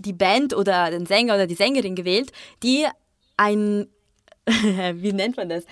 die 0.00 0.12
Band 0.12 0.54
oder 0.54 0.90
den 0.90 1.06
Sänger 1.06 1.34
oder 1.34 1.46
die 1.46 1.54
Sängerin 1.54 1.94
gewählt, 1.94 2.32
die 2.62 2.86
ein, 3.36 3.86
wie 4.46 5.12
nennt 5.12 5.36
man 5.36 5.48
das, 5.48 5.64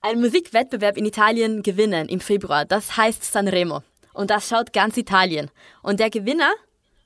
einen 0.00 0.20
Musikwettbewerb 0.20 0.96
in 0.96 1.04
Italien 1.04 1.62
gewinnen 1.62 2.08
im 2.08 2.20
Februar. 2.20 2.64
Das 2.64 2.96
heißt 2.96 3.22
Sanremo. 3.24 3.82
Und 4.12 4.30
das 4.30 4.48
schaut 4.48 4.72
ganz 4.72 4.96
Italien. 4.96 5.50
Und 5.82 6.00
der 6.00 6.10
Gewinner, 6.10 6.50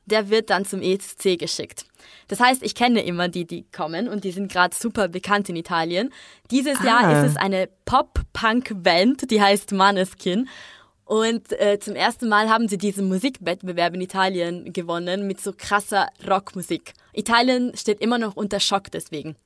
der 0.06 0.30
wird 0.30 0.50
dann 0.50 0.64
zum 0.64 0.80
ESC 0.80 1.38
geschickt. 1.38 1.86
Das 2.28 2.40
heißt, 2.40 2.62
ich 2.62 2.74
kenne 2.74 3.02
immer 3.04 3.28
die, 3.28 3.46
die 3.46 3.64
kommen 3.70 4.08
und 4.08 4.24
die 4.24 4.30
sind 4.30 4.50
gerade 4.50 4.74
super 4.76 5.08
bekannt 5.08 5.48
in 5.48 5.56
Italien. 5.56 6.12
Dieses 6.50 6.82
Jahr 6.82 7.04
Ah. 7.04 7.12
ist 7.24 7.32
es 7.32 7.36
eine 7.36 7.68
Pop-Punk-Band, 7.84 9.30
die 9.30 9.40
heißt 9.42 9.72
Maneskin. 9.72 10.48
Und 11.04 11.52
äh, 11.60 11.78
zum 11.78 11.94
ersten 11.96 12.28
Mal 12.28 12.48
haben 12.48 12.68
sie 12.68 12.78
diesen 12.78 13.08
Musikwettbewerb 13.08 13.94
in 13.94 14.00
Italien 14.00 14.72
gewonnen 14.72 15.26
mit 15.26 15.40
so 15.40 15.52
krasser 15.56 16.08
Rockmusik. 16.26 16.94
Italien 17.12 17.76
steht 17.76 18.00
immer 18.00 18.18
noch 18.18 18.36
unter 18.36 18.58
Schock 18.58 18.90
deswegen. 18.90 19.36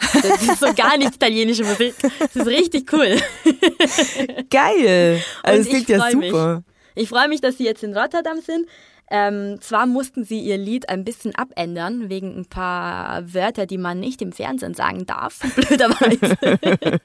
Das 0.00 0.42
ist 0.42 0.60
so 0.60 0.72
gar 0.74 0.96
nicht 0.96 1.16
italienische 1.16 1.64
Musik. 1.64 1.94
Das 2.00 2.36
ist 2.36 2.46
richtig 2.46 2.92
cool. 2.92 3.16
Geil. 4.50 5.22
Also 5.42 5.58
das 5.58 5.68
klingt 5.68 5.82
ich 5.82 5.88
ja 5.88 5.98
freu 5.98 6.16
mich. 6.16 6.30
super. 6.30 6.62
Ich 6.94 7.08
freue 7.08 7.28
mich, 7.28 7.40
dass 7.40 7.58
sie 7.58 7.64
jetzt 7.64 7.82
in 7.82 7.96
Rotterdam 7.96 8.40
sind. 8.40 8.66
Ähm, 9.10 9.58
zwar 9.60 9.86
mussten 9.86 10.24
sie 10.24 10.40
ihr 10.40 10.58
Lied 10.58 10.88
ein 10.90 11.04
bisschen 11.04 11.34
abändern, 11.34 12.10
wegen 12.10 12.36
ein 12.36 12.44
paar 12.44 13.32
Wörter, 13.32 13.64
die 13.64 13.78
man 13.78 14.00
nicht 14.00 14.20
im 14.20 14.32
Fernsehen 14.32 14.74
sagen 14.74 15.06
darf, 15.06 15.38
blöderweise. 15.56 16.36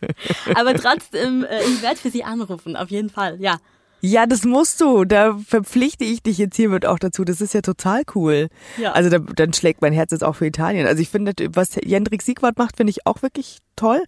Aber 0.55 0.73
trotzdem, 0.73 1.45
äh, 1.45 1.63
ich 1.63 1.81
werde 1.81 1.95
für 1.95 2.09
sie 2.09 2.25
anrufen, 2.25 2.75
auf 2.75 2.89
jeden 2.89 3.09
Fall, 3.09 3.39
ja. 3.39 3.57
Ja, 4.05 4.25
das 4.25 4.43
musst 4.43 4.81
du. 4.81 5.05
Da 5.05 5.37
verpflichte 5.47 6.03
ich 6.03 6.21
dich 6.21 6.37
jetzt 6.37 6.57
hiermit 6.57 6.85
auch 6.85 6.99
dazu. 6.99 7.23
Das 7.23 7.39
ist 7.39 7.53
ja 7.53 7.61
total 7.61 8.01
cool. 8.15 8.49
Ja. 8.77 8.91
Also 8.91 9.09
da, 9.09 9.19
dann 9.19 9.53
schlägt 9.53 9.81
mein 9.81 9.93
Herz 9.93 10.11
jetzt 10.11 10.25
auch 10.25 10.35
für 10.35 10.45
Italien. 10.45 10.85
Also 10.85 11.01
ich 11.01 11.07
finde, 11.07 11.31
was 11.53 11.75
Jendrik 11.81 12.21
Siegwart 12.21 12.57
macht, 12.57 12.75
finde 12.75 12.91
ich 12.91 13.07
auch 13.07 13.21
wirklich 13.21 13.59
toll. 13.77 14.03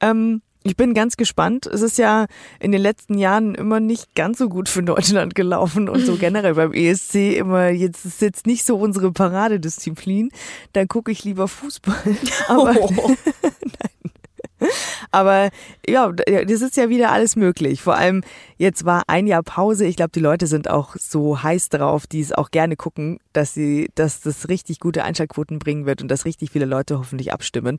Ähm, 0.00 0.40
ich 0.62 0.76
bin 0.78 0.94
ganz 0.94 1.18
gespannt. 1.18 1.66
Es 1.66 1.82
ist 1.82 1.98
ja 1.98 2.24
in 2.58 2.72
den 2.72 2.80
letzten 2.80 3.18
Jahren 3.18 3.54
immer 3.54 3.80
nicht 3.80 4.14
ganz 4.14 4.38
so 4.38 4.48
gut 4.48 4.70
für 4.70 4.82
Deutschland 4.82 5.34
gelaufen 5.34 5.90
und 5.90 6.06
so 6.06 6.16
generell 6.18 6.54
beim 6.54 6.72
ESC 6.72 7.36
immer, 7.36 7.68
jetzt 7.68 8.06
ist 8.06 8.22
jetzt 8.22 8.46
nicht 8.46 8.64
so 8.64 8.78
unsere 8.78 9.12
Paradedisziplin. 9.12 10.30
Dann 10.72 10.88
gucke 10.88 11.12
ich 11.12 11.22
lieber 11.22 11.48
Fußball. 11.48 12.16
Aber 12.48 12.74
Oh. 12.80 13.14
Aber 15.10 15.50
ja, 15.86 16.10
das 16.12 16.62
ist 16.62 16.76
ja 16.76 16.88
wieder 16.88 17.12
alles 17.12 17.36
möglich. 17.36 17.82
Vor 17.82 17.96
allem 17.96 18.22
jetzt 18.56 18.84
war 18.84 19.04
ein 19.06 19.26
Jahr 19.26 19.42
Pause. 19.42 19.86
Ich 19.86 19.96
glaube, 19.96 20.12
die 20.12 20.20
Leute 20.20 20.46
sind 20.46 20.68
auch 20.68 20.96
so 20.96 21.42
heiß 21.42 21.68
drauf, 21.68 22.06
die 22.06 22.20
es 22.20 22.32
auch 22.32 22.50
gerne 22.50 22.76
gucken, 22.76 23.18
dass 23.32 23.54
sie, 23.54 23.90
dass 23.94 24.20
das 24.20 24.48
richtig 24.48 24.80
gute 24.80 25.04
Einschaltquoten 25.04 25.58
bringen 25.58 25.86
wird 25.86 26.02
und 26.02 26.08
dass 26.08 26.24
richtig 26.24 26.50
viele 26.50 26.66
Leute 26.66 26.98
hoffentlich 26.98 27.32
abstimmen 27.32 27.78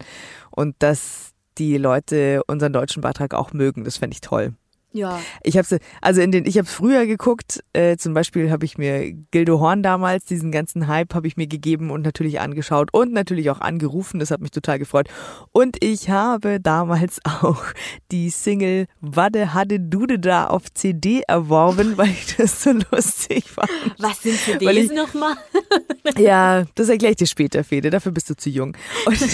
und 0.51 0.75
dass 0.79 1.31
die 1.57 1.77
Leute 1.77 2.41
unseren 2.47 2.73
deutschen 2.73 3.01
Beitrag 3.01 3.33
auch 3.33 3.53
mögen. 3.53 3.83
Das 3.83 3.97
fände 3.97 4.13
ich 4.13 4.21
toll. 4.21 4.53
Ja. 4.95 5.19
Ich 5.43 5.57
habe 5.57 5.79
also 6.01 6.21
in 6.21 6.31
den, 6.31 6.45
ich 6.45 6.57
habe 6.57 6.67
früher 6.67 7.05
geguckt. 7.05 7.61
Äh, 7.73 7.97
zum 7.97 8.13
Beispiel 8.13 8.49
habe 8.49 8.63
ich 8.63 8.77
mir 8.77 9.11
Gildo 9.31 9.59
Horn 9.59 9.83
damals 9.83 10.23
diesen 10.23 10.53
ganzen 10.53 10.87
Hype 10.87 11.13
habe 11.13 11.27
ich 11.27 11.35
mir 11.35 11.47
gegeben 11.47 11.91
und 11.91 12.01
natürlich 12.01 12.39
angeschaut 12.39 12.93
und 12.93 13.11
natürlich 13.11 13.49
auch 13.49 13.59
angerufen. 13.59 14.19
Das 14.19 14.31
hat 14.31 14.39
mich 14.39 14.51
total 14.51 14.79
gefreut. 14.79 15.09
Und 15.51 15.83
ich 15.83 16.09
habe 16.09 16.61
damals 16.61 17.19
auch 17.25 17.61
die 18.11 18.29
Single 18.29 18.87
Wadde 19.01 19.53
Hadde 19.53 19.81
Dude 19.81 20.17
da 20.17 20.47
auf 20.47 20.73
CD 20.73 21.23
erworben, 21.27 21.97
weil 21.97 22.09
ich 22.09 22.37
das 22.37 22.63
so 22.63 22.71
lustig 22.91 23.49
fand. 23.49 23.69
Was 23.99 24.21
sind 24.21 24.37
CDs 24.39 24.93
nochmal? 24.93 25.35
ja, 26.17 26.63
das 26.75 26.87
erkläre 26.87 27.11
ich 27.11 27.17
dir 27.17 27.27
später, 27.27 27.65
Fede. 27.65 27.89
Dafür 27.89 28.13
bist 28.13 28.29
du 28.29 28.35
zu 28.35 28.49
jung. 28.49 28.77
Und, 29.05 29.19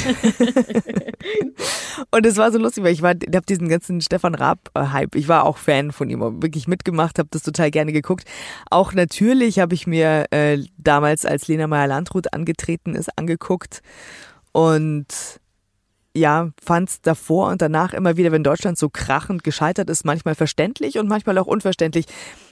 und 2.11 2.25
es 2.25 2.37
war 2.37 2.51
so 2.51 2.57
lustig, 2.57 2.83
weil 2.83 2.93
ich 2.93 3.01
war, 3.03 3.13
ich 3.13 3.35
habe 3.35 3.45
diesen 3.45 3.69
ganzen 3.69 4.01
Stefan 4.01 4.35
Raab 4.35 4.71
Hype. 4.75 5.15
Ich 5.15 5.27
war 5.27 5.45
auch 5.45 5.50
auch 5.51 5.57
Fan 5.57 5.91
von 5.91 6.09
ihm, 6.09 6.21
wirklich 6.41 6.67
mitgemacht, 6.67 7.19
habe 7.19 7.29
das 7.31 7.43
total 7.43 7.71
gerne 7.71 7.91
geguckt. 7.91 8.25
Auch 8.69 8.93
natürlich 8.93 9.59
habe 9.59 9.73
ich 9.73 9.85
mir 9.85 10.25
äh, 10.31 10.59
damals, 10.77 11.25
als 11.25 11.47
Lena 11.47 11.67
Meyer-Landrut 11.67 12.33
angetreten 12.33 12.95
ist, 12.95 13.09
angeguckt 13.17 13.81
und 14.53 15.07
ja, 16.13 16.49
fand 16.61 16.89
es 16.89 17.01
davor 17.01 17.49
und 17.49 17.61
danach 17.61 17.93
immer 17.93 18.17
wieder, 18.17 18.31
wenn 18.31 18.43
Deutschland 18.43 18.77
so 18.77 18.89
krachend 18.89 19.43
gescheitert 19.43 19.89
ist, 19.89 20.03
manchmal 20.03 20.35
verständlich 20.35 20.97
und 20.97 21.07
manchmal 21.07 21.37
auch 21.37 21.47
unverständlich. 21.47 22.05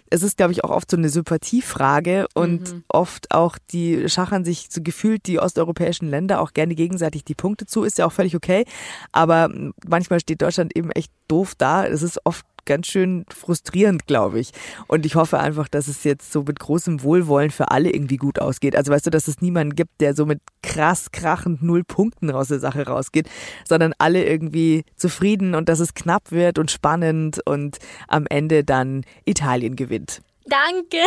Es 0.09 0.23
ist, 0.23 0.37
glaube 0.37 0.53
ich, 0.53 0.63
auch 0.63 0.69
oft 0.69 0.89
so 0.89 0.97
eine 0.97 1.09
Sympathiefrage 1.09 2.27
und 2.33 2.73
mhm. 2.73 2.83
oft 2.87 3.31
auch 3.31 3.57
die 3.71 4.09
schachern 4.09 4.45
sich 4.45 4.67
so 4.71 4.81
gefühlt 4.81 5.27
die 5.27 5.39
osteuropäischen 5.39 6.09
Länder 6.09 6.41
auch 6.41 6.53
gerne 6.53 6.73
gegenseitig 6.73 7.25
die 7.25 7.35
Punkte 7.35 7.65
zu, 7.65 7.83
ist 7.83 7.97
ja 7.97 8.05
auch 8.05 8.11
völlig 8.11 8.35
okay. 8.35 8.65
Aber 9.11 9.49
manchmal 9.87 10.19
steht 10.19 10.41
Deutschland 10.41 10.75
eben 10.75 10.89
echt 10.91 11.11
doof 11.27 11.53
da. 11.57 11.85
Es 11.85 12.01
ist 12.01 12.25
oft 12.25 12.45
ganz 12.65 12.87
schön 12.87 13.25
frustrierend, 13.29 14.07
glaube 14.07 14.39
ich. 14.39 14.51
Und 14.87 15.05
ich 15.05 15.15
hoffe 15.15 15.39
einfach, 15.39 15.67
dass 15.67 15.87
es 15.87 16.03
jetzt 16.03 16.31
so 16.31 16.43
mit 16.43 16.59
großem 16.59 17.03
Wohlwollen 17.03 17.51
für 17.51 17.71
alle 17.71 17.91
irgendwie 17.91 18.17
gut 18.17 18.39
ausgeht. 18.39 18.75
Also 18.75 18.91
weißt 18.91 19.05
du, 19.05 19.09
dass 19.09 19.27
es 19.27 19.41
niemanden 19.41 19.75
gibt, 19.75 20.01
der 20.01 20.15
so 20.15 20.25
mit 20.25 20.41
krass 20.63 21.11
krachend 21.11 21.61
null 21.61 21.83
Punkten 21.83 22.31
aus 22.31 22.49
der 22.49 22.59
Sache 22.59 22.85
rausgeht, 22.85 23.29
sondern 23.67 23.93
alle 23.97 24.25
irgendwie 24.25 24.83
zufrieden 24.95 25.55
und 25.55 25.69
dass 25.69 25.79
es 25.79 25.93
knapp 25.93 26.31
wird 26.31 26.59
und 26.59 26.71
spannend 26.71 27.39
und 27.45 27.77
am 28.07 28.25
Ende 28.27 28.63
dann 28.63 29.03
Italien 29.25 29.75
gewinnt. 29.75 30.21
Danke. 30.45 30.97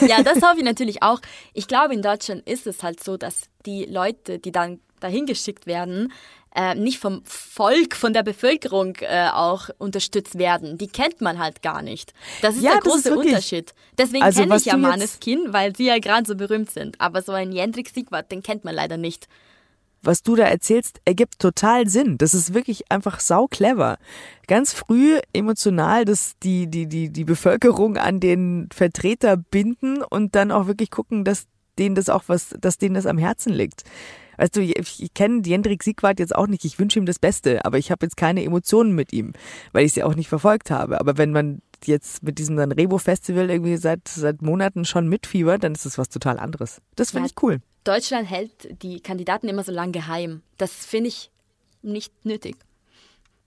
ja, 0.06 0.22
das 0.22 0.36
hoffe 0.42 0.58
ich 0.58 0.64
natürlich 0.64 1.02
auch. 1.02 1.20
Ich 1.52 1.68
glaube, 1.68 1.94
in 1.94 2.02
Deutschland 2.02 2.48
ist 2.48 2.66
es 2.66 2.82
halt 2.82 3.02
so, 3.02 3.16
dass 3.16 3.50
die 3.66 3.84
Leute, 3.84 4.38
die 4.38 4.52
dann 4.52 4.80
dahin 5.00 5.26
geschickt 5.26 5.66
werden, 5.66 6.12
äh, 6.54 6.74
nicht 6.74 6.98
vom 6.98 7.22
Volk, 7.24 7.94
von 7.94 8.12
der 8.12 8.22
Bevölkerung 8.22 8.96
äh, 9.00 9.28
auch 9.32 9.68
unterstützt 9.78 10.38
werden. 10.38 10.78
Die 10.78 10.88
kennt 10.88 11.20
man 11.20 11.38
halt 11.38 11.62
gar 11.62 11.82
nicht. 11.82 12.12
Das 12.42 12.56
ist 12.56 12.62
ja, 12.62 12.72
der 12.72 12.80
große 12.80 13.16
Unterschied. 13.16 13.72
Deswegen 13.96 14.24
also, 14.24 14.42
kenne 14.42 14.56
ich 14.56 14.64
ja 14.64 14.76
Maneskin, 14.76 15.52
weil 15.52 15.76
sie 15.76 15.86
ja 15.86 15.98
gerade 15.98 16.26
so 16.26 16.34
berühmt 16.34 16.70
sind. 16.70 17.00
Aber 17.00 17.22
so 17.22 17.32
ein 17.32 17.52
Jendrik 17.52 17.90
Siegwart, 17.90 18.32
den 18.32 18.42
kennt 18.42 18.64
man 18.64 18.74
leider 18.74 18.96
nicht. 18.96 19.28
Was 20.02 20.22
du 20.22 20.34
da 20.34 20.44
erzählst, 20.44 21.00
ergibt 21.04 21.38
total 21.38 21.86
Sinn. 21.86 22.16
Das 22.16 22.32
ist 22.32 22.54
wirklich 22.54 22.90
einfach 22.90 23.20
sau 23.20 23.46
clever. 23.46 23.98
Ganz 24.46 24.72
früh 24.72 25.18
emotional, 25.34 26.06
dass 26.06 26.32
die, 26.42 26.68
die, 26.68 26.86
die, 26.86 27.10
die 27.10 27.24
Bevölkerung 27.24 27.98
an 27.98 28.18
den 28.18 28.68
Vertreter 28.72 29.36
binden 29.36 30.02
und 30.02 30.34
dann 30.34 30.52
auch 30.52 30.66
wirklich 30.66 30.90
gucken, 30.90 31.24
dass 31.24 31.46
denen 31.78 31.94
das 31.94 32.08
auch 32.08 32.24
was, 32.28 32.54
dass 32.58 32.78
denen 32.78 32.94
das 32.94 33.06
am 33.06 33.18
Herzen 33.18 33.52
liegt 33.52 33.84
weißt 34.40 34.56
du, 34.56 34.62
ich, 34.62 35.02
ich 35.02 35.14
kenne 35.14 35.42
Jendrik 35.44 35.82
Siegwart 35.82 36.18
jetzt 36.18 36.34
auch 36.34 36.46
nicht, 36.46 36.64
ich 36.64 36.78
wünsche 36.78 36.98
ihm 36.98 37.06
das 37.06 37.18
Beste, 37.18 37.64
aber 37.64 37.78
ich 37.78 37.90
habe 37.90 38.06
jetzt 38.06 38.16
keine 38.16 38.42
Emotionen 38.42 38.94
mit 38.94 39.12
ihm, 39.12 39.34
weil 39.72 39.84
ich 39.84 39.92
sie 39.92 40.02
auch 40.02 40.14
nicht 40.14 40.28
verfolgt 40.28 40.70
habe. 40.70 40.98
Aber 40.98 41.18
wenn 41.18 41.30
man 41.30 41.60
jetzt 41.84 42.22
mit 42.22 42.38
diesem 42.38 42.56
Sanremo-Festival 42.56 43.50
irgendwie 43.50 43.76
seit, 43.76 44.08
seit 44.08 44.40
Monaten 44.42 44.84
schon 44.84 45.08
mitfiebert, 45.08 45.62
dann 45.62 45.72
ist 45.72 45.84
das 45.84 45.98
was 45.98 46.08
total 46.08 46.38
anderes. 46.38 46.80
Das 46.96 47.10
finde 47.10 47.28
ja, 47.28 47.34
ich 47.36 47.42
cool. 47.42 47.60
Deutschland 47.84 48.28
hält 48.30 48.82
die 48.82 49.00
Kandidaten 49.00 49.48
immer 49.48 49.62
so 49.62 49.72
lange 49.72 49.92
geheim. 49.92 50.42
Das 50.56 50.72
finde 50.72 51.08
ich 51.08 51.30
nicht 51.82 52.12
nötig. 52.24 52.56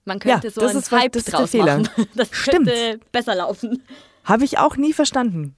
Man 0.04 0.18
könnte 0.18 0.48
ja, 0.48 0.52
so 0.52 0.60
einen 0.60 0.82
Hype 0.90 1.12
das 1.12 1.24
draus 1.24 1.52
machen. 1.54 1.88
Das 2.14 2.28
Stimmt. 2.30 2.66
könnte 2.66 3.00
besser 3.10 3.34
laufen. 3.34 3.82
Habe 4.24 4.44
ich 4.44 4.58
auch 4.58 4.76
nie 4.76 4.92
verstanden. 4.92 5.56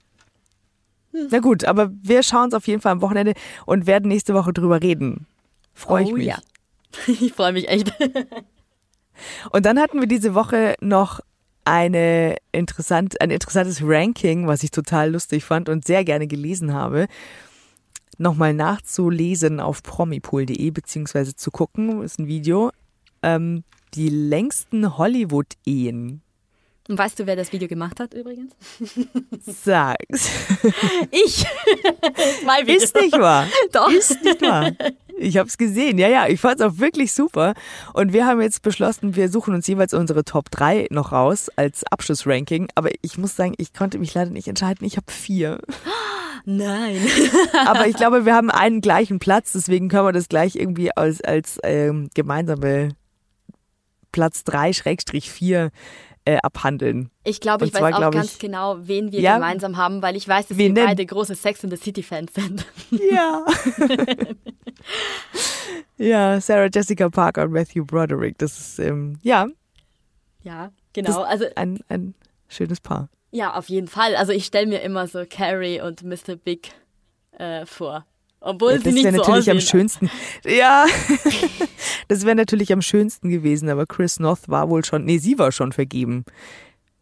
Na 1.31 1.39
gut, 1.39 1.65
aber 1.65 1.91
wir 2.03 2.23
schauen 2.23 2.49
es 2.49 2.55
auf 2.55 2.67
jeden 2.67 2.81
Fall 2.81 2.93
am 2.93 3.03
Wochenende 3.03 3.35
und 3.65 3.87
werden 3.87 4.09
nächste 4.09 4.35
Woche 4.35 4.53
drüber 4.53 4.83
reden. 4.83 5.27
Freue 5.75 6.05
ich 6.05 6.13
oh, 6.13 6.17
mich. 6.17 6.27
Ja. 6.27 6.39
Ich 7.07 7.33
freue 7.35 7.53
mich 7.53 7.69
echt. 7.69 7.93
Und 9.51 9.67
dann 9.67 9.79
hatten 9.79 10.01
wir 10.01 10.07
diese 10.07 10.35
Woche 10.35 10.77
noch 10.81 11.21
eine 11.65 12.37
interessant, 12.53 13.21
ein 13.21 13.31
interessantes 13.31 13.81
Ranking, 13.83 14.47
was 14.47 14.63
ich 14.63 14.71
total 14.71 15.11
lustig 15.11 15.45
fand 15.45 15.69
und 15.69 15.85
sehr 15.85 16.05
gerne 16.05 16.27
gelesen 16.27 16.73
habe. 16.73 17.07
Nochmal 18.19 18.55
nachzulesen 18.55 19.61
auf 19.61 19.83
promipool.de 19.83 20.71
beziehungsweise 20.71 21.35
zu 21.35 21.51
gucken, 21.51 22.03
ist 22.03 22.19
ein 22.19 22.29
Video. 22.29 22.71
Ähm, 23.23 23.65
die 23.95 24.09
längsten 24.09 24.97
Hollywood-Ehen 24.97 26.23
und 26.89 26.99
weißt 26.99 27.19
du, 27.19 27.27
wer 27.27 27.37
das 27.37 27.53
Video 27.53 27.69
gemacht 27.69 28.01
hat 28.01 28.15
übrigens? 28.15 28.53
Sag's. 29.41 30.31
Ich. 31.11 31.45
Mein 32.47 32.67
Video. 32.67 32.83
Ist 32.83 32.95
nicht 32.95 33.19
wahr. 33.19 33.47
Doch. 33.73 33.91
Ist 33.91 34.23
nicht 34.23 34.43
wahr. 34.43 34.73
Ich 35.19 35.37
habe 35.39 35.49
es 35.49 35.57
gesehen. 35.57 35.99
Ja, 35.99 36.09
ja, 36.09 36.29
ich 36.29 36.41
fand 36.41 36.61
es 36.61 36.67
auch 36.67 36.79
wirklich 36.79 37.13
super. 37.13 37.55
Und 37.95 38.13
wir 38.13 38.27
haben 38.27 38.41
jetzt 38.41 38.63
beschlossen, 38.63 39.17
wir 39.17 39.29
suchen 39.29 39.55
uns 39.55 39.67
jeweils 39.67 39.95
unsere 39.95 40.25
Top 40.25 40.51
3 40.51 40.89
noch 40.91 41.13
raus 41.13 41.51
als 41.57 41.85
Abschlussranking. 41.91 42.69
Aber 42.75 42.91
ich 43.03 43.17
muss 43.17 43.37
sagen, 43.37 43.55
ich 43.57 43.73
konnte 43.73 43.99
mich 43.99 44.15
leider 44.15 44.31
nicht 44.31 44.49
entscheiden. 44.49 44.87
Ich 44.87 44.97
habe 44.97 45.11
vier. 45.11 45.61
Nein. 46.45 47.01
Aber 47.67 47.87
ich 47.87 47.97
glaube, 47.97 48.25
wir 48.25 48.35
haben 48.35 48.51
einen 48.51 48.81
gleichen 48.81 49.19
Platz. 49.19 49.53
Deswegen 49.53 49.89
können 49.89 50.07
wir 50.07 50.13
das 50.13 50.29
gleich 50.29 50.55
irgendwie 50.55 50.95
als, 50.97 51.23
als 51.23 51.59
ähm, 51.63 52.11
gemeinsame 52.15 52.91
Platz 54.13 54.45
3 54.45 54.73
Schrägstrich 54.73 55.31
4 55.31 55.71
äh, 56.27 56.39
abhandeln. 56.43 57.11
Ich 57.25 57.41
glaube, 57.41 57.65
ich 57.65 57.73
zwar, 57.73 57.83
weiß 57.83 57.95
auch 57.95 58.11
ganz 58.11 58.33
ich, 58.33 58.39
genau, 58.39 58.77
wen 58.81 59.13
wir 59.13 59.21
ja, 59.21 59.35
gemeinsam 59.35 59.77
haben, 59.77 60.03
weil 60.03 60.17
ich 60.17 60.27
weiß, 60.27 60.49
dass 60.49 60.59
wir 60.59 60.75
beide 60.75 61.07
große 61.07 61.37
Sex 61.37 61.65
in 61.65 61.71
the 61.71 61.77
City 61.77 62.03
Fans 62.03 62.35
sind. 62.35 62.67
Ja. 63.11 63.45
ja, 65.97 66.41
Sarah 66.41 66.69
Jessica 66.73 67.09
Parker 67.09 67.45
und 67.45 67.53
Matthew 67.53 67.85
Broderick. 67.85 68.39
Das 68.39 68.59
ist, 68.59 68.79
ähm, 68.79 69.19
ja. 69.23 69.47
Ja, 70.43 70.73
genau. 70.93 71.23
Also 71.23 71.47
ein, 71.55 71.81
ein 71.89 72.15
schönes 72.49 72.81
Paar. 72.81 73.09
Ja, 73.31 73.55
auf 73.55 73.69
jeden 73.69 73.89
Fall. 73.89 74.17
Also 74.17 74.33
ich 74.33 74.47
stelle 74.47 74.67
mir 74.67 74.81
immer 74.83 75.07
so 75.07 75.25
Carrie 75.29 75.81
und 75.81 76.03
Mr. 76.03 76.37
Big 76.37 76.73
äh, 77.39 77.67
vor. 77.67 78.05
Obwohl 78.41 78.73
ja, 78.73 78.81
sie 78.81 78.93
nicht 78.93 79.05
so 79.05 79.11
natürlich 79.11 79.51
am 79.51 79.61
schönsten. 79.61 80.11
Ja, 80.45 80.87
das 82.09 82.25
wäre 82.25 82.37
natürlich 82.37 82.73
am 82.73 82.83
schönsten 82.83 83.29
gewesen, 83.29 83.69
aber 83.69 83.87
Chris 83.87 84.21
North 84.21 84.49
war 84.49 84.69
wohl 84.69 84.85
schon, 84.85 85.05
nee, 85.05 85.19
sie 85.19 85.39
war 85.39 85.53
schon 85.53 85.73
vergeben. 85.73 86.25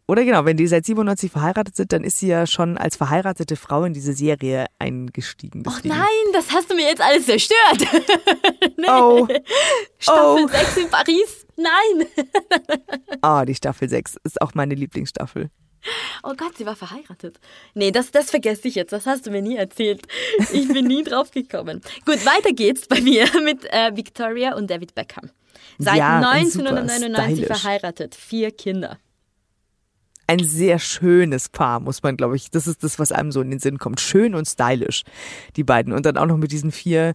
Oder 0.07 0.23
genau, 0.23 0.45
wenn 0.45 0.55
die 0.55 0.67
seit 0.67 0.85
97 0.85 1.31
verheiratet 1.31 1.75
sind, 1.75 1.91
dann 1.91 2.03
ist 2.03 2.19
sie 2.19 2.27
ja 2.27 2.45
schon 2.45 2.77
als 2.77 2.95
verheiratete 2.95 3.55
Frau 3.55 3.85
in 3.85 3.93
diese 3.93 4.13
Serie 4.13 4.67
eingestiegen. 4.77 5.63
Oh 5.67 5.71
nein, 5.83 6.05
das 6.31 6.51
hast 6.51 6.69
du 6.69 6.75
mir 6.75 6.87
jetzt 6.87 7.01
alles 7.01 7.25
zerstört. 7.25 7.79
nee. 8.77 8.87
Oh. 8.87 9.27
Staffel 9.97 10.45
oh. 10.45 10.47
6 10.47 10.77
in 10.77 10.89
Paris? 10.89 11.47
Nein. 11.57 12.07
Ah, 13.21 13.41
oh, 13.41 13.45
die 13.45 13.55
Staffel 13.55 13.89
6 13.89 14.17
ist 14.23 14.41
auch 14.41 14.53
meine 14.53 14.75
Lieblingsstaffel. 14.75 15.49
Oh 16.23 16.33
Gott, 16.35 16.57
sie 16.57 16.65
war 16.65 16.75
verheiratet. 16.75 17.39
Nee, 17.73 17.91
das, 17.91 18.11
das 18.11 18.29
vergesse 18.29 18.67
ich 18.67 18.75
jetzt. 18.75 18.91
Das 18.93 19.05
hast 19.05 19.25
du 19.27 19.31
mir 19.31 19.41
nie 19.41 19.55
erzählt. 19.55 20.07
Ich 20.51 20.67
bin 20.67 20.87
nie 20.87 21.03
drauf 21.05 21.31
gekommen. 21.31 21.81
Gut, 22.05 22.25
weiter 22.25 22.53
geht's 22.53 22.87
bei 22.87 23.01
mir 23.01 23.25
mit 23.43 23.65
äh, 23.65 23.95
Victoria 23.95 24.55
und 24.55 24.69
David 24.69 24.95
Beckham. 24.95 25.29
Seit 25.77 25.97
ja, 25.97 26.19
1999 26.19 27.45
verheiratet, 27.45 28.15
vier 28.15 28.51
Kinder. 28.51 28.97
Ein 30.27 30.39
sehr 30.39 30.79
schönes 30.79 31.49
Paar, 31.49 31.79
muss 31.79 32.01
man, 32.01 32.17
glaube 32.17 32.35
ich. 32.35 32.49
Das 32.49 32.65
ist 32.65 32.83
das, 32.83 32.97
was 32.97 33.11
einem 33.11 33.31
so 33.31 33.41
in 33.41 33.51
den 33.51 33.59
Sinn 33.59 33.77
kommt. 33.77 33.99
Schön 33.99 34.33
und 34.33 34.47
stylisch, 34.47 35.03
die 35.55 35.63
beiden. 35.63 35.93
Und 35.93 36.05
dann 36.05 36.17
auch 36.17 36.25
noch 36.25 36.37
mit 36.37 36.51
diesen 36.51 36.71
vier 36.71 37.13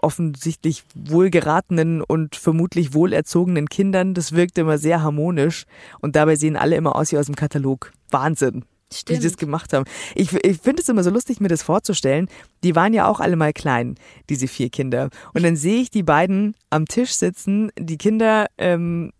offensichtlich 0.00 0.84
wohlgeratenen 0.94 2.02
und 2.02 2.36
vermutlich 2.36 2.94
wohlerzogenen 2.94 3.68
Kindern. 3.68 4.14
Das 4.14 4.32
wirkt 4.32 4.58
immer 4.58 4.78
sehr 4.78 5.02
harmonisch 5.02 5.64
und 6.00 6.16
dabei 6.16 6.36
sehen 6.36 6.56
alle 6.56 6.76
immer 6.76 6.96
aus 6.96 7.12
wie 7.12 7.18
aus 7.18 7.26
dem 7.26 7.36
Katalog. 7.36 7.92
Wahnsinn. 8.10 8.64
Stimmt. 8.92 9.20
die 9.20 9.22
das 9.22 9.36
gemacht 9.36 9.72
haben. 9.72 9.84
Ich, 10.16 10.32
ich 10.32 10.58
finde 10.58 10.82
es 10.82 10.88
immer 10.88 11.04
so 11.04 11.10
lustig, 11.10 11.38
mir 11.38 11.46
das 11.46 11.62
vorzustellen. 11.62 12.28
Die 12.64 12.74
waren 12.74 12.92
ja 12.92 13.06
auch 13.06 13.20
alle 13.20 13.36
mal 13.36 13.52
klein, 13.52 13.94
diese 14.28 14.48
vier 14.48 14.68
Kinder. 14.68 15.10
Und 15.32 15.44
dann 15.44 15.54
sehe 15.54 15.80
ich 15.80 15.90
die 15.90 16.02
beiden 16.02 16.56
am 16.70 16.86
Tisch 16.86 17.12
sitzen, 17.12 17.70
die 17.78 17.98
Kinder 17.98 18.46
ähm, 18.58 19.12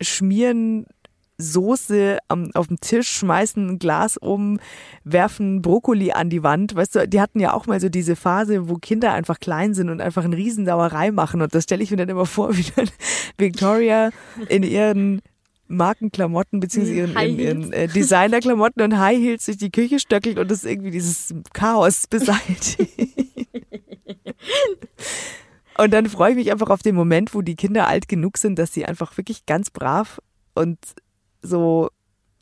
schmieren 0.00 0.86
Soße 1.38 2.18
am, 2.28 2.50
auf 2.54 2.68
dem 2.68 2.80
Tisch, 2.80 3.08
schmeißen 3.08 3.68
ein 3.68 3.78
Glas 3.78 4.16
um, 4.16 4.58
werfen 5.04 5.62
Brokkoli 5.62 6.12
an 6.12 6.30
die 6.30 6.42
Wand. 6.42 6.74
Weißt 6.74 6.94
du, 6.94 7.08
die 7.08 7.20
hatten 7.20 7.40
ja 7.40 7.52
auch 7.52 7.66
mal 7.66 7.80
so 7.80 7.88
diese 7.88 8.16
Phase, 8.16 8.68
wo 8.68 8.76
Kinder 8.76 9.12
einfach 9.12 9.38
klein 9.38 9.74
sind 9.74 9.90
und 9.90 10.00
einfach 10.00 10.24
eine 10.24 10.36
Riesendauerei 10.36 11.10
machen. 11.12 11.42
Und 11.42 11.54
das 11.54 11.64
stelle 11.64 11.82
ich 11.82 11.90
mir 11.90 11.98
dann 11.98 12.08
immer 12.08 12.26
vor, 12.26 12.56
wie 12.56 12.64
dann 12.74 12.88
Victoria 13.36 14.10
in 14.48 14.62
ihren 14.62 15.20
Markenklamotten 15.68 16.60
beziehungsweise 16.60 16.96
ihren, 16.96 17.16
ihren, 17.16 17.38
ihren 17.38 17.72
äh, 17.72 17.88
Designerklamotten 17.88 18.82
und 18.82 18.98
High 18.98 19.18
Heels 19.18 19.46
durch 19.46 19.58
die 19.58 19.70
Küche 19.70 19.98
stöckelt 19.98 20.38
und 20.38 20.50
das 20.50 20.64
irgendwie 20.64 20.90
dieses 20.90 21.34
Chaos 21.52 22.06
beseitigt. 22.10 22.78
und 25.76 25.92
dann 25.92 26.06
freue 26.06 26.30
ich 26.30 26.36
mich 26.36 26.52
einfach 26.52 26.70
auf 26.70 26.82
den 26.82 26.94
Moment, 26.94 27.34
wo 27.34 27.42
die 27.42 27.56
Kinder 27.56 27.88
alt 27.88 28.08
genug 28.08 28.38
sind, 28.38 28.58
dass 28.58 28.72
sie 28.72 28.84
einfach 28.84 29.16
wirklich 29.16 29.44
ganz 29.46 29.70
brav 29.70 30.20
und 30.54 30.78
so 31.46 31.88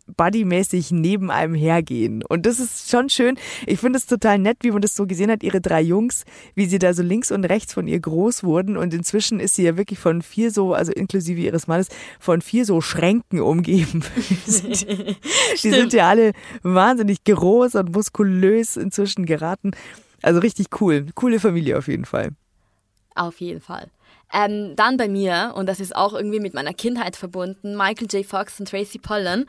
buddymäßig 0.06 0.90
neben 0.90 1.30
einem 1.30 1.54
hergehen. 1.54 2.22
Und 2.22 2.46
das 2.46 2.60
ist 2.60 2.90
schon 2.90 3.08
schön. 3.08 3.38
Ich 3.66 3.80
finde 3.80 3.98
es 3.98 4.06
total 4.06 4.38
nett, 4.38 4.58
wie 4.60 4.70
man 4.70 4.82
das 4.82 4.94
so 4.94 5.06
gesehen 5.06 5.30
hat, 5.30 5.42
ihre 5.42 5.60
drei 5.60 5.80
Jungs, 5.80 6.24
wie 6.54 6.66
sie 6.66 6.78
da 6.78 6.92
so 6.92 7.02
links 7.02 7.32
und 7.32 7.44
rechts 7.44 7.72
von 7.72 7.88
ihr 7.88 8.00
groß 8.00 8.44
wurden. 8.44 8.76
Und 8.76 8.92
inzwischen 8.92 9.40
ist 9.40 9.54
sie 9.54 9.64
ja 9.64 9.76
wirklich 9.76 9.98
von 9.98 10.22
vier 10.22 10.50
so, 10.50 10.74
also 10.74 10.92
inklusive 10.92 11.40
ihres 11.40 11.66
Mannes, 11.66 11.88
von 12.20 12.42
vier 12.42 12.64
so 12.64 12.80
Schränken 12.80 13.40
umgeben. 13.40 14.04
die, 14.46 15.16
die 15.62 15.70
sind 15.70 15.92
ja 15.92 16.08
alle 16.08 16.32
wahnsinnig 16.62 17.24
groß 17.24 17.76
und 17.76 17.94
muskulös 17.94 18.76
inzwischen 18.76 19.24
geraten. 19.24 19.70
Also 20.22 20.40
richtig 20.40 20.80
cool. 20.80 21.06
Coole 21.14 21.40
Familie 21.40 21.78
auf 21.78 21.88
jeden 21.88 22.04
Fall. 22.04 22.30
Auf 23.14 23.40
jeden 23.40 23.60
Fall. 23.60 23.90
Ähm, 24.34 24.74
dann 24.74 24.96
bei 24.96 25.08
mir, 25.08 25.52
und 25.54 25.66
das 25.66 25.78
ist 25.78 25.94
auch 25.94 26.12
irgendwie 26.12 26.40
mit 26.40 26.54
meiner 26.54 26.74
Kindheit 26.74 27.16
verbunden, 27.16 27.76
Michael 27.76 28.08
J. 28.10 28.26
Fox 28.26 28.58
und 28.58 28.68
Tracy 28.68 28.98
Pollan. 28.98 29.46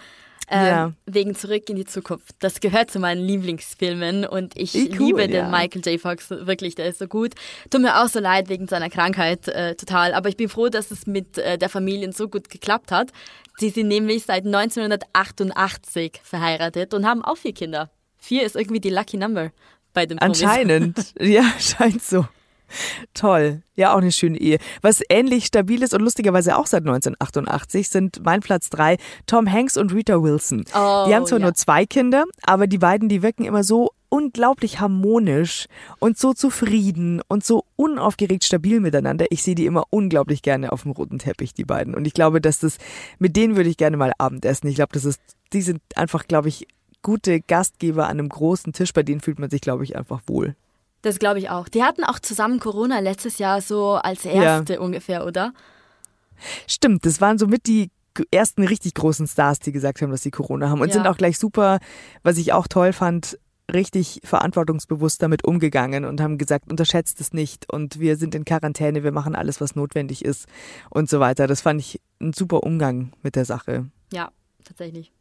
Ähm, 0.47 0.65
ja. 0.67 0.93
Wegen 1.07 1.33
Zurück 1.33 1.67
in 1.69 1.75
die 1.75 1.86
Zukunft. 1.86 2.36
Das 2.38 2.59
gehört 2.59 2.91
zu 2.91 2.99
meinen 2.99 3.25
Lieblingsfilmen 3.25 4.25
und 4.25 4.55
ich 4.55 4.75
cool, 4.75 4.89
liebe 4.91 5.21
ja. 5.21 5.27
den 5.27 5.49
Michael 5.49 5.81
J. 5.83 5.99
Fox 5.99 6.29
wirklich, 6.29 6.75
der 6.75 6.86
ist 6.86 6.99
so 6.99 7.07
gut. 7.07 7.33
Tut 7.71 7.81
mir 7.81 7.99
auch 7.99 8.07
so 8.07 8.19
leid 8.19 8.47
wegen 8.47 8.67
seiner 8.67 8.91
Krankheit 8.91 9.47
äh, 9.47 9.73
total, 9.73 10.13
aber 10.13 10.29
ich 10.29 10.38
bin 10.38 10.47
froh, 10.47 10.69
dass 10.69 10.91
es 10.91 11.07
mit 11.07 11.39
äh, 11.39 11.57
der 11.57 11.69
Familie 11.69 12.11
so 12.11 12.27
gut 12.27 12.49
geklappt 12.49 12.91
hat. 12.91 13.11
Sie 13.57 13.69
sind 13.69 13.88
nämlich 13.88 14.25
seit 14.25 14.45
1988 14.45 16.19
verheiratet 16.21 16.93
und 16.93 17.07
haben 17.07 17.23
auch 17.23 17.38
vier 17.38 17.53
Kinder. 17.53 17.89
Vier 18.19 18.43
ist 18.43 18.55
irgendwie 18.55 18.81
die 18.81 18.91
Lucky 18.91 19.17
Number 19.17 19.51
bei 19.93 20.05
dem 20.05 20.19
Anscheinend, 20.21 21.13
ja, 21.19 21.43
scheint 21.57 22.03
so. 22.03 22.27
Toll. 23.13 23.61
Ja, 23.76 23.93
auch 23.93 23.97
eine 23.97 24.11
schöne 24.11 24.38
Ehe. 24.38 24.57
Was 24.82 25.01
ähnlich 25.09 25.45
stabil 25.45 25.84
ist 25.84 25.93
und 25.93 26.01
lustigerweise 26.01 26.57
auch 26.57 26.68
seit 26.68 26.82
1988 26.82 27.89
sind 27.89 28.22
mein 28.24 28.41
Platz 28.41 28.70
drei 28.70 28.97
Tom 29.28 29.51
Hanks 29.51 29.78
und 29.78 29.93
Rita 29.93 30.22
Wilson. 30.22 30.66
Oh, 30.74 31.05
die 31.07 31.16
haben 31.16 31.26
zwar 31.26 31.39
ja. 31.39 31.45
nur 31.45 31.53
zwei 31.55 31.86
Kinder, 31.86 32.26
aber 32.43 32.68
die 32.68 32.78
beiden, 32.78 33.09
die 33.09 33.22
wirken 33.22 33.45
immer 33.45 33.63
so 33.63 33.91
unglaublich 34.09 34.80
harmonisch 34.80 35.68
und 35.99 36.18
so 36.18 36.34
zufrieden 36.34 37.22
und 37.28 37.43
so 37.43 37.66
unaufgeregt 37.76 38.45
stabil 38.45 38.80
miteinander. 38.80 39.26
Ich 39.30 39.43
sehe 39.43 39.55
die 39.55 39.66
immer 39.66 39.84
unglaublich 39.89 40.41
gerne 40.41 40.72
auf 40.72 40.84
dem 40.84 40.91
roten 40.91 41.20
Teppich, 41.20 41.53
die 41.53 41.66
beiden. 41.66 41.93
Und 41.93 42.07
ich 42.07 42.13
glaube, 42.13 42.39
dass 42.39 42.59
das, 42.59 42.78
mit 43.20 43.36
denen 43.36 43.57
würde 43.57 43.70
ich 43.70 43.76
gerne 43.78 43.97
mal 43.97 44.13
Abendessen. 44.18 44.68
Ich 44.68 44.76
glaube, 44.76 44.93
das 44.93 45.03
ist, 45.03 45.20
die 45.51 45.61
sind 45.61 45.82
einfach, 45.95 46.28
glaube 46.28 46.47
ich, 46.47 46.68
gute 47.01 47.41
Gastgeber 47.41 48.05
an 48.05 48.20
einem 48.20 48.30
großen 48.30 48.72
Tisch. 48.72 48.93
Bei 48.93 49.03
denen 49.03 49.20
fühlt 49.20 49.39
man 49.39 49.49
sich, 49.49 49.61
glaube 49.61 49.84
ich, 49.84 49.97
einfach 49.97 50.22
wohl. 50.28 50.55
Das 51.06 51.20
glaube 51.20 51.38
ich 51.38 51.51
auch. 51.51 51.70
Die 51.70 51.84
hatten 51.84 52.03
auch 52.03 52.18
zusammen 52.18 52.60
Corona 52.60 52.97
letztes 52.97 53.38
Jahr 53.38 53.62
so 53.62 53.91
als 53.91 54.26
erste 54.26 54.74
ja. 54.74 54.80
ungefähr, 54.80 55.24
oder? 55.24 55.53
Stimmt, 56.66 57.06
das 57.06 57.22
waren 57.22 57.38
somit 57.38 57.68
die 57.68 57.91
ersten 58.32 58.64
richtig 58.64 58.95
großen 58.95 59.28
Stars, 59.28 59.60
die 59.60 59.72
gesagt 59.72 60.01
haben, 60.01 60.10
dass 60.10 60.24
sie 60.24 60.32
Corona 60.32 60.68
haben 60.68 60.82
und 60.82 60.88
ja. 60.88 60.93
sind 60.95 61.06
auch 61.06 61.18
gleich 61.18 61.38
super, 61.38 61.78
was 62.24 62.39
ich 62.39 62.53
auch 62.53 62.68
toll 62.68 62.91
fand, 62.91 63.38
richtig 63.72 64.20
verantwortungsbewusst 64.24 65.22
damit 65.22 65.45
umgegangen 65.45 66.06
und 66.06 66.22
haben 66.22 66.39
gesagt, 66.39 66.72
unterschätzt 66.72 67.22
es 67.22 67.34
nicht 67.34 67.72
und 67.72 67.99
wir 67.99 68.18
sind 68.18 68.34
in 68.34 68.43
Quarantäne, 68.43 69.03
wir 69.03 69.12
machen 69.12 69.36
alles, 69.36 69.62
was 69.62 69.76
notwendig 69.76 70.26
ist 70.26 70.47
und 70.89 71.08
so 71.08 71.20
weiter. 71.20 71.45
Das 71.45 71.62
fand 71.62 71.82
ich 71.82 72.01
ein 72.20 72.34
super 72.34 72.64
Umgang 72.64 73.12
mit 73.22 73.36
der 73.36 73.45
Sache. 73.45 73.91
Ja, 74.12 74.32
tatsächlich. 74.64 75.12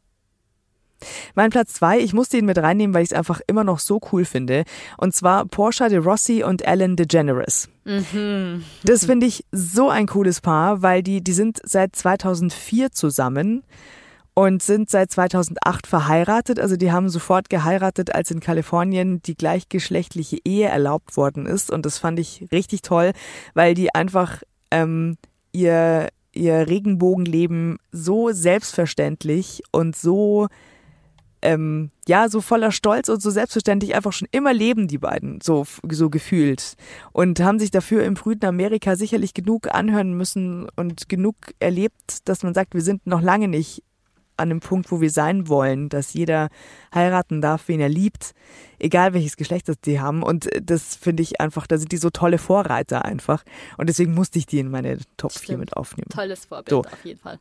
Mein 1.35 1.49
Platz 1.49 1.73
zwei, 1.73 1.99
ich 1.99 2.13
musste 2.13 2.37
ihn 2.37 2.45
mit 2.45 2.57
reinnehmen, 2.57 2.93
weil 2.93 3.03
ich 3.03 3.11
es 3.11 3.17
einfach 3.17 3.41
immer 3.47 3.63
noch 3.63 3.79
so 3.79 3.99
cool 4.11 4.25
finde. 4.25 4.63
Und 4.97 5.15
zwar 5.15 5.45
Portia 5.45 5.89
de 5.89 5.99
Rossi 5.99 6.43
und 6.43 6.61
Ellen 6.67 6.95
DeGeneres. 6.95 7.69
Mhm. 7.85 8.63
Das 8.83 9.05
finde 9.05 9.27
ich 9.27 9.45
so 9.51 9.89
ein 9.89 10.07
cooles 10.07 10.41
Paar, 10.41 10.81
weil 10.81 11.03
die, 11.03 11.23
die 11.23 11.33
sind 11.33 11.59
seit 11.63 11.95
2004 11.95 12.91
zusammen 12.91 13.63
und 14.35 14.61
sind 14.61 14.89
seit 14.89 15.11
2008 15.11 15.87
verheiratet. 15.87 16.59
Also 16.59 16.75
die 16.75 16.91
haben 16.91 17.09
sofort 17.09 17.49
geheiratet, 17.49 18.13
als 18.13 18.29
in 18.29 18.41
Kalifornien 18.41 19.21
die 19.21 19.35
gleichgeschlechtliche 19.35 20.37
Ehe 20.43 20.67
erlaubt 20.67 21.15
worden 21.15 21.45
ist. 21.45 21.71
Und 21.71 21.85
das 21.85 21.97
fand 21.97 22.19
ich 22.19 22.45
richtig 22.51 22.81
toll, 22.81 23.13
weil 23.53 23.73
die 23.73 23.95
einfach 23.95 24.43
ähm, 24.71 25.17
ihr, 25.53 26.09
ihr 26.33 26.67
Regenbogenleben 26.67 27.77
so 27.91 28.31
selbstverständlich 28.31 29.63
und 29.71 29.95
so 29.95 30.47
ähm, 31.41 31.91
ja, 32.07 32.29
so 32.29 32.41
voller 32.41 32.71
Stolz 32.71 33.09
und 33.09 33.21
so 33.21 33.29
selbstverständlich 33.29 33.95
einfach 33.95 34.13
schon 34.13 34.27
immer 34.31 34.53
leben, 34.53 34.87
die 34.87 34.97
beiden, 34.97 35.39
so, 35.41 35.65
so 35.89 36.09
gefühlt. 36.09 36.75
Und 37.11 37.39
haben 37.39 37.59
sich 37.59 37.71
dafür 37.71 38.03
im 38.03 38.15
frühen 38.15 38.43
Amerika 38.43 38.95
sicherlich 38.95 39.33
genug 39.33 39.73
anhören 39.73 40.13
müssen 40.13 40.67
und 40.75 41.09
genug 41.09 41.35
erlebt, 41.59 42.27
dass 42.27 42.43
man 42.43 42.53
sagt, 42.53 42.73
wir 42.73 42.81
sind 42.81 43.05
noch 43.05 43.21
lange 43.21 43.47
nicht 43.47 43.83
an 44.37 44.49
dem 44.49 44.59
Punkt, 44.59 44.91
wo 44.91 45.01
wir 45.01 45.09
sein 45.09 45.47
wollen, 45.47 45.89
dass 45.89 46.13
jeder 46.13 46.49
heiraten 46.93 47.41
darf, 47.41 47.67
wen 47.67 47.79
er 47.79 47.89
liebt, 47.89 48.33
egal 48.79 49.13
welches 49.13 49.37
Geschlecht 49.37 49.69
das 49.69 49.79
die 49.79 49.99
haben. 49.99 50.23
Und 50.23 50.49
das 50.61 50.95
finde 50.95 51.23
ich 51.23 51.39
einfach, 51.39 51.67
da 51.67 51.77
sind 51.77 51.91
die 51.91 51.97
so 51.97 52.09
tolle 52.09 52.37
Vorreiter 52.37 53.05
einfach. 53.05 53.43
Und 53.77 53.87
deswegen 53.87 54.13
musste 54.13 54.39
ich 54.39 54.45
die 54.45 54.59
in 54.59 54.69
meine 54.69 54.97
Top 55.17 55.31
4 55.31 55.57
mit 55.57 55.77
aufnehmen. 55.77 56.09
Tolles 56.09 56.45
Vorbild, 56.45 56.69
so. 56.69 56.81
auf 56.81 57.05
jeden 57.05 57.19
Fall. 57.19 57.39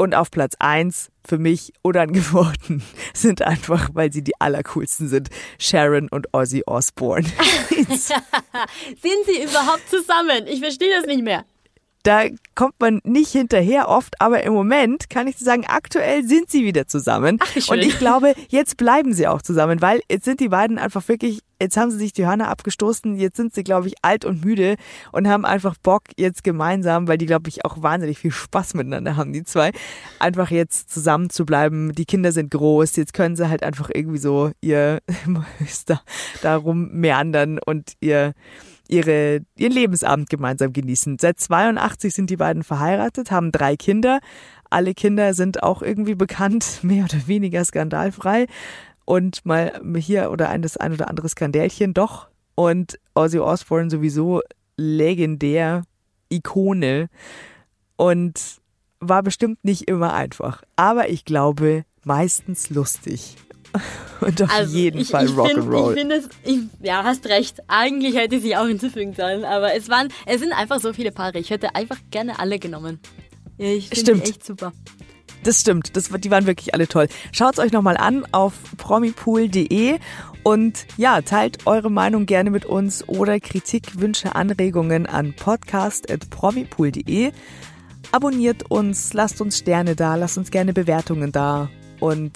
Und 0.00 0.14
auf 0.14 0.30
Platz 0.30 0.54
eins 0.58 1.10
für 1.26 1.36
mich 1.36 1.74
unangeboten 1.82 2.82
sind 3.12 3.42
einfach, 3.42 3.90
weil 3.92 4.10
sie 4.10 4.24
die 4.24 4.32
allercoolsten 4.40 5.10
sind, 5.10 5.28
Sharon 5.58 6.08
und 6.08 6.32
Ozzy 6.32 6.62
Osbourne. 6.64 7.28
sind 7.68 8.08
sie 9.26 9.42
überhaupt 9.42 9.90
zusammen? 9.90 10.46
Ich 10.46 10.60
verstehe 10.60 10.96
das 10.96 11.04
nicht 11.04 11.22
mehr 11.22 11.44
da 12.02 12.22
kommt 12.54 12.74
man 12.78 13.00
nicht 13.04 13.32
hinterher 13.32 13.88
oft, 13.88 14.20
aber 14.20 14.42
im 14.42 14.54
Moment 14.54 15.10
kann 15.10 15.26
ich 15.26 15.36
sagen, 15.36 15.64
aktuell 15.66 16.24
sind 16.26 16.50
sie 16.50 16.64
wieder 16.64 16.86
zusammen. 16.86 17.38
Ach, 17.40 17.54
wie 17.54 17.60
schön. 17.60 17.78
Und 17.78 17.84
ich 17.84 17.98
glaube, 17.98 18.34
jetzt 18.48 18.76
bleiben 18.76 19.12
sie 19.12 19.26
auch 19.26 19.42
zusammen, 19.42 19.82
weil 19.82 20.00
jetzt 20.10 20.24
sind 20.24 20.40
die 20.40 20.48
beiden 20.48 20.78
einfach 20.78 21.06
wirklich, 21.08 21.40
jetzt 21.60 21.76
haben 21.76 21.90
sie 21.90 21.98
sich 21.98 22.12
die 22.12 22.26
Hörner 22.26 22.48
abgestoßen, 22.48 23.16
jetzt 23.16 23.36
sind 23.36 23.54
sie, 23.54 23.64
glaube 23.64 23.88
ich, 23.88 23.94
alt 24.02 24.24
und 24.24 24.44
müde 24.44 24.76
und 25.12 25.28
haben 25.28 25.44
einfach 25.44 25.76
Bock, 25.82 26.04
jetzt 26.16 26.42
gemeinsam, 26.42 27.06
weil 27.06 27.18
die, 27.18 27.26
glaube 27.26 27.50
ich, 27.50 27.64
auch 27.66 27.82
wahnsinnig 27.82 28.18
viel 28.18 28.32
Spaß 28.32 28.74
miteinander 28.74 29.16
haben, 29.16 29.32
die 29.32 29.44
zwei, 29.44 29.70
einfach 30.18 30.50
jetzt 30.50 30.90
zusammen 30.90 31.28
zu 31.28 31.44
bleiben. 31.44 31.92
Die 31.92 32.06
Kinder 32.06 32.32
sind 32.32 32.50
groß, 32.50 32.96
jetzt 32.96 33.12
können 33.12 33.36
sie 33.36 33.48
halt 33.48 33.62
einfach 33.62 33.90
irgendwie 33.92 34.18
so 34.18 34.52
ihr 34.62 35.00
da, 35.86 36.00
darum 36.40 36.90
meandern 36.92 37.58
und 37.58 37.92
ihr 38.00 38.32
ihre, 38.90 39.40
ihren 39.56 39.72
Lebensabend 39.72 40.28
gemeinsam 40.28 40.72
genießen. 40.72 41.18
Seit 41.20 41.38
82 41.38 42.12
sind 42.12 42.30
die 42.30 42.36
beiden 42.36 42.62
verheiratet, 42.62 43.30
haben 43.30 43.52
drei 43.52 43.76
Kinder. 43.76 44.20
Alle 44.68 44.94
Kinder 44.94 45.34
sind 45.34 45.62
auch 45.62 45.82
irgendwie 45.82 46.14
bekannt, 46.14 46.80
mehr 46.82 47.04
oder 47.04 47.26
weniger 47.26 47.64
skandalfrei. 47.64 48.46
Und 49.04 49.44
mal 49.44 49.80
hier 49.96 50.30
oder 50.30 50.48
ein, 50.48 50.62
das 50.62 50.76
ein 50.76 50.92
oder 50.92 51.08
andere 51.08 51.28
Skandälchen 51.28 51.94
doch. 51.94 52.28
Und 52.54 52.98
Ozzy 53.14 53.38
Osbourne 53.38 53.90
sowieso 53.90 54.40
legendär, 54.76 55.84
Ikone. 56.28 57.08
Und 57.96 58.60
war 59.00 59.22
bestimmt 59.22 59.64
nicht 59.64 59.88
immer 59.88 60.12
einfach. 60.12 60.62
Aber 60.76 61.08
ich 61.08 61.24
glaube, 61.24 61.84
meistens 62.04 62.70
lustig. 62.70 63.36
Und 64.20 64.42
auf 64.42 64.50
also 64.50 64.76
jeden 64.76 65.00
ich, 65.00 65.08
Fall 65.08 65.26
ich 65.26 65.32
Rock'n'Roll. 65.32 65.90
Ich 65.92 65.98
finde 65.98 66.16
es, 66.16 66.28
ja, 66.82 67.04
hast 67.04 67.26
recht. 67.26 67.60
Eigentlich 67.68 68.16
hätte 68.16 68.36
ich 68.36 68.42
sie 68.42 68.56
auch 68.56 68.66
hinzufügen 68.66 69.14
sollen, 69.14 69.44
aber 69.44 69.74
es 69.74 69.88
waren, 69.88 70.08
es 70.26 70.40
sind 70.40 70.52
einfach 70.52 70.80
so 70.80 70.92
viele 70.92 71.10
Paare. 71.10 71.38
Ich 71.38 71.50
hätte 71.50 71.74
einfach 71.74 71.98
gerne 72.10 72.38
alle 72.38 72.58
genommen. 72.58 73.00
Ich 73.56 73.88
finde 73.88 74.16
die 74.16 74.22
echt 74.22 74.44
super. 74.44 74.72
Das 75.42 75.60
stimmt, 75.60 75.96
das, 75.96 76.10
die 76.10 76.30
waren 76.30 76.46
wirklich 76.46 76.74
alle 76.74 76.86
toll. 76.86 77.08
Schaut 77.32 77.54
es 77.54 77.58
euch 77.58 77.72
nochmal 77.72 77.96
an 77.96 78.26
auf 78.30 78.52
promipool.de 78.76 79.98
und 80.42 80.86
ja, 80.98 81.22
teilt 81.22 81.66
eure 81.66 81.90
Meinung 81.90 82.26
gerne 82.26 82.50
mit 82.50 82.66
uns 82.66 83.08
oder 83.08 83.40
Kritik, 83.40 84.00
Wünsche, 84.00 84.34
Anregungen 84.34 85.06
an 85.06 85.32
podcast.promipool.de. 85.34 87.32
Abonniert 88.12 88.70
uns, 88.70 89.14
lasst 89.14 89.40
uns 89.40 89.56
Sterne 89.58 89.96
da, 89.96 90.16
lasst 90.16 90.36
uns 90.36 90.50
gerne 90.50 90.74
Bewertungen 90.74 91.32
da 91.32 91.70
und 92.00 92.32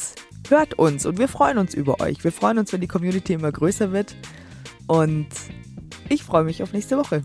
hört 0.49 0.75
uns 0.75 1.07
und 1.07 1.19
wir 1.19 1.29
freuen 1.29 1.59
uns 1.59 1.75
über 1.75 2.01
euch. 2.01 2.23
Wir 2.23 2.33
freuen 2.33 2.59
uns, 2.59 2.73
wenn 2.73 2.81
die 2.81 2.89
Community 2.89 3.33
immer 3.33 3.51
größer 3.51 3.93
wird 3.93 4.15
und 4.87 5.27
ich 6.09 6.23
freue 6.23 6.45
mich 6.45 6.62
auf 6.62 6.73
nächste 6.73 6.97
Woche. 6.97 7.25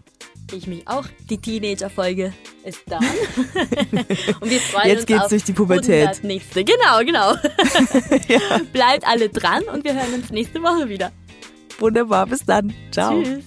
Ich 0.52 0.66
mich 0.66 0.88
auch. 0.88 1.06
Die 1.30 1.38
Teenager-Folge 1.38 2.34
ist 2.64 2.82
da. 2.88 2.98
und 4.40 4.50
wir 4.50 4.60
freuen 4.60 4.88
Jetzt 4.88 5.02
uns 5.02 5.06
geht's 5.06 5.22
auf 5.22 5.30
durch 5.30 5.44
die 5.44 5.54
Pubertät. 5.54 6.08
100 6.08 6.24
nächste. 6.24 6.64
Genau, 6.64 7.00
genau. 7.06 7.34
ja. 8.28 8.40
Bleibt 8.74 9.06
alle 9.06 9.30
dran 9.30 9.64
und 9.72 9.84
wir 9.84 9.94
hören 9.94 10.14
uns 10.16 10.32
nächste 10.32 10.62
Woche 10.64 10.90
wieder. 10.90 11.12
Wunderbar, 11.78 12.26
bis 12.26 12.44
dann. 12.46 12.74
Ciao. 12.92 13.22
Tschüss. 13.22 13.44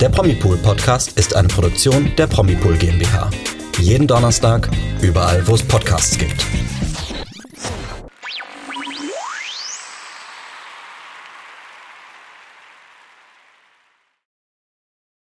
Der 0.00 0.08
Promipool 0.08 0.56
Podcast 0.56 1.16
ist 1.18 1.36
eine 1.36 1.48
Produktion 1.48 2.10
der 2.16 2.26
Promipool 2.26 2.76
GmbH. 2.76 3.30
Jeden 3.78 4.06
Donnerstag, 4.06 4.70
überall, 5.00 5.46
wo 5.46 5.54
es 5.54 5.62
Podcasts 5.62 6.18
gibt. 6.18 6.44